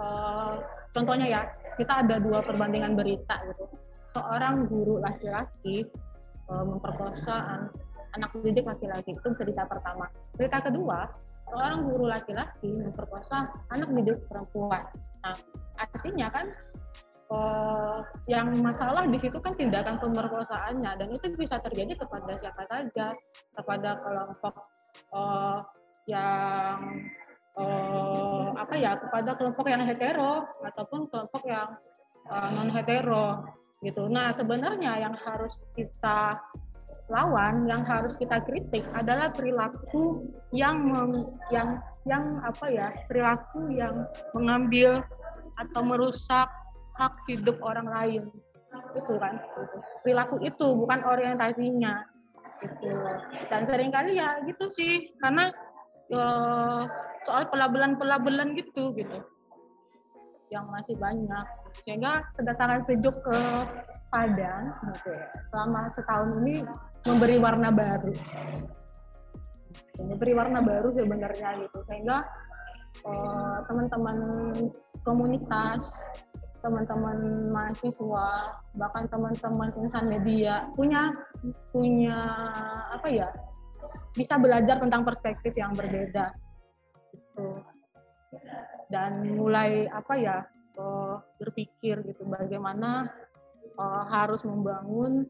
uh, 0.04 0.60
contohnya 0.92 1.28
ya 1.32 1.42
kita 1.80 2.04
ada 2.04 2.20
dua 2.20 2.44
perbandingan 2.44 2.92
berita 2.92 3.40
gitu. 3.48 3.72
Seorang 4.12 4.68
guru 4.68 5.00
laki-laki 5.00 5.88
memperkosa 6.52 7.72
anak 8.18 8.32
didik 8.43 8.66
laki-laki 8.68 9.16
itu 9.16 9.30
cerita 9.38 9.64
pertama. 9.68 10.07
Cerita 10.36 10.57
kedua, 10.64 11.07
seorang 11.51 11.84
guru 11.88 12.05
laki-laki 12.07 12.72
memperkosa 12.72 13.51
anak 13.72 13.89
didik 13.91 14.20
perempuan. 14.28 14.84
Nah, 15.24 15.36
artinya 15.80 16.28
kan 16.32 16.45
uh, 17.32 17.97
yang 18.28 18.51
masalah 18.59 19.07
di 19.07 19.18
situ 19.18 19.39
kan 19.39 19.55
tindakan 19.55 19.97
pemerkosaannya 19.97 20.91
dan 20.99 21.07
itu 21.12 21.32
bisa 21.39 21.57
terjadi 21.64 21.95
kepada 21.95 22.38
siapa 22.38 22.64
saja 22.68 23.07
kepada 23.55 23.89
kelompok 24.03 24.55
uh, 25.16 25.64
yang 26.05 26.78
uh, 27.55 28.51
apa 28.55 28.76
ya 28.76 28.99
kepada 28.99 29.36
kelompok 29.39 29.66
yang 29.72 29.84
hetero 29.88 30.43
ataupun 30.64 31.07
kelompok 31.07 31.43
yang 31.47 31.70
uh, 32.28 32.49
non 32.51 32.70
hetero 32.70 33.47
gitu. 33.82 34.05
Nah 34.12 34.36
sebenarnya 34.36 35.01
yang 35.01 35.16
harus 35.26 35.57
kita 35.74 36.38
lawan, 37.12 37.68
yang 37.68 37.84
harus 37.84 38.16
kita 38.16 38.39
kritik 38.47 38.88
adalah 38.95 39.30
perilaku 39.36 40.32
yang 40.55 40.88
meng, 40.88 41.28
yang 41.51 41.78
yang 42.07 42.24
apa 42.41 42.66
ya 42.72 42.88
perilaku 43.12 43.70
yang 43.70 43.93
mengambil 44.34 45.03
atau 45.59 45.82
merusak 45.84 46.47
hak 46.95 47.14
hidup 47.28 47.59
orang 47.62 47.86
lain. 47.91 48.24
Itu 48.95 49.20
kan. 49.20 49.43
Perilaku 50.01 50.39
itu 50.41 50.68
bukan 50.74 51.03
orientasinya. 51.03 52.07
Gitu. 52.64 52.89
Dan 53.49 53.68
sering 53.68 53.91
kali 53.91 54.22
ya 54.22 54.39
gitu 54.45 54.70
sih 54.78 55.12
karena 55.20 55.49
uh, 56.14 56.86
soal 57.26 57.49
pelabelan-pelabelan 57.49 58.53
gitu 58.53 58.93
gitu 58.93 59.20
yang 60.52 60.68
masih 60.68 60.93
banyak. 60.99 61.45
Sehingga 61.88 62.28
kedatangan 62.36 62.84
sejuk 62.86 63.16
ke 63.24 63.39
Padang 64.12 64.76
gitu 64.91 65.16
selama 65.49 65.88
setahun 65.95 66.30
ini 66.43 66.68
memberi 67.08 67.39
warna 67.39 67.72
baru. 67.72 68.12
Memberi 70.04 70.34
warna 70.36 70.60
baru 70.60 70.91
sebenarnya 70.91 71.49
gitu. 71.64 71.80
Sehingga 71.88 72.28
uh, 73.08 73.58
teman-teman 73.72 74.18
komunitas 75.08 76.04
teman-teman 76.62 77.49
mahasiswa 77.49 78.54
bahkan 78.78 79.10
teman-teman 79.10 79.74
insan 79.82 80.06
media 80.06 80.70
punya 80.78 81.10
punya 81.74 82.20
apa 82.93 83.10
ya 83.10 83.34
bisa 84.14 84.38
belajar 84.38 84.78
tentang 84.78 85.02
perspektif 85.02 85.58
yang 85.58 85.74
berbeda. 85.74 86.30
Gitu 87.16 87.66
dan 88.92 89.24
mulai 89.39 89.88
apa 89.88 90.14
ya 90.20 90.38
uh, 90.76 91.24
berpikir 91.39 92.04
gitu 92.04 92.28
bagaimana 92.28 93.08
uh, 93.80 94.04
harus 94.12 94.44
membangun 94.44 95.26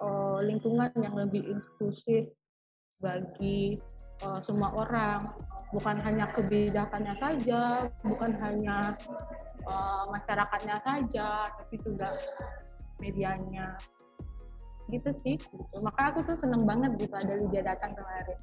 uh, 0.00 0.40
lingkungan 0.40 0.88
yang 0.96 1.12
lebih 1.12 1.44
inklusif 1.44 2.32
bagi 2.98 3.76
uh, 4.24 4.40
semua 4.40 4.72
orang. 4.72 5.36
Bukan 5.74 5.98
hanya 6.00 6.30
kebijakannya 6.30 7.14
saja 7.20 7.90
bukan 8.00 8.32
hanya 8.40 8.96
uh, 9.68 10.08
masyarakatnya 10.08 10.80
saja 10.80 11.52
tapi 11.52 11.76
juga 11.84 12.16
medianya. 13.04 13.76
Gitu 14.88 15.10
sih. 15.20 15.36
Gitu. 15.36 15.76
maka 15.82 16.14
aku 16.14 16.22
tuh 16.24 16.38
seneng 16.38 16.62
banget 16.64 16.94
gitu 16.96 17.12
ada 17.12 17.34
Lydia 17.36 17.74
datang 17.74 17.92
kemarin 17.92 18.38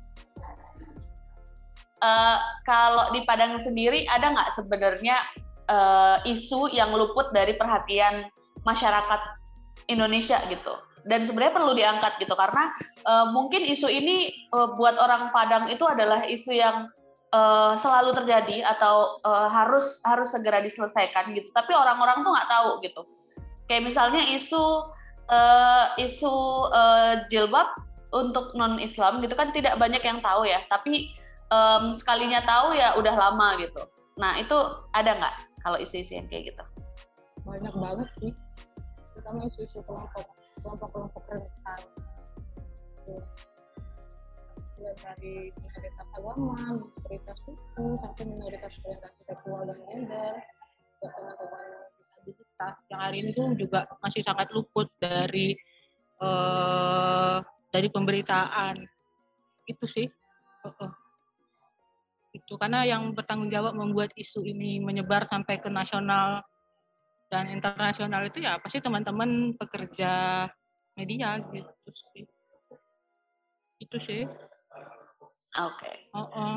uh, 2.04 2.38
kalau 2.68 3.16
di 3.16 3.24
Padang 3.24 3.56
sendiri 3.64 4.04
ada 4.12 4.36
nggak 4.36 4.60
sebenarnya 4.60 5.16
uh, 5.72 6.20
isu 6.28 6.76
yang 6.76 6.92
luput 6.92 7.32
dari 7.32 7.56
perhatian 7.56 8.28
masyarakat 8.68 9.22
Indonesia 9.88 10.44
gitu? 10.52 10.76
Dan 11.04 11.28
sebenarnya 11.28 11.56
perlu 11.56 11.76
diangkat 11.76 12.16
gitu 12.20 12.32
karena 12.36 12.72
uh, 13.08 13.28
mungkin 13.32 13.64
isu 13.68 13.88
ini 13.88 14.32
uh, 14.56 14.76
buat 14.76 14.96
orang 15.00 15.32
Padang 15.32 15.68
itu 15.72 15.84
adalah 15.84 16.24
isu 16.24 16.52
yang 16.56 16.88
uh, 17.36 17.76
selalu 17.76 18.16
terjadi 18.16 18.64
atau 18.78 19.20
uh, 19.28 19.52
harus 19.52 20.00
harus 20.08 20.32
segera 20.32 20.64
diselesaikan 20.64 21.36
gitu. 21.36 21.52
Tapi 21.52 21.72
orang-orang 21.76 22.24
tuh 22.24 22.32
nggak 22.32 22.52
tahu 22.52 22.70
gitu. 22.88 23.02
Kayak 23.68 23.84
misalnya 23.92 24.24
isu 24.32 24.64
uh, 25.28 25.86
isu 26.00 26.36
uh, 26.72 27.28
jilbab 27.28 27.68
untuk 28.14 28.54
non 28.54 28.78
Islam 28.78 29.20
gitu 29.20 29.34
kan 29.34 29.50
tidak 29.52 29.76
banyak 29.76 30.00
yang 30.06 30.24
tahu 30.24 30.48
ya. 30.48 30.64
Tapi 30.72 31.12
um, 31.54 31.84
sekalinya 32.02 32.42
tahu 32.42 32.74
ya 32.74 32.98
udah 32.98 33.14
lama 33.14 33.62
gitu 33.62 33.86
Nah 34.18 34.38
itu 34.38 34.58
ada 34.94 35.12
nggak 35.18 35.36
kalau 35.66 35.78
isu-isu 35.80 36.20
yang 36.20 36.28
kayak 36.30 36.54
gitu? 36.54 36.64
Banyak 37.48 37.74
banget 37.74 38.08
sih, 38.22 38.32
terutama 39.14 39.50
isu-isu 39.50 39.80
kelompok 39.84 40.26
kelompok-kelompok 40.62 41.24
rentan. 41.34 41.82
Mulai 44.78 44.96
dari 45.00 45.36
minoritas 45.50 46.08
agama, 46.14 46.60
minoritas 46.78 47.38
suku, 47.48 47.86
sampai 48.00 48.24
minoritas 48.28 48.72
orientasi 48.84 49.22
seksual 49.28 49.62
dan 49.68 49.78
gender, 49.88 50.34
ke 51.00 51.08
teman-teman 51.08 51.66
disabilitas 52.14 52.76
yang 52.92 53.02
hari 53.02 53.18
ini 53.24 53.30
tuh 53.34 53.48
juga 53.58 53.90
masih 54.04 54.22
sangat 54.24 54.48
luput 54.54 54.88
dari 55.02 55.56
uh, 56.22 57.42
dari 57.74 57.88
pemberitaan 57.90 58.86
itu 59.68 59.86
sih. 59.90 60.08
Uh 60.64 60.72
-uh 60.72 61.03
itu 62.54 62.62
karena 62.62 62.86
yang 62.86 63.18
bertanggung 63.18 63.50
jawab 63.50 63.74
membuat 63.74 64.14
isu 64.14 64.46
ini 64.46 64.78
menyebar 64.78 65.26
sampai 65.26 65.58
ke 65.58 65.74
nasional 65.74 66.46
dan 67.34 67.50
internasional 67.50 68.30
itu 68.30 68.46
ya 68.46 68.62
pasti 68.62 68.78
teman-teman 68.78 69.58
pekerja 69.58 70.46
media 70.94 71.42
gitu 71.50 71.90
sih. 72.14 72.24
Itu 73.82 73.98
sih. 74.06 74.22
Oke. 75.58 75.82
Okay. 75.82 75.96
oh, 76.14 76.30
oh. 76.30 76.56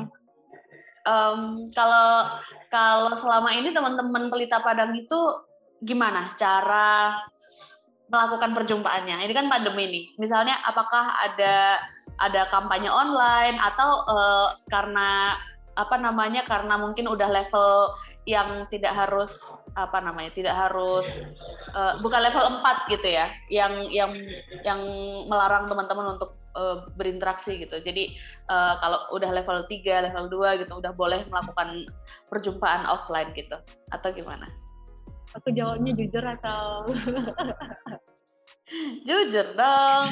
Um, 1.09 1.65
kalau 1.73 2.29
kalau 2.69 3.17
selama 3.17 3.57
ini 3.57 3.73
teman-teman 3.73 4.29
pelita 4.29 4.61
padang 4.61 4.93
itu 4.93 5.17
gimana 5.81 6.37
cara 6.37 7.17
melakukan 8.05 8.53
perjumpaannya? 8.53 9.25
Ini 9.25 9.33
kan 9.33 9.49
pandemi 9.49 9.89
nih. 9.89 10.05
Misalnya 10.21 10.61
apakah 10.61 11.25
ada 11.25 11.81
ada 12.21 12.45
kampanye 12.53 12.93
online 12.93 13.57
atau 13.57 14.05
uh, 14.05 14.53
karena 14.69 15.33
apa 15.77 15.95
namanya 16.01 16.41
karena 16.49 16.75
mungkin 16.81 17.05
udah 17.05 17.29
level 17.29 17.93
yang 18.27 18.67
tidak 18.67 18.91
harus 18.91 19.39
apa 19.79 20.03
namanya 20.03 20.35
tidak 20.35 20.51
harus 20.51 21.07
uh, 21.71 21.95
bukan 22.03 22.27
level 22.27 22.59
4 22.59 22.91
gitu 22.91 23.07
ya 23.07 23.31
yang 23.47 23.87
yang 23.87 24.11
yang 24.67 24.83
melarang 25.31 25.63
teman-teman 25.71 26.19
untuk 26.19 26.35
uh, 26.59 26.83
berinteraksi 26.99 27.55
gitu. 27.55 27.79
Jadi 27.79 28.19
uh, 28.51 28.75
kalau 28.83 28.99
udah 29.15 29.31
level 29.31 29.63
3, 29.63 30.11
level 30.11 30.27
2 30.27 30.59
gitu 30.67 30.73
udah 30.75 30.91
boleh 30.91 31.23
melakukan 31.31 31.87
perjumpaan 32.27 32.83
offline 32.83 33.31
gitu 33.31 33.55
atau 33.95 34.09
gimana? 34.11 34.43
Aku 35.39 35.55
jawabnya 35.55 35.95
jujur 35.95 36.25
atau 36.25 36.83
jujur 39.07 39.47
dong. 39.55 40.07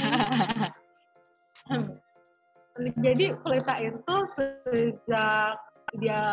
Jadi 2.76 3.32
pelita 3.40 3.80
itu 3.80 4.16
sejak 4.36 5.56
dia 5.96 6.24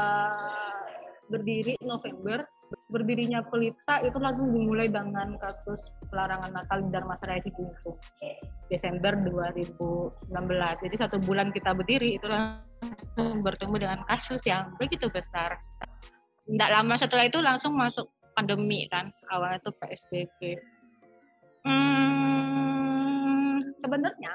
berdiri 1.31 1.79
November, 1.87 2.43
berdirinya 2.91 3.39
pelita 3.47 4.03
itu 4.03 4.19
langsung 4.19 4.51
dimulai 4.51 4.91
dengan 4.91 5.39
kasus 5.39 5.79
pelarangan 6.11 6.51
Natal 6.51 6.83
di 6.83 6.91
Darmasraya 6.91 7.39
Cibungkung 7.47 7.95
Desember 8.67 9.15
2019. 9.23 10.83
Jadi 10.83 10.97
satu 10.99 11.23
bulan 11.23 11.55
kita 11.55 11.79
berdiri 11.79 12.19
itu 12.19 12.27
langsung 12.27 13.39
bertemu 13.39 13.75
dengan 13.79 14.03
kasus 14.11 14.43
yang 14.43 14.75
begitu 14.83 15.07
besar. 15.15 15.63
Tidak 16.43 16.71
lama 16.75 16.99
setelah 16.99 17.31
itu 17.31 17.39
langsung 17.39 17.79
masuk 17.79 18.11
pandemi 18.35 18.91
kan, 18.91 19.15
awalnya 19.31 19.63
itu 19.63 19.71
PSBB. 19.79 20.59
Hmm, 21.63 22.03
sebenarnya 23.79 24.35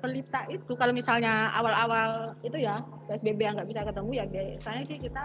pelita 0.00 0.48
itu 0.48 0.72
kalau 0.74 0.90
misalnya 0.90 1.52
awal-awal 1.54 2.34
itu 2.40 2.58
ya 2.58 2.80
PSBB 3.06 3.40
yang 3.44 3.54
nggak 3.60 3.68
bisa 3.68 3.80
ketemu 3.86 4.10
ya 4.16 4.24
biasanya 4.26 4.82
sih 4.88 4.98
kita 4.98 5.24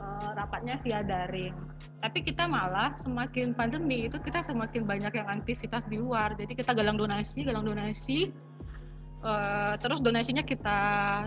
uh, 0.00 0.30
rapatnya 0.34 0.74
via 0.80 1.00
daring. 1.04 1.54
Tapi 2.00 2.18
kita 2.24 2.48
malah 2.48 2.96
semakin 3.04 3.52
pandemi 3.52 4.08
itu 4.08 4.16
kita 4.16 4.40
semakin 4.42 4.88
banyak 4.88 5.12
yang 5.12 5.28
aktivitas 5.28 5.84
di 5.86 6.00
luar. 6.00 6.32
Jadi 6.34 6.56
kita 6.56 6.72
galang 6.72 6.96
donasi, 6.96 7.44
galang 7.44 7.68
donasi, 7.68 8.32
uh, 9.22 9.76
terus 9.76 10.00
donasinya 10.00 10.42
kita 10.42 10.78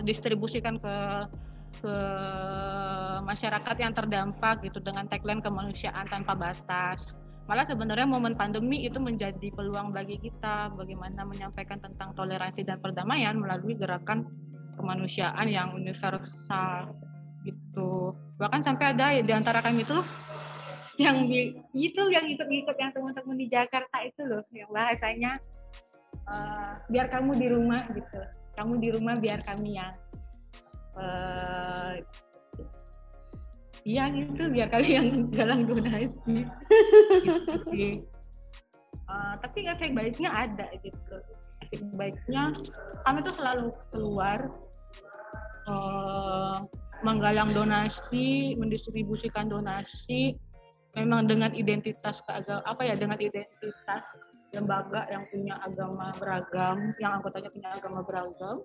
distribusikan 0.01 0.75
ke 0.81 0.95
ke 1.83 1.95
masyarakat 3.27 3.75
yang 3.75 3.91
terdampak 3.91 4.63
gitu 4.63 4.79
dengan 4.79 5.03
tagline 5.03 5.43
kemanusiaan 5.43 6.07
tanpa 6.07 6.31
batas 6.31 7.03
malah 7.43 7.67
sebenarnya 7.67 8.07
momen 8.07 8.33
pandemi 8.39 8.87
itu 8.87 8.97
menjadi 9.03 9.51
peluang 9.51 9.91
bagi 9.91 10.15
kita 10.15 10.71
bagaimana 10.79 11.27
menyampaikan 11.27 11.75
tentang 11.79 12.15
toleransi 12.15 12.63
dan 12.63 12.79
perdamaian 12.79 13.35
melalui 13.35 13.75
gerakan 13.75 14.23
kemanusiaan 14.79 15.51
yang 15.51 15.75
universal 15.75 16.95
gitu. 17.43 18.15
Bahkan 18.39 18.63
sampai 18.63 18.95
ada 18.95 19.19
di 19.19 19.33
antara 19.35 19.59
kami 19.59 19.83
itu 19.83 19.99
yang 21.01 21.25
itu 21.73 22.01
yang 22.13 22.25
ikut-ikut 22.29 22.77
yang 22.77 22.91
teman-teman 22.93 23.35
di 23.37 23.47
Jakarta 23.49 23.97
itu 24.05 24.21
loh 24.29 24.45
yang 24.53 24.69
bahasanya 24.69 25.41
uh, 26.29 26.79
biar 26.87 27.09
kamu 27.11 27.35
di 27.35 27.47
rumah 27.51 27.83
gitu. 27.91 28.21
Kamu 28.53 28.77
di 28.77 28.89
rumah 28.93 29.17
biar 29.17 29.41
kami 29.43 29.81
yang 29.81 29.93
uh, 30.95 31.97
iya 33.83 34.09
gitu. 34.11 34.49
Biar 34.51 34.67
kalian 34.71 34.91
yang 34.91 35.07
galang 35.31 35.61
donasi. 35.67 36.15
Gitu 37.23 37.53
sih 37.71 37.93
uh, 39.09 39.33
tapi 39.39 39.67
efek 39.67 39.91
baiknya 39.93 40.29
ada 40.31 40.67
gitu. 40.81 41.17
Efek 41.67 41.81
baiknya 41.95 42.53
kami 43.05 43.19
tuh 43.25 43.35
selalu 43.35 43.67
keluar 43.91 44.49
uh, 45.67 46.63
menggalang 47.03 47.51
donasi 47.51 48.55
mendistribusikan 48.55 49.51
donasi 49.51 50.39
memang 50.93 51.25
dengan 51.25 51.51
identitas 51.57 52.21
keagam 52.29 52.61
apa 52.63 52.81
ya 52.85 52.95
dengan 52.95 53.17
identitas 53.17 54.03
lembaga 54.53 55.09
yang 55.09 55.25
punya 55.33 55.57
agama 55.65 56.13
beragam 56.21 56.93
yang 57.01 57.17
anggotanya 57.17 57.49
punya 57.49 57.69
agama 57.73 58.05
beragam 58.05 58.61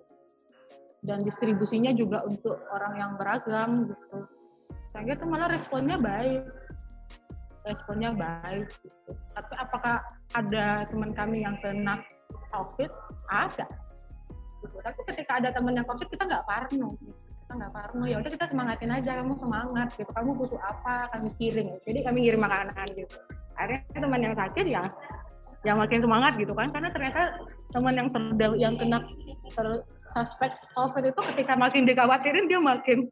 dan 1.01 1.25
distribusinya 1.25 1.89
juga 1.95 2.21
untuk 2.29 2.61
orang 2.69 2.93
yang 3.01 3.11
beragam 3.17 3.89
gitu 3.89 4.17
sehingga 4.89 5.13
tuh 5.17 5.27
malah 5.29 5.49
responnya 5.49 5.97
baik. 6.01 6.43
Responnya 7.67 8.15
baik 8.15 8.71
gitu. 8.81 9.11
tapi 9.35 9.53
apakah 9.59 10.01
ada 10.33 10.87
teman 10.89 11.11
kami 11.13 11.45
yang 11.45 11.53
kena 11.61 12.01
covid? 12.49 12.89
Ada. 13.29 13.67
Gitu. 14.59 14.75
tapi 14.83 14.99
ketika 15.07 15.39
ada 15.39 15.49
teman 15.55 15.77
yang 15.77 15.85
covid 15.85 16.07
kita 16.09 16.25
nggak 16.25 16.45
parno. 16.49 16.97
Kita 17.45 17.53
nggak 17.53 17.71
parno. 17.73 18.03
Ya 18.09 18.17
udah 18.17 18.31
kita 18.33 18.45
semangatin 18.49 18.91
aja 18.91 19.11
kamu 19.21 19.33
semangat 19.37 19.87
gitu. 19.93 20.11
Kamu 20.11 20.29
butuh 20.33 20.59
apa 20.65 21.11
kami 21.13 21.29
kirim. 21.37 21.67
Jadi 21.85 21.99
kami 22.01 22.19
kirim 22.25 22.41
makanan 22.41 22.87
gitu. 22.97 23.17
Akhirnya 23.59 23.99
teman 24.01 24.21
yang 24.23 24.35
sakit 24.35 24.65
ya 24.65 24.83
yang 25.67 25.75
makin 25.75 25.99
semangat 25.99 26.33
gitu 26.39 26.55
kan. 26.55 26.71
Karena 26.71 26.89
ternyata 26.89 27.21
teman 27.75 27.93
yang 27.93 28.09
terdel 28.09 28.51
yang 28.55 28.73
kena 28.79 29.03
ter 29.53 29.67
suspek 30.15 30.51
covid 30.73 31.11
itu 31.11 31.21
ketika 31.35 31.53
makin 31.53 31.85
dikhawatirin 31.85 32.49
dia 32.49 32.57
makin 32.57 33.05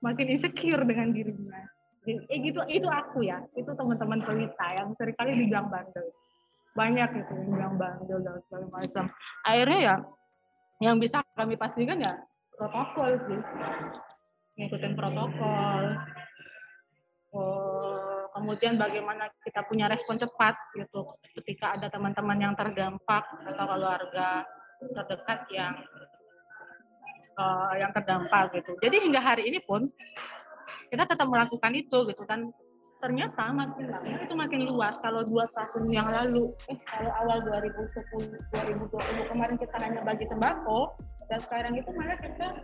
makin 0.00 0.26
insecure 0.32 0.82
dengan 0.84 1.12
dirinya. 1.12 1.60
Eh 2.08 2.38
gitu 2.40 2.60
itu 2.66 2.88
aku 2.88 3.24
ya, 3.28 3.44
itu 3.54 3.68
teman-teman 3.76 4.24
pelita 4.24 4.66
yang 4.72 4.96
sering 4.96 5.16
kali 5.20 5.36
dibilang 5.36 5.68
bandel. 5.68 6.08
Banyak 6.72 7.10
itu 7.12 7.34
yang 7.54 7.76
bandel 7.76 8.18
dan 8.24 8.40
segala 8.48 8.66
macam. 8.72 9.04
Akhirnya 9.44 9.80
ya 9.80 9.96
yang 10.80 10.96
bisa 10.96 11.20
kami 11.36 11.60
pastikan 11.60 12.00
ya 12.00 12.16
protokol 12.56 13.20
sih. 13.28 13.40
Ngikutin 14.56 14.92
protokol. 14.96 15.84
Oh, 17.30 18.26
kemudian 18.34 18.74
bagaimana 18.74 19.30
kita 19.46 19.62
punya 19.70 19.86
respon 19.86 20.18
cepat 20.18 20.56
gitu 20.74 21.06
ketika 21.38 21.78
ada 21.78 21.86
teman-teman 21.86 22.42
yang 22.42 22.54
terdampak 22.58 23.22
atau 23.46 23.64
keluarga 23.70 24.42
terdekat 24.80 25.46
yang 25.52 25.76
uh, 27.40 27.72
yang 27.80 27.90
terdampak 27.96 28.52
gitu. 28.52 28.76
Jadi 28.84 28.96
hingga 29.00 29.20
hari 29.24 29.48
ini 29.48 29.58
pun 29.64 29.88
kita 30.92 31.08
tetap 31.08 31.24
melakukan 31.24 31.72
itu 31.72 32.04
gitu 32.04 32.22
kan. 32.28 32.52
Ternyata 33.00 33.56
makin 33.56 33.88
lama 33.88 34.12
itu 34.20 34.34
makin 34.36 34.60
luas. 34.68 34.92
Kalau 35.00 35.24
dua 35.24 35.48
tahun 35.56 35.88
yang 35.88 36.04
lalu, 36.04 36.52
eh 36.68 36.76
kalau 36.84 37.08
awal 37.24 37.40
2010, 37.48 38.36
2020 38.52 39.32
kemarin 39.32 39.56
kita 39.56 39.76
hanya 39.80 40.04
bagi 40.04 40.28
sembako, 40.28 41.00
dan 41.32 41.40
sekarang 41.40 41.80
itu 41.80 41.88
malah 41.96 42.20
kita 42.20 42.60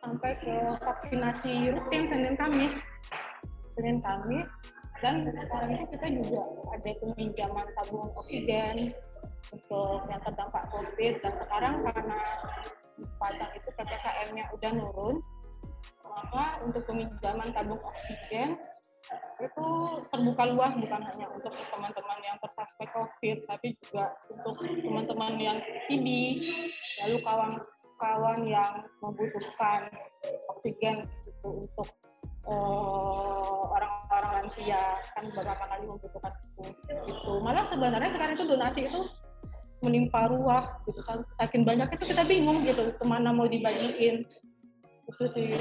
sampai 0.00 0.40
ke 0.40 0.56
vaksinasi 0.80 1.76
rutin 1.76 2.02
Senin 2.08 2.32
Kamis. 2.40 2.72
Senin 3.76 4.00
Kamis, 4.00 4.48
dan 5.04 5.20
sekarang 5.20 5.76
itu 5.76 5.84
kita 5.92 6.06
juga 6.16 6.40
ada 6.72 6.90
peminjaman 7.04 7.66
tabung 7.76 8.08
oksigen 8.16 8.96
untuk 9.52 10.00
yang 10.08 10.20
terdampak 10.24 10.64
COVID 10.72 11.12
dan 11.20 11.34
sekarang 11.44 11.74
karena 11.84 12.16
Padang 13.18 13.50
itu 13.58 13.68
ppkm-nya 13.74 14.44
udah 14.54 14.70
nurun, 14.70 15.16
maka 16.06 16.62
untuk 16.62 16.82
peminjaman 16.86 17.50
tabung 17.50 17.82
oksigen 17.82 18.54
itu 19.42 19.66
terbuka 20.08 20.44
luas 20.48 20.72
bukan 20.80 21.02
hanya 21.04 21.26
untuk 21.28 21.52
teman-teman 21.52 22.18
yang 22.24 22.36
tersuspek 22.40 22.88
COVID, 22.94 23.36
tapi 23.44 23.76
juga 23.84 24.16
untuk 24.32 24.56
teman-teman 24.80 25.34
yang 25.36 25.58
TB, 25.60 26.06
lalu 27.04 27.16
kawan-kawan 27.20 28.40
yang 28.48 28.72
membutuhkan 29.04 29.92
oksigen 30.56 31.04
itu 31.28 31.48
untuk 31.52 31.88
oh, 32.48 33.68
orang-orang 33.76 34.48
lansia. 34.48 34.82
Kan 35.12 35.28
beberapa 35.36 35.64
kali 35.68 35.84
membutuhkan 35.84 36.32
itu. 36.40 36.64
Gitu. 37.04 37.32
Malah 37.44 37.64
sebenarnya 37.68 38.10
sekarang 38.16 38.34
itu 38.40 38.44
donasi 38.48 38.80
itu 38.88 39.00
menimpa 39.84 40.32
ruah 40.32 40.80
gitu 40.88 41.00
kan. 41.04 41.20
Saking 41.38 41.62
banyak 41.68 41.88
itu 41.94 42.16
kita 42.16 42.24
bingung 42.24 42.64
gitu. 42.64 42.90
Ke 42.96 43.04
mana 43.04 43.30
mau 43.30 43.44
dibagiin. 43.44 44.24
Itu 45.04 45.24
sih 45.36 45.52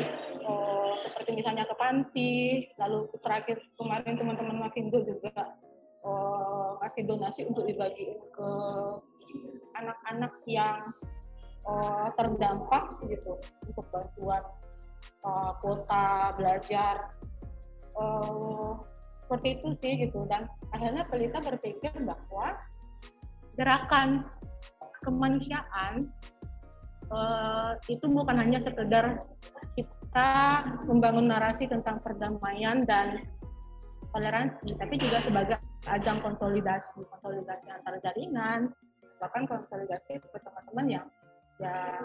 oh, 0.47 0.95
seperti 1.03 1.35
misalnya 1.35 1.67
ke 1.67 1.75
panti 1.75 2.33
lalu 2.79 3.11
terakhir 3.19 3.59
kemarin 3.75 4.15
teman-teman 4.15 4.63
Makindo 4.63 5.03
juga 5.03 5.59
oh, 6.07 6.79
ngasih 6.79 7.03
donasi 7.03 7.41
untuk 7.43 7.67
dibagiin 7.67 8.23
ke 8.31 8.49
anak-anak 9.75 10.33
yang 10.47 10.79
oh, 11.67 12.07
terdampak 12.15 13.03
gitu. 13.11 13.35
Untuk 13.67 13.85
bantuan 13.91 14.43
uh, 15.27 15.51
kuota 15.59 16.31
belajar. 16.39 17.11
Uh, 17.93 18.79
seperti 19.23 19.57
itu 19.57 19.67
sih 19.79 19.93
gitu. 20.07 20.19
Dan 20.27 20.45
akhirnya 20.75 21.07
pelita 21.07 21.39
berpikir 21.39 21.93
bahwa 22.03 22.59
gerakan 23.57 24.25
kemanusiaan 25.03 26.09
uh, 27.11 27.75
itu 27.91 28.05
bukan 28.07 28.39
hanya 28.39 28.59
sekedar 28.63 29.21
kita 29.73 30.29
membangun 30.85 31.29
narasi 31.29 31.65
tentang 31.65 31.97
perdamaian 31.99 32.85
dan 32.85 33.17
toleransi, 34.13 34.77
tapi 34.77 34.95
juga 35.01 35.17
sebagai 35.25 35.57
ajang 35.89 36.21
konsolidasi, 36.21 37.01
konsolidasi 37.09 37.65
antar 37.73 37.97
jaringan, 38.05 38.69
bahkan 39.17 39.49
konsolidasi 39.49 40.21
ke 40.21 40.37
teman-teman 40.37 40.85
yang 41.01 41.05
ya 41.57 41.97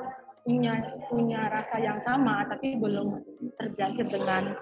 punya 0.45 0.73
punya 1.13 1.41
rasa 1.53 1.77
yang 1.77 2.01
sama, 2.01 2.49
tapi 2.49 2.81
belum 2.81 3.21
terjangkit 3.61 4.09
dengan 4.09 4.57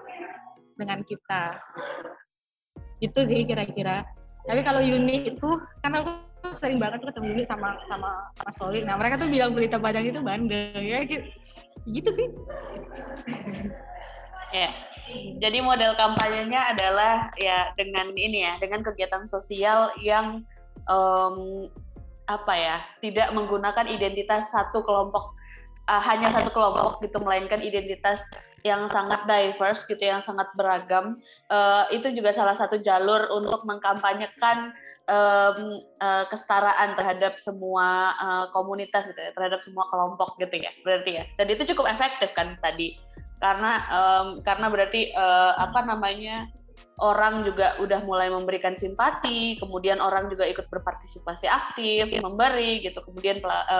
dengan 0.75 0.99
kita. 1.07 1.55
Itu 2.99 3.23
sih 3.23 3.47
kira-kira. 3.47 4.03
Tapi 4.47 4.61
kalau 4.63 4.83
Yuni 4.83 5.31
itu, 5.31 5.49
karena 5.83 6.03
aku 6.03 6.11
sering 6.57 6.77
banget 6.81 7.03
tuh 7.03 7.09
ketemu 7.11 7.43
sama 7.45 7.77
sama 7.89 8.11
Mas 8.41 8.55
Poli. 8.55 8.81
Nah 8.85 8.95
mereka 8.97 9.19
tuh 9.19 9.29
bilang 9.29 9.51
berita 9.53 9.77
Padang 9.77 10.05
itu 10.05 10.19
bandel 10.21 10.81
ya 10.81 11.03
gitu, 11.05 11.27
gitu 11.89 12.09
sih. 12.11 12.27
Ya, 14.55 14.71
jadi 15.43 15.59
model 15.59 15.91
kampanyenya 15.99 16.71
adalah 16.71 17.27
ya 17.35 17.67
dengan 17.75 18.15
ini 18.15 18.47
ya, 18.47 18.55
dengan 18.63 18.79
kegiatan 18.79 19.27
sosial 19.27 19.91
yang 19.99 20.39
um, 20.87 21.67
apa 22.31 22.53
ya, 22.55 22.77
tidak 23.03 23.35
menggunakan 23.35 23.91
identitas 23.91 24.47
satu 24.47 24.87
kelompok 24.87 25.35
uh, 25.87 26.01
hanya 26.03 26.29
satu 26.29 26.51
kelompok 26.51 26.99
gitu 27.01 27.17
melainkan 27.23 27.63
identitas 27.63 28.21
yang 28.61 28.91
sangat 28.91 29.23
diverse 29.23 29.87
gitu 29.87 30.03
yang 30.03 30.19
sangat 30.27 30.47
beragam 30.59 31.15
uh, 31.47 31.87
itu 31.89 32.11
juga 32.11 32.35
salah 32.35 32.53
satu 32.53 32.79
jalur 32.83 33.31
untuk 33.31 33.63
mengkampanyekan 33.63 34.75
um, 35.07 35.81
uh, 36.03 36.25
kesetaraan 36.29 36.95
terhadap 36.99 37.39
semua 37.41 38.13
uh, 38.19 38.45
komunitas 38.53 39.07
gitu 39.07 39.19
ya 39.19 39.31
terhadap 39.33 39.59
semua 39.63 39.87
kelompok 39.91 40.35
gitu 40.39 40.61
ya 40.61 40.71
berarti 40.83 41.11
ya 41.19 41.23
dan 41.39 41.47
itu 41.51 41.63
cukup 41.73 41.89
efektif 41.91 42.31
kan 42.35 42.55
tadi 42.59 42.99
karena 43.37 43.71
um, 43.91 44.27
karena 44.41 44.67
berarti 44.67 45.13
uh, 45.13 45.53
apa 45.57 45.85
namanya 45.85 46.47
orang 46.97 47.45
juga 47.45 47.77
udah 47.77 48.01
mulai 48.09 48.29
memberikan 48.29 48.73
simpati, 48.73 49.57
kemudian 49.61 50.01
orang 50.01 50.33
juga 50.33 50.49
ikut 50.49 50.65
berpartisipasi 50.69 51.45
aktif, 51.45 52.09
memberi 52.21 52.81
gitu, 52.81 53.01
kemudian 53.05 53.37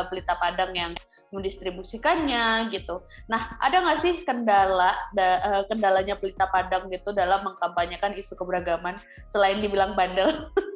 pelita 0.09 0.37
padang 0.37 0.73
yang 0.77 0.93
mendistribusikannya 1.33 2.71
gitu. 2.71 3.01
Nah, 3.27 3.57
ada 3.59 3.83
nggak 3.83 3.99
sih 4.05 4.13
kendala 4.23 4.95
da, 5.11 5.27
eh, 5.43 5.63
kendalanya 5.67 6.15
pelita 6.15 6.47
padang 6.47 6.87
gitu 6.87 7.11
dalam 7.11 7.43
mengkampanyekan 7.43 8.15
isu 8.15 8.37
keberagaman 8.37 8.95
selain 9.33 9.59
dibilang 9.59 9.97
bandel? 9.97 10.47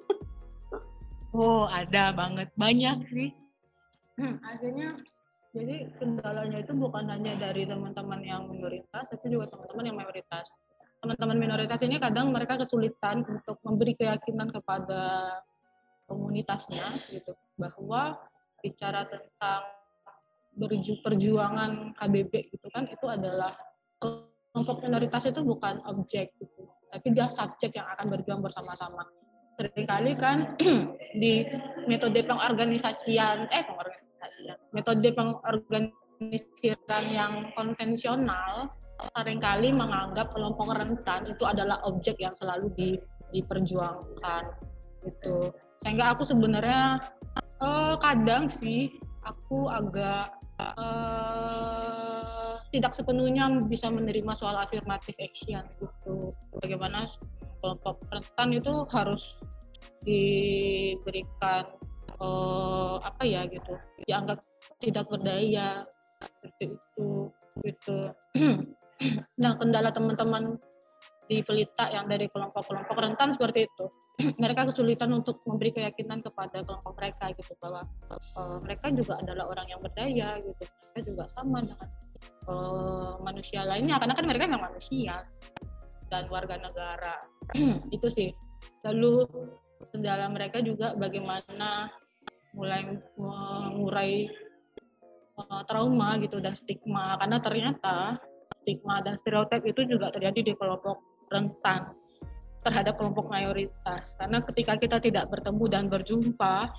oh, 1.35 1.65
ada 1.67 2.11
banget, 2.11 2.51
banyak 2.55 2.97
sih. 3.11 3.29
Hmm, 4.19 4.37
akhirnya 4.43 4.99
jadi 5.51 5.91
kendalanya 5.99 6.63
itu 6.63 6.71
bukan 6.75 7.11
hanya 7.11 7.35
dari 7.35 7.67
teman-teman 7.67 8.23
yang 8.23 8.47
minoritas, 8.47 9.03
tapi 9.11 9.27
juga 9.27 9.51
teman-teman 9.51 9.85
yang 9.91 9.97
mayoritas. 9.99 10.47
Teman-teman 11.03 11.37
minoritas 11.39 11.79
ini 11.83 11.97
kadang 11.97 12.31
mereka 12.31 12.61
kesulitan 12.61 13.25
untuk 13.27 13.57
memberi 13.65 13.97
keyakinan 13.97 14.53
kepada 14.53 15.35
komunitasnya 16.07 17.03
gitu. 17.11 17.35
Bahwa 17.59 18.15
bicara 18.63 19.09
tentang 19.09 19.61
perjuangan 21.03 21.95
KBB 21.97 22.53
gitu 22.53 22.67
kan 22.69 22.85
itu 22.87 23.07
adalah 23.07 23.55
kelompok 23.97 24.83
minoritas 24.83 25.27
itu 25.27 25.41
bukan 25.43 25.83
objek 25.89 26.31
gitu. 26.39 26.69
Tapi 26.91 27.07
dia 27.11 27.27
subjek 27.31 27.75
yang 27.75 27.87
akan 27.91 28.07
berjuang 28.07 28.39
bersama-sama 28.43 29.03
sering 29.61 29.85
kali 29.85 30.11
kan 30.17 30.57
di 31.21 31.45
metode 31.85 32.25
pengorganisasian 32.25 33.45
eh 33.53 33.61
pengorganisasian 33.61 34.57
metode 34.73 35.05
pengorganisiran 35.13 37.05
yang 37.13 37.53
konvensional 37.53 38.73
sering 39.17 39.41
kali 39.41 39.73
menganggap 39.73 40.29
kelompok 40.33 40.73
rentan 40.73 41.25
itu 41.29 41.43
adalah 41.45 41.81
objek 41.85 42.17
yang 42.21 42.33
selalu 42.37 42.69
di, 42.77 42.89
diperjuangkan 43.33 44.43
gitu. 45.01 45.49
Sehingga 45.81 46.13
aku 46.13 46.29
sebenarnya 46.29 47.01
uh, 47.65 47.97
kadang 47.97 48.45
sih 48.45 48.93
aku 49.25 49.65
agak 49.73 50.29
uh, 50.61 52.61
tidak 52.69 52.93
sepenuhnya 52.93 53.49
bisa 53.65 53.89
menerima 53.89 54.37
soal 54.37 54.61
afirmatif 54.61 55.17
action 55.17 55.65
gitu. 55.81 56.29
Bagaimana 56.61 57.09
kelompok 57.61 58.01
rentan 58.09 58.49
itu 58.57 58.73
harus 58.89 59.23
diberikan 60.01 61.65
uh, 62.17 62.97
apa 63.01 63.23
ya 63.23 63.45
gitu 63.45 63.77
dianggap 64.05 64.41
tidak 64.81 65.05
berdaya 65.09 65.85
seperti 66.21 66.77
itu 66.77 67.09
gitu. 67.65 67.97
Nah, 69.41 69.57
kendala 69.57 69.89
teman-teman 69.89 70.61
di 71.25 71.41
pelita 71.41 71.89
yang 71.89 72.05
dari 72.05 72.29
kelompok-kelompok 72.29 72.93
rentan 72.93 73.33
seperti 73.33 73.65
itu, 73.65 73.85
mereka 74.43 74.69
kesulitan 74.69 75.09
untuk 75.09 75.41
memberi 75.49 75.73
keyakinan 75.73 76.21
kepada 76.21 76.61
kelompok 76.61 76.93
mereka 77.01 77.33
gitu 77.33 77.57
bahwa 77.57 77.81
uh, 78.37 78.61
mereka 78.61 78.93
juga 78.93 79.17
adalah 79.17 79.49
orang 79.49 79.67
yang 79.73 79.81
berdaya 79.81 80.37
gitu, 80.37 80.63
mereka 80.69 80.99
juga 81.01 81.23
sama 81.33 81.65
dengan 81.65 81.89
uh, 82.45 83.17
manusia 83.25 83.65
lainnya 83.65 83.97
karena 83.97 84.13
kan 84.13 84.25
mereka 84.29 84.43
memang 84.45 84.63
manusia 84.69 85.15
dan 86.11 86.27
warga 86.27 86.59
negara 86.59 87.15
itu 87.95 88.07
sih. 88.11 88.29
Lalu 88.83 89.25
kendala 89.89 90.29
mereka 90.29 90.61
juga 90.61 90.93
bagaimana 90.93 91.89
mulai 92.53 92.83
mengurai 93.15 94.27
uh, 95.39 95.63
trauma 95.65 96.19
gitu 96.19 96.43
dan 96.43 96.53
stigma 96.53 97.15
karena 97.17 97.39
ternyata 97.39 98.19
stigma 98.61 98.99
dan 99.01 99.15
stereotip 99.15 99.63
itu 99.63 99.87
juga 99.87 100.11
terjadi 100.11 100.51
di 100.51 100.53
kelompok 100.59 100.99
rentan 101.31 101.95
terhadap 102.61 102.99
kelompok 103.01 103.25
mayoritas. 103.31 104.05
Karena 104.21 104.37
ketika 104.45 104.77
kita 104.77 104.97
tidak 105.01 105.25
bertemu 105.33 105.65
dan 105.65 105.89
berjumpa, 105.89 106.69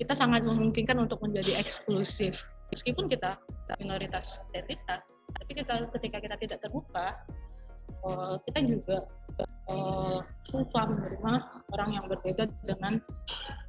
kita 0.00 0.14
sangat 0.16 0.46
memungkinkan 0.48 0.96
untuk 0.96 1.20
menjadi 1.20 1.60
eksklusif. 1.60 2.40
Meskipun 2.72 3.04
kita 3.04 3.36
minoritas 3.80 4.24
identitas, 4.52 5.04
tapi 5.36 5.52
kita 5.60 5.84
ketika 5.92 6.18
kita 6.20 6.36
tidak 6.40 6.58
terbuka, 6.64 7.16
uh, 8.04 8.34
kita 8.46 8.58
juga 8.66 8.96
uh, 9.70 10.18
susah 10.50 10.84
menerima 10.88 11.32
orang 11.74 11.90
yang 11.94 12.04
berbeda 12.06 12.44
dengan 12.66 12.98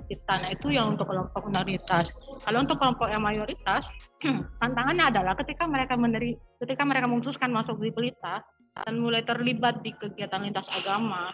kita. 0.09 0.34
Nah 0.41 0.49
itu 0.49 0.67
yang 0.73 0.97
untuk 0.97 1.05
kelompok 1.05 1.45
minoritas. 1.45 2.09
Kalau 2.41 2.59
untuk 2.65 2.77
kelompok 2.82 3.07
yang 3.13 3.21
mayoritas, 3.21 3.86
tantangannya 4.61 5.13
adalah 5.13 5.34
ketika 5.38 5.69
mereka 5.69 5.93
meneri, 5.95 6.34
ketika 6.57 6.84
mereka 6.84 7.05
memutuskan 7.05 7.53
masuk 7.53 7.77
di 7.77 7.93
pelita 7.93 8.41
dan 8.73 8.93
mulai 8.97 9.21
terlibat 9.21 9.86
di 9.86 9.93
kegiatan 9.93 10.41
lintas 10.41 10.65
agama, 10.73 11.30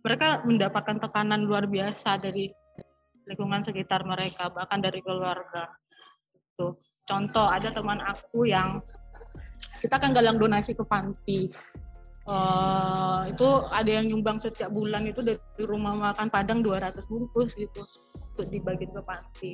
mereka 0.00 0.40
mendapatkan 0.44 1.00
tekanan 1.00 1.44
luar 1.44 1.68
biasa 1.68 2.20
dari 2.20 2.48
lingkungan 3.24 3.64
sekitar 3.64 4.04
mereka, 4.04 4.52
bahkan 4.52 4.80
dari 4.80 5.00
keluarga. 5.00 5.68
Tuh. 6.56 6.76
Contoh 7.04 7.52
ada 7.52 7.68
teman 7.68 8.00
aku 8.00 8.48
yang 8.48 8.80
kita 9.84 10.00
kan 10.00 10.16
galang 10.16 10.40
donasi 10.40 10.72
ke 10.72 10.80
panti 10.88 11.52
uh, 12.28 13.28
itu 13.28 13.48
ada 13.70 13.90
yang 13.90 14.10
nyumbang 14.10 14.40
setiap 14.40 14.72
bulan 14.72 15.08
itu 15.08 15.20
dari 15.20 15.38
rumah 15.64 16.12
makan 16.12 16.28
Padang 16.28 16.60
200 16.64 17.04
bungkus 17.08 17.52
gitu 17.56 17.84
untuk 18.34 18.46
dibagi 18.50 18.88
ke 18.88 19.00
panti. 19.04 19.52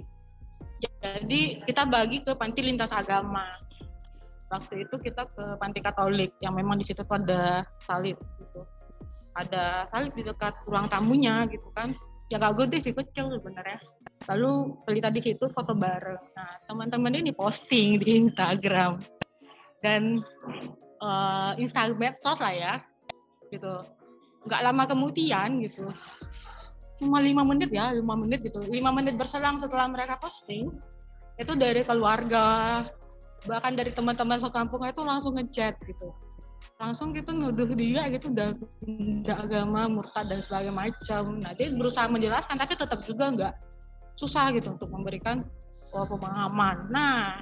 Jadi 1.01 1.61
kita 1.64 1.89
bagi 1.89 2.25
ke 2.25 2.33
panti 2.37 2.61
lintas 2.64 2.93
agama. 2.93 3.45
Waktu 4.51 4.89
itu 4.89 4.97
kita 4.99 5.31
ke 5.31 5.45
panti 5.62 5.79
Katolik 5.79 6.35
yang 6.43 6.59
memang 6.59 6.81
di 6.81 6.85
situ 6.85 7.07
ada 7.07 7.62
salib 7.87 8.18
gitu. 8.41 8.62
Ada 9.39 9.87
salib 9.95 10.12
di 10.18 10.27
dekat 10.27 10.59
ruang 10.66 10.91
tamunya 10.91 11.47
gitu 11.47 11.71
kan. 11.77 11.95
Ya 12.31 12.39
gak 12.39 12.62
gede 12.62 12.79
sih 12.79 12.95
kecil 12.95 13.31
sebenarnya. 13.39 13.79
Lalu 14.31 14.75
pelita 14.87 15.11
di 15.11 15.23
situ 15.23 15.47
foto 15.51 15.75
bareng. 15.75 16.23
Nah 16.35 16.51
teman-teman 16.66 17.14
ini 17.14 17.31
posting 17.35 17.99
di 18.03 18.27
Instagram 18.27 18.99
dan 19.83 20.18
uh, 21.01 21.53
Instagram 21.57 21.99
medsos 21.99 22.39
lah 22.39 22.55
ya 22.55 22.75
gitu. 23.51 23.85
Nggak 24.47 24.63
lama 24.65 24.85
kemudian 24.89 25.61
gitu. 25.61 25.91
Cuma 27.01 27.21
lima 27.21 27.43
menit 27.45 27.73
ya 27.73 27.93
lima 27.97 28.15
menit 28.17 28.45
gitu. 28.45 28.61
Lima 28.69 28.93
menit 28.93 29.17
berselang 29.17 29.57
setelah 29.57 29.89
mereka 29.89 30.21
posting 30.21 30.71
itu 31.41 31.53
dari 31.57 31.81
keluarga 31.81 32.85
bahkan 33.49 33.73
dari 33.73 33.89
teman-teman 33.97 34.37
sekampung 34.37 34.85
itu 34.85 35.01
langsung 35.01 35.37
ngechat 35.37 35.81
gitu. 35.89 36.13
Langsung 36.81 37.13
gitu 37.13 37.33
nuduh 37.33 37.69
dia 37.77 38.09
gitu 38.09 38.33
tidak 38.33 39.37
agama 39.37 39.89
murtad 39.89 40.29
dan 40.29 40.41
sebagainya 40.41 40.73
macam. 40.73 41.41
Nah 41.41 41.53
dia 41.57 41.73
berusaha 41.73 42.09
menjelaskan 42.09 42.57
tapi 42.57 42.77
tetap 42.77 43.01
juga 43.05 43.25
nggak 43.33 43.55
susah 44.21 44.53
gitu 44.53 44.77
untuk 44.77 44.89
memberikan 44.93 45.41
oh, 45.97 46.05
pemahaman. 46.05 46.89
Nah 46.93 47.41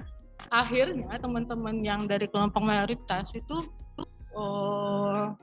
akhirnya 0.49 1.11
teman-teman 1.19 1.77
yang 1.83 2.07
dari 2.07 2.31
kelompok 2.31 2.63
mayoritas 2.63 3.29
itu 3.35 3.67
oh, 4.39 5.35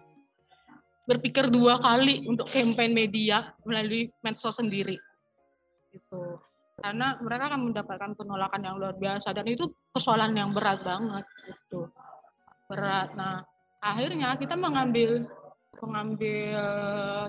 berpikir 1.05 1.53
dua 1.53 1.77
kali 1.77 2.25
untuk 2.25 2.49
campaign 2.49 2.91
media 2.95 3.53
melalui 3.63 4.09
medsos 4.25 4.57
sendiri. 4.57 4.97
Gitu. 5.93 6.23
Karena 6.75 7.15
mereka 7.23 7.53
akan 7.53 7.71
mendapatkan 7.71 8.11
penolakan 8.19 8.61
yang 8.67 8.75
luar 8.75 8.95
biasa 8.99 9.31
dan 9.31 9.47
itu 9.47 9.71
persoalan 9.95 10.35
yang 10.35 10.51
berat 10.51 10.83
banget 10.83 11.25
gitu. 11.47 11.87
Berat. 12.67 13.15
Nah 13.15 13.45
akhirnya 13.79 14.35
kita 14.35 14.57
mengambil 14.57 15.23
mengambil 15.75 16.55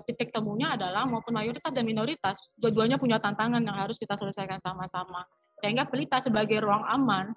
titik 0.06 0.30
temunya 0.30 0.78
adalah 0.78 1.02
maupun 1.04 1.34
mayoritas 1.34 1.70
dan 1.74 1.82
minoritas 1.82 2.38
dua-duanya 2.56 2.94
punya 2.96 3.18
tantangan 3.18 3.60
yang 3.62 3.76
harus 3.76 4.00
kita 4.00 4.18
selesaikan 4.18 4.58
sama-sama. 4.64 5.22
Sehingga 5.62 5.86
pelita 5.86 6.18
sebagai 6.18 6.58
ruang 6.64 6.82
aman 6.88 7.30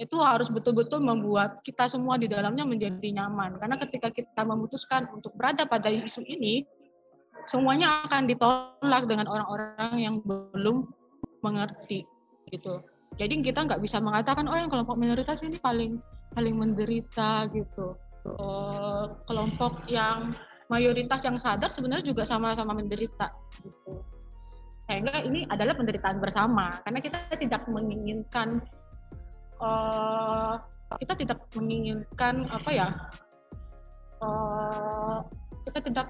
itu 0.00 0.16
harus 0.18 0.48
betul-betul 0.48 1.04
membuat 1.04 1.60
kita 1.62 1.86
semua 1.86 2.16
di 2.16 2.26
dalamnya 2.26 2.64
menjadi 2.64 3.22
nyaman. 3.22 3.60
Karena 3.60 3.76
ketika 3.76 4.08
kita 4.08 4.42
memutuskan 4.42 5.06
untuk 5.12 5.36
berada 5.36 5.68
pada 5.68 5.92
isu 5.92 6.24
ini, 6.26 6.64
semuanya 7.46 8.06
akan 8.08 8.26
ditolak 8.30 9.04
dengan 9.06 9.26
orang-orang 9.28 9.94
yang 9.98 10.14
belum 10.24 10.88
mengerti 11.42 12.06
gitu. 12.50 12.80
Jadi 13.20 13.44
kita 13.44 13.68
nggak 13.68 13.82
bisa 13.84 14.00
mengatakan 14.00 14.48
oh 14.48 14.56
yang 14.56 14.72
kelompok 14.72 14.96
minoritas 14.96 15.44
ini 15.44 15.60
paling 15.60 16.00
paling 16.32 16.56
menderita 16.56 17.50
gitu. 17.52 17.92
Uh, 18.22 19.10
kelompok 19.26 19.82
yang 19.90 20.30
mayoritas 20.70 21.26
yang 21.26 21.36
sadar 21.36 21.68
sebenarnya 21.68 22.06
juga 22.06 22.24
sama-sama 22.24 22.72
menderita 22.72 23.28
gitu. 23.60 24.00
Sehingga 24.88 25.24
ini 25.26 25.44
adalah 25.50 25.76
penderitaan 25.76 26.18
bersama 26.22 26.80
karena 26.86 27.00
kita 27.02 27.18
tidak 27.36 27.62
menginginkan 27.68 28.62
uh, 29.62 30.58
kita 31.00 31.14
tidak 31.24 31.38
menginginkan 31.56 32.44
apa 32.52 32.70
ya 32.70 32.88
uh, 34.20 35.24
kita 35.70 35.78
tidak 35.88 36.06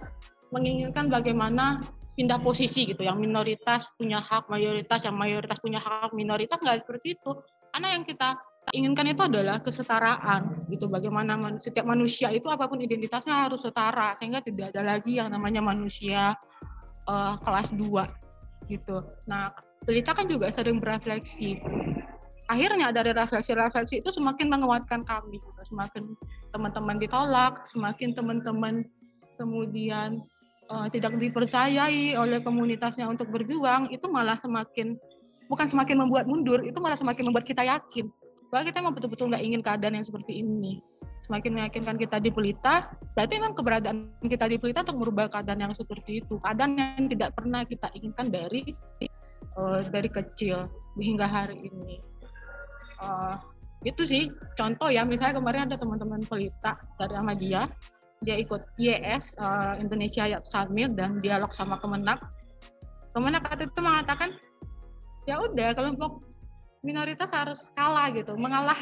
menginginkan 0.52 1.08
bagaimana 1.08 1.80
pindah 2.12 2.38
posisi 2.44 2.84
gitu. 2.84 3.02
Yang 3.04 3.24
minoritas 3.24 3.88
punya 3.96 4.20
hak 4.20 4.48
mayoritas 4.52 5.00
yang 5.04 5.16
mayoritas 5.16 5.58
punya 5.60 5.80
hak 5.80 6.12
minoritas 6.12 6.60
nggak 6.60 6.84
seperti 6.84 7.16
itu. 7.16 7.32
Karena 7.72 7.96
yang 7.96 8.04
kita 8.04 8.36
inginkan 8.76 9.08
itu 9.08 9.22
adalah 9.24 9.56
kesetaraan 9.64 10.68
gitu. 10.68 10.92
Bagaimana 10.92 11.40
man, 11.40 11.56
setiap 11.56 11.88
manusia 11.88 12.28
itu 12.28 12.52
apa 12.52 12.68
pun 12.68 12.84
identitasnya 12.84 13.48
harus 13.48 13.64
setara 13.64 14.12
sehingga 14.20 14.44
tidak 14.44 14.76
ada 14.76 14.96
lagi 14.96 15.16
yang 15.16 15.32
namanya 15.32 15.64
manusia 15.64 16.36
uh, 17.08 17.40
kelas 17.40 17.72
2 17.72 18.68
gitu. 18.68 19.00
Nah 19.26 19.50
Pelita 19.82 20.14
kan 20.14 20.30
juga 20.30 20.46
sering 20.54 20.78
berefleksi 20.78 21.58
akhirnya 22.52 22.92
dari 22.92 23.16
refleksi-refleksi 23.16 24.04
itu 24.04 24.10
semakin 24.12 24.52
menguatkan 24.52 25.00
kami 25.08 25.40
semakin 25.64 26.12
teman-teman 26.52 27.00
ditolak 27.00 27.64
semakin 27.72 28.12
teman-teman 28.12 28.84
kemudian 29.40 30.20
uh, 30.68 30.84
tidak 30.92 31.16
dipercayai 31.16 32.12
oleh 32.20 32.44
komunitasnya 32.44 33.08
untuk 33.08 33.32
berjuang 33.32 33.88
itu 33.88 34.04
malah 34.12 34.36
semakin 34.44 35.00
bukan 35.48 35.66
semakin 35.72 35.96
membuat 36.04 36.28
mundur 36.28 36.60
itu 36.60 36.76
malah 36.76 37.00
semakin 37.00 37.32
membuat 37.32 37.48
kita 37.48 37.64
yakin 37.64 38.12
bahwa 38.52 38.68
kita 38.68 38.84
memang 38.84 38.94
betul-betul 39.00 39.32
nggak 39.32 39.44
ingin 39.48 39.64
keadaan 39.64 39.96
yang 39.96 40.04
seperti 40.04 40.44
ini. 40.44 40.84
Semakin 41.24 41.56
meyakinkan 41.56 41.96
kita 41.96 42.20
di 42.20 42.28
Pelita 42.28 42.92
berarti 43.16 43.40
memang 43.40 43.56
keberadaan 43.56 44.12
kita 44.20 44.44
di 44.44 44.60
Pelita 44.60 44.84
untuk 44.84 45.00
merubah 45.00 45.32
keadaan 45.32 45.64
yang 45.64 45.72
seperti 45.72 46.20
itu. 46.20 46.36
Keadaan 46.44 46.76
yang 46.76 47.08
tidak 47.08 47.32
pernah 47.32 47.64
kita 47.64 47.88
inginkan 47.96 48.28
dari 48.28 48.76
uh, 49.56 49.80
dari 49.88 50.12
kecil 50.12 50.68
hingga 51.00 51.24
hari 51.24 51.64
ini 51.64 52.12
uh, 53.02 53.36
itu 53.82 54.02
sih. 54.06 54.22
Contoh 54.54 54.88
ya 54.88 55.02
misalnya 55.02 55.42
kemarin 55.42 55.66
ada 55.66 55.76
teman-teman 55.76 56.22
pelita 56.26 56.78
dari 56.96 57.14
Ahmadiyah 57.18 57.66
dia 58.22 58.38
ikut 58.38 58.62
IES 58.78 59.34
uh, 59.42 59.74
eh, 59.74 59.82
Indonesia 59.82 60.22
Yat 60.30 60.46
Summit 60.46 60.94
dan 60.94 61.18
dialog 61.18 61.50
sama 61.50 61.74
Kemenak. 61.82 62.22
Kemenak 63.12 63.44
itu 63.58 63.80
mengatakan 63.82 64.38
ya 65.26 65.42
udah 65.42 65.74
kelompok 65.74 66.22
minoritas 66.86 67.30
harus 67.34 67.70
kalah 67.74 68.10
gitu 68.14 68.34
mengalah 68.38 68.78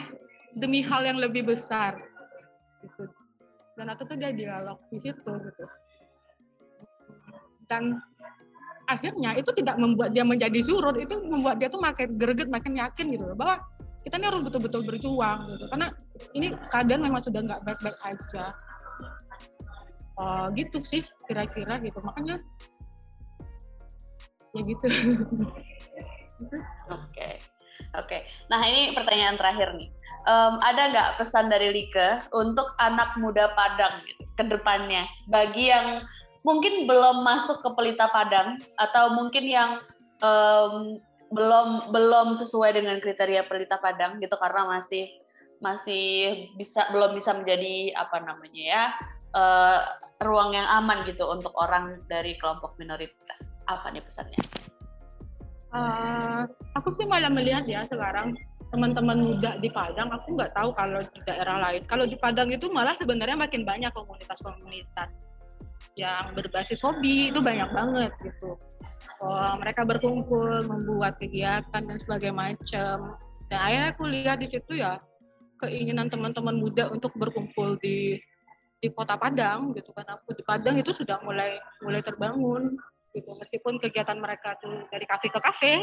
demi 0.55 0.85
hal 0.85 1.03
yang 1.03 1.17
lebih 1.17 1.49
besar. 1.49 1.97
Gitu. 2.85 3.09
Dan 3.81 3.97
itu 3.97 4.05
tuh 4.05 4.17
dia 4.21 4.31
dialog 4.31 4.79
di 4.93 4.99
situ 5.01 5.33
gitu. 5.33 5.65
Dan 7.65 7.97
akhirnya 8.91 9.39
itu 9.39 9.51
tidak 9.57 9.79
membuat 9.79 10.11
dia 10.13 10.27
menjadi 10.27 10.61
surut 10.61 10.99
itu 10.99 11.15
membuat 11.23 11.63
dia 11.63 11.71
tuh 11.71 11.79
makin 11.79 12.19
greget 12.19 12.51
makin 12.51 12.75
yakin 12.75 13.15
gitu 13.15 13.25
bahwa 13.39 13.63
kita 14.07 14.17
ini 14.17 14.27
harus 14.33 14.43
betul-betul 14.45 14.83
berjuang 14.89 15.39
gitu. 15.53 15.65
Karena 15.69 15.89
ini 16.33 16.57
keadaan 16.73 17.05
memang 17.05 17.21
sudah 17.21 17.41
nggak 17.45 17.63
baik-baik 17.69 17.99
aja. 18.05 18.45
Uh, 20.21 20.53
gitu 20.53 20.77
sih 20.85 21.03
kira-kira 21.29 21.81
gitu. 21.81 21.97
Makanya 22.05 22.41
ya 24.57 24.63
gitu. 24.67 24.87
Oke. 24.91 25.05
Okay. 27.13 27.33
oke. 27.93 28.09
Okay. 28.09 28.21
nah 28.49 28.65
ini 28.65 28.97
pertanyaan 28.97 29.37
terakhir 29.37 29.77
nih. 29.77 29.93
Um, 30.25 30.57
ada 30.65 30.93
nggak 30.93 31.11
pesan 31.21 31.53
dari 31.53 31.73
Lika 31.73 32.25
untuk 32.33 32.73
anak 32.81 33.17
muda 33.21 33.53
Padang 33.53 34.01
gitu, 34.05 34.25
ke 34.41 34.45
depannya? 34.49 35.05
Bagi 35.29 35.69
yang 35.69 36.05
mungkin 36.45 36.89
belum 36.89 37.21
masuk 37.21 37.61
ke 37.61 37.69
Pelita 37.77 38.09
Padang 38.09 38.57
atau 38.81 39.13
mungkin 39.13 39.45
yang 39.45 39.71
um, 40.25 40.97
belum 41.31 41.95
belum 41.95 42.35
sesuai 42.35 42.75
dengan 42.75 42.99
kriteria 42.99 43.47
pelita 43.47 43.79
Padang 43.79 44.19
gitu 44.19 44.35
karena 44.35 44.67
masih 44.67 45.07
masih 45.63 46.07
bisa 46.57 46.89
belum 46.91 47.15
bisa 47.15 47.37
menjadi 47.37 47.95
apa 47.95 48.19
namanya 48.25 48.63
ya 48.65 48.85
uh, 49.37 49.79
ruang 50.25 50.57
yang 50.57 50.67
aman 50.67 51.07
gitu 51.07 51.23
untuk 51.31 51.55
orang 51.57 52.01
dari 52.11 52.35
kelompok 52.41 52.75
minoritas. 52.77 53.55
Apa 53.71 53.93
nih 53.95 54.03
pesannya? 54.03 54.41
Uh, 55.71 56.43
aku 56.75 56.91
sih 56.99 57.07
malah 57.07 57.31
melihat 57.31 57.63
ya 57.71 57.87
sekarang 57.87 58.35
teman-teman 58.75 59.23
muda 59.23 59.55
di 59.63 59.71
Padang 59.71 60.11
aku 60.11 60.35
nggak 60.35 60.51
tahu 60.55 60.75
kalau 60.75 60.99
di 60.99 61.21
daerah 61.23 61.63
lain. 61.63 61.83
Kalau 61.87 62.05
di 62.11 62.19
Padang 62.19 62.51
itu 62.51 62.67
malah 62.73 62.99
sebenarnya 62.99 63.39
makin 63.39 63.63
banyak 63.63 63.93
komunitas-komunitas 63.95 65.31
yang 65.95 66.35
berbasis 66.35 66.83
hobi 66.83 67.31
itu 67.31 67.39
banyak 67.43 67.71
banget 67.75 68.11
gitu 68.23 68.55
oh, 69.21 69.53
mereka 69.61 69.85
berkumpul 69.85 70.65
membuat 70.65 71.21
kegiatan 71.21 71.83
dan 71.85 71.97
sebagainya 72.01 72.37
macam. 72.37 73.21
Dan 73.51 73.59
akhirnya 73.59 73.89
aku 73.93 74.05
lihat 74.07 74.37
di 74.41 74.49
situ 74.49 74.79
ya 74.79 75.01
keinginan 75.61 76.09
teman-teman 76.09 76.57
muda 76.57 76.89
untuk 76.89 77.13
berkumpul 77.19 77.77
di 77.83 78.17
di 78.81 78.89
kota 78.93 79.21
Padang 79.21 79.77
gitu 79.77 79.93
kan. 79.93 80.09
Aku 80.17 80.33
di 80.33 80.43
Padang 80.45 80.81
itu 80.81 80.91
sudah 80.97 81.21
mulai 81.21 81.61
mulai 81.85 82.01
terbangun 82.01 82.81
gitu. 83.13 83.31
Meskipun 83.37 83.77
kegiatan 83.77 84.17
mereka 84.17 84.57
tuh 84.63 84.89
dari 84.89 85.05
kafe 85.05 85.29
ke 85.29 85.41
kafe 85.43 85.75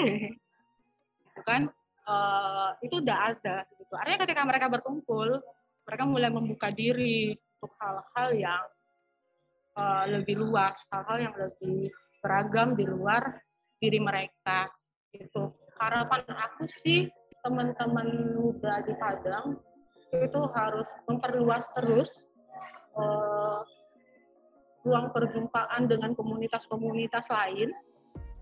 gitu 1.28 1.42
kan 1.46 1.70
uh, 2.10 2.74
itu 2.82 2.98
udah 3.04 3.18
ada 3.36 3.68
gitu. 3.78 3.94
Artinya 3.94 4.26
ketika 4.26 4.42
mereka 4.48 4.66
berkumpul 4.72 5.38
mereka 5.86 6.04
mulai 6.04 6.34
membuka 6.34 6.74
diri 6.74 7.38
untuk 7.58 7.74
hal-hal 7.78 8.30
yang 8.34 8.64
uh, 9.78 10.06
lebih 10.10 10.42
luas 10.42 10.82
hal-hal 10.90 11.30
yang 11.30 11.36
lebih 11.38 11.94
beragam 12.28 12.76
di 12.76 12.84
luar 12.84 13.40
diri 13.80 14.04
mereka 14.04 14.68
itu 15.16 15.48
harapan 15.80 16.28
aku 16.36 16.68
sih 16.84 17.08
teman-teman 17.48 18.36
muda 18.36 18.84
di 18.84 18.92
Padang 19.00 19.56
itu 20.12 20.42
harus 20.52 20.88
memperluas 21.08 21.64
terus 21.80 22.28
uh, 23.00 23.64
ruang 24.88 25.12
perjumpaan 25.12 25.92
dengan 25.92 26.16
komunitas-komunitas 26.16 27.28
lain. 27.28 27.72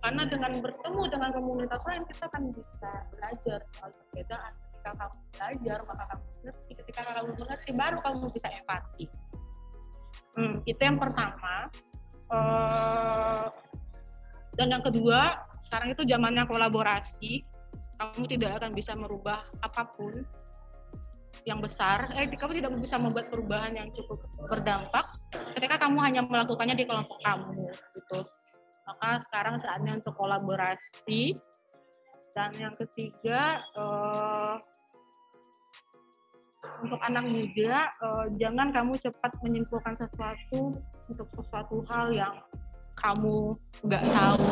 Karena 0.05 0.29
dengan 0.29 0.61
bertemu 0.61 1.01
dengan 1.09 1.33
komunitas 1.33 1.81
lain 1.89 2.05
kita 2.05 2.29
akan 2.29 2.53
bisa 2.53 2.91
belajar 3.09 3.59
soal 3.73 3.89
perbedaan. 3.89 4.51
Ketika 4.53 4.91
kamu 5.01 5.17
belajar 5.33 5.79
maka 5.89 6.03
kamu 6.13 6.23
mengerti. 6.29 6.71
Ketika 6.77 7.01
kamu 7.09 7.31
mengerti 7.41 7.71
baru 7.73 7.97
kamu 8.05 8.25
bisa 8.29 8.47
empati. 8.53 9.05
Hmm, 10.37 10.55
itu 10.69 10.81
yang 10.81 11.01
pertama. 11.01 11.73
Uh, 12.29 13.49
dan 14.55 14.71
yang 14.71 14.83
kedua 14.83 15.39
sekarang 15.67 15.91
itu 15.91 16.03
zamannya 16.07 16.43
kolaborasi 16.47 17.43
kamu 17.95 18.23
tidak 18.27 18.59
akan 18.59 18.71
bisa 18.75 18.91
merubah 18.95 19.39
apa 19.63 19.87
pun 19.95 20.23
yang 21.45 21.61
besar, 21.61 22.09
eh 22.17 22.25
kamu 22.25 22.57
tidak 22.57 22.73
bisa 22.81 22.97
membuat 22.97 23.29
perubahan 23.29 23.77
yang 23.77 23.87
cukup 23.93 24.17
berdampak 24.49 25.05
ketika 25.53 25.77
kamu 25.77 26.01
hanya 26.01 26.25
melakukannya 26.25 26.73
di 26.73 26.89
kelompok 26.89 27.21
kamu 27.21 27.69
gitu. 27.93 28.19
Maka 28.85 29.21
sekarang 29.29 29.55
saatnya 29.61 30.01
untuk 30.01 30.13
kolaborasi. 30.17 31.37
Dan 32.35 32.51
yang 32.59 32.75
ketiga, 32.75 33.63
uh, 33.79 34.59
untuk 36.83 36.99
anak 36.99 37.23
muda, 37.31 37.87
uh, 38.03 38.27
jangan 38.35 38.75
kamu 38.75 38.99
cepat 38.99 39.31
menyimpulkan 39.39 39.95
sesuatu 39.95 40.75
untuk 41.07 41.27
sesuatu 41.31 41.79
hal 41.87 42.11
yang 42.11 42.35
kamu 43.05 43.53
nggak 43.85 44.03
tahu 44.09 44.49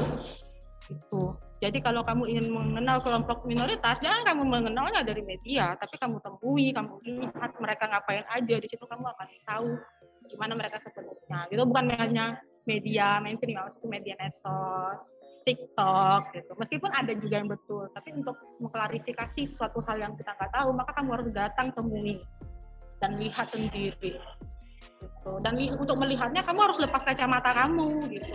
itu. 0.91 1.23
Jadi 1.63 1.79
kalau 1.79 2.03
kamu 2.03 2.23
ingin 2.27 2.47
mengenal 2.51 2.99
kelompok 2.99 3.47
minoritas, 3.47 3.97
jangan 4.03 4.21
kamu 4.27 4.43
mengenalnya 4.45 5.01
dari 5.01 5.23
media, 5.23 5.73
tapi 5.79 5.95
kamu 5.95 6.19
temui, 6.19 6.75
kamu 6.75 6.91
lihat 7.07 7.51
mereka 7.57 7.83
ngapain 7.87 8.25
aja 8.29 8.55
di 8.59 8.67
situ 8.67 8.83
kamu 8.83 9.07
akan 9.09 9.27
tahu 9.47 9.69
gimana 10.27 10.53
mereka 10.59 10.77
sebenarnya. 10.83 11.39
Itu 11.49 11.63
bukan 11.65 11.87
hanya 11.97 12.37
media 12.67 13.23
mainstream, 13.23 13.59
maksudnya 13.59 13.89
media 13.89 14.13
medsos, 14.19 14.99
TikTok 15.47 16.35
gitu. 16.35 16.51
Meskipun 16.59 16.91
ada 16.91 17.11
juga 17.15 17.35
yang 17.39 17.49
betul, 17.49 17.87
tapi 17.95 18.09
untuk 18.15 18.35
mengklarifikasi 18.59 19.41
sesuatu 19.55 19.79
hal 19.87 20.03
yang 20.03 20.13
kita 20.19 20.35
nggak 20.35 20.51
tahu, 20.51 20.69
maka 20.75 20.91
kamu 20.99 21.09
harus 21.15 21.27
datang 21.31 21.71
temui 21.71 22.19
dan 22.99 23.19
lihat 23.19 23.51
sendiri 23.51 24.19
gitu. 25.03 25.31
Dan 25.43 25.59
untuk 25.75 25.99
melihatnya 25.99 26.39
kamu 26.39 26.71
harus 26.71 26.79
lepas 26.79 27.03
kacamata 27.03 27.51
kamu 27.51 28.07
gitu. 28.07 28.31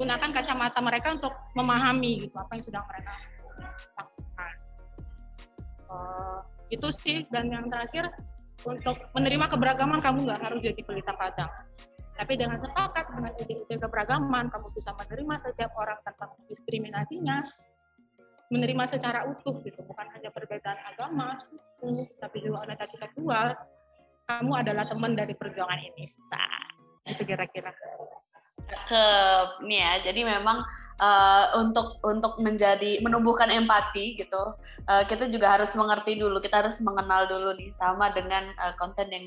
Gunakan 0.00 0.30
kacamata 0.32 0.80
mereka 0.80 1.12
untuk 1.12 1.34
memahami 1.52 2.24
gitu 2.24 2.36
apa 2.40 2.56
yang 2.56 2.64
sedang 2.64 2.84
mereka 2.88 3.12
lakukan. 4.00 4.52
Uh, 5.90 6.38
itu 6.72 6.88
sih 7.04 7.18
dan 7.28 7.52
yang 7.52 7.68
terakhir 7.68 8.08
untuk 8.64 8.96
menerima 9.12 9.46
keberagaman 9.48 10.00
kamu 10.00 10.28
nggak 10.28 10.40
harus 10.40 10.60
jadi 10.64 10.80
pelita 10.80 11.12
padang. 11.16 11.52
Tapi 12.20 12.36
dengan 12.36 12.60
sepakat 12.60 13.16
dengan 13.16 13.32
ide-ide 13.40 13.80
keberagaman, 13.80 14.52
kamu 14.52 14.66
bisa 14.76 14.92
menerima 14.92 15.34
setiap 15.40 15.72
orang 15.72 15.96
tanpa 16.04 16.28
diskriminasinya, 16.52 17.48
menerima 18.52 18.84
secara 18.92 19.24
utuh 19.24 19.56
gitu, 19.64 19.80
bukan 19.88 20.04
hanya 20.12 20.28
perbedaan 20.28 20.76
agama, 20.84 21.40
suku, 21.40 22.04
tapi 22.20 22.44
juga 22.44 22.68
orientasi 22.68 23.00
seksual, 23.00 23.56
kamu 24.30 24.52
adalah 24.62 24.86
teman 24.86 25.18
dari 25.18 25.34
perjuangan 25.34 25.80
ini. 25.82 26.06
Itu 27.10 27.22
kira-kira. 27.26 27.74
Ke 28.86 29.04
nih 29.66 29.82
ya 29.82 29.92
jadi 30.06 30.20
memang 30.22 30.62
uh, 31.02 31.58
untuk 31.58 31.98
untuk 32.06 32.38
menjadi 32.38 33.02
menumbuhkan 33.02 33.50
empati 33.50 34.14
gitu 34.14 34.54
uh, 34.86 35.02
kita 35.10 35.26
juga 35.26 35.58
harus 35.58 35.74
mengerti 35.74 36.14
dulu 36.14 36.38
kita 36.38 36.62
harus 36.62 36.78
mengenal 36.78 37.26
dulu 37.26 37.50
nih 37.58 37.74
sama 37.74 38.14
dengan 38.14 38.46
uh, 38.62 38.70
konten 38.78 39.10
yang 39.10 39.26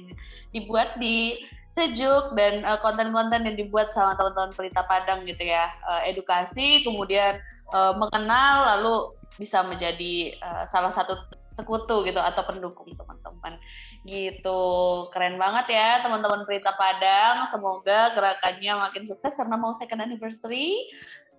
dibuat 0.56 0.95
di 0.95 1.36
sejuk 1.76 2.39
dan 2.39 2.64
konten-konten 2.80 3.43
uh, 3.43 3.45
yang 3.51 3.58
dibuat 3.60 3.91
sama 3.91 4.16
teman-teman 4.16 4.56
pelita 4.56 4.88
Padang 4.88 5.28
gitu 5.28 5.43
ya. 5.43 5.68
Uh, 5.91 6.08
edukasi 6.08 6.88
kemudian 6.88 7.36
uh, 7.76 7.91
mengenal 7.99 8.80
lalu 8.80 9.12
bisa 9.36 9.60
menjadi 9.66 10.39
uh, 10.39 10.64
salah 10.72 10.93
satu 10.93 11.20
sekutu 11.54 12.06
gitu 12.06 12.18
atau 12.18 12.41
pendukung 12.45 12.89
teman-teman 12.93 13.58
gitu. 14.04 14.64
Keren 15.10 15.39
banget 15.39 15.76
ya 15.76 16.04
teman-teman 16.04 16.43
Berita 16.43 16.76
Padang. 16.76 17.47
Semoga 17.49 18.12
gerakannya 18.12 18.74
makin 18.88 19.04
sukses 19.08 19.34
karena 19.36 19.56
mau 19.56 19.76
second 19.80 20.04
anniversary. 20.04 20.91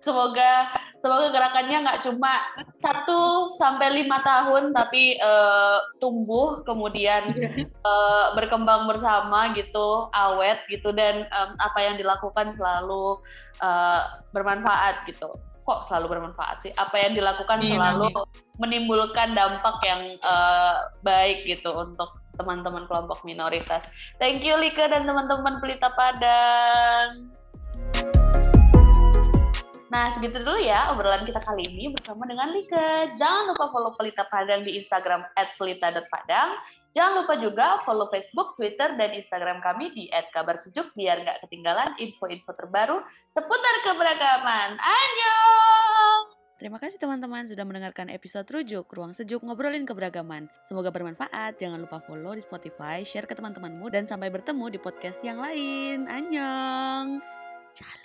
Semoga 0.05 0.69
semoga 1.01 1.33
gerakannya 1.33 1.81
nggak 1.81 2.01
cuma 2.05 2.37
satu 2.77 3.53
sampai 3.57 4.05
lima 4.05 4.21
tahun 4.21 4.69
tapi 4.69 5.17
uh, 5.17 5.81
tumbuh 5.97 6.61
kemudian 6.61 7.33
uh, 7.81 8.37
berkembang 8.37 8.85
bersama 8.85 9.49
gitu 9.57 10.05
awet 10.13 10.61
gitu 10.69 10.93
dan 10.93 11.25
um, 11.33 11.57
apa 11.57 11.79
yang 11.81 11.95
dilakukan 11.97 12.53
selalu 12.53 13.17
uh, 13.65 14.13
bermanfaat 14.29 15.09
gitu. 15.09 15.31
Kok 15.65 15.89
selalu 15.89 16.21
bermanfaat 16.21 16.61
sih? 16.61 16.71
Apa 16.77 17.01
yang 17.01 17.17
dilakukan 17.17 17.57
iya, 17.65 17.73
selalu 17.73 18.13
menimbulkan 18.61 19.33
dampak 19.33 19.81
yang 19.81 20.13
uh, 20.21 20.85
baik 21.01 21.49
gitu 21.49 21.73
untuk 21.73 22.13
teman-teman 22.35 22.83
kelompok 22.85 23.23
minoritas. 23.23 23.83
Thank 24.21 24.43
you 24.43 24.55
Lika 24.59 24.87
dan 24.91 25.07
teman-teman 25.07 25.59
Pelita 25.59 25.91
Padang. 25.95 27.31
Nah, 29.95 30.11
segitu 30.11 30.43
dulu 30.43 30.59
ya 30.59 30.91
obrolan 30.91 31.23
kita 31.23 31.39
kali 31.39 31.63
ini 31.71 31.87
bersama 31.95 32.27
dengan 32.27 32.51
Lika. 32.51 33.15
Jangan 33.15 33.55
lupa 33.55 33.71
follow 33.71 33.95
Pelita 33.95 34.27
Padang 34.27 34.67
di 34.67 34.75
Instagram 34.83 35.23
@pelita.padang. 35.55 36.59
Jangan 36.95 37.13
lupa 37.23 37.33
juga 37.39 37.67
follow 37.83 38.07
Facebook, 38.07 38.55
Twitter, 38.55 38.95
dan 38.95 39.11
Instagram 39.15 39.59
kami 39.59 39.91
di 39.91 40.07
@kabarsejuk 40.11 40.95
biar 40.95 41.23
nggak 41.27 41.47
ketinggalan 41.47 41.95
info-info 41.99 42.55
terbaru 42.55 43.03
seputar 43.31 43.75
keberagaman. 43.83 44.79
Annyeong! 44.79 46.44
Terima 46.55 46.79
kasih 46.79 46.95
teman-teman 46.95 47.43
sudah 47.51 47.67
mendengarkan 47.67 48.07
episode 48.07 48.47
Rujuk 48.47 48.87
Ruang 48.87 49.11
Sejuk 49.11 49.43
Ngobrolin 49.43 49.83
Keberagaman. 49.83 50.47
Semoga 50.63 50.87
bermanfaat. 50.87 51.59
Jangan 51.59 51.83
lupa 51.83 51.99
follow 51.99 52.31
di 52.31 52.39
Spotify, 52.39 53.03
share 53.03 53.27
ke 53.27 53.35
teman-temanmu, 53.35 53.91
dan 53.91 54.07
sampai 54.07 54.31
bertemu 54.31 54.71
di 54.71 54.79
podcast 54.79 55.19
yang 55.19 55.35
lain. 55.35 56.07
Annyeong! 56.07 57.19
Lupa 57.75 58.04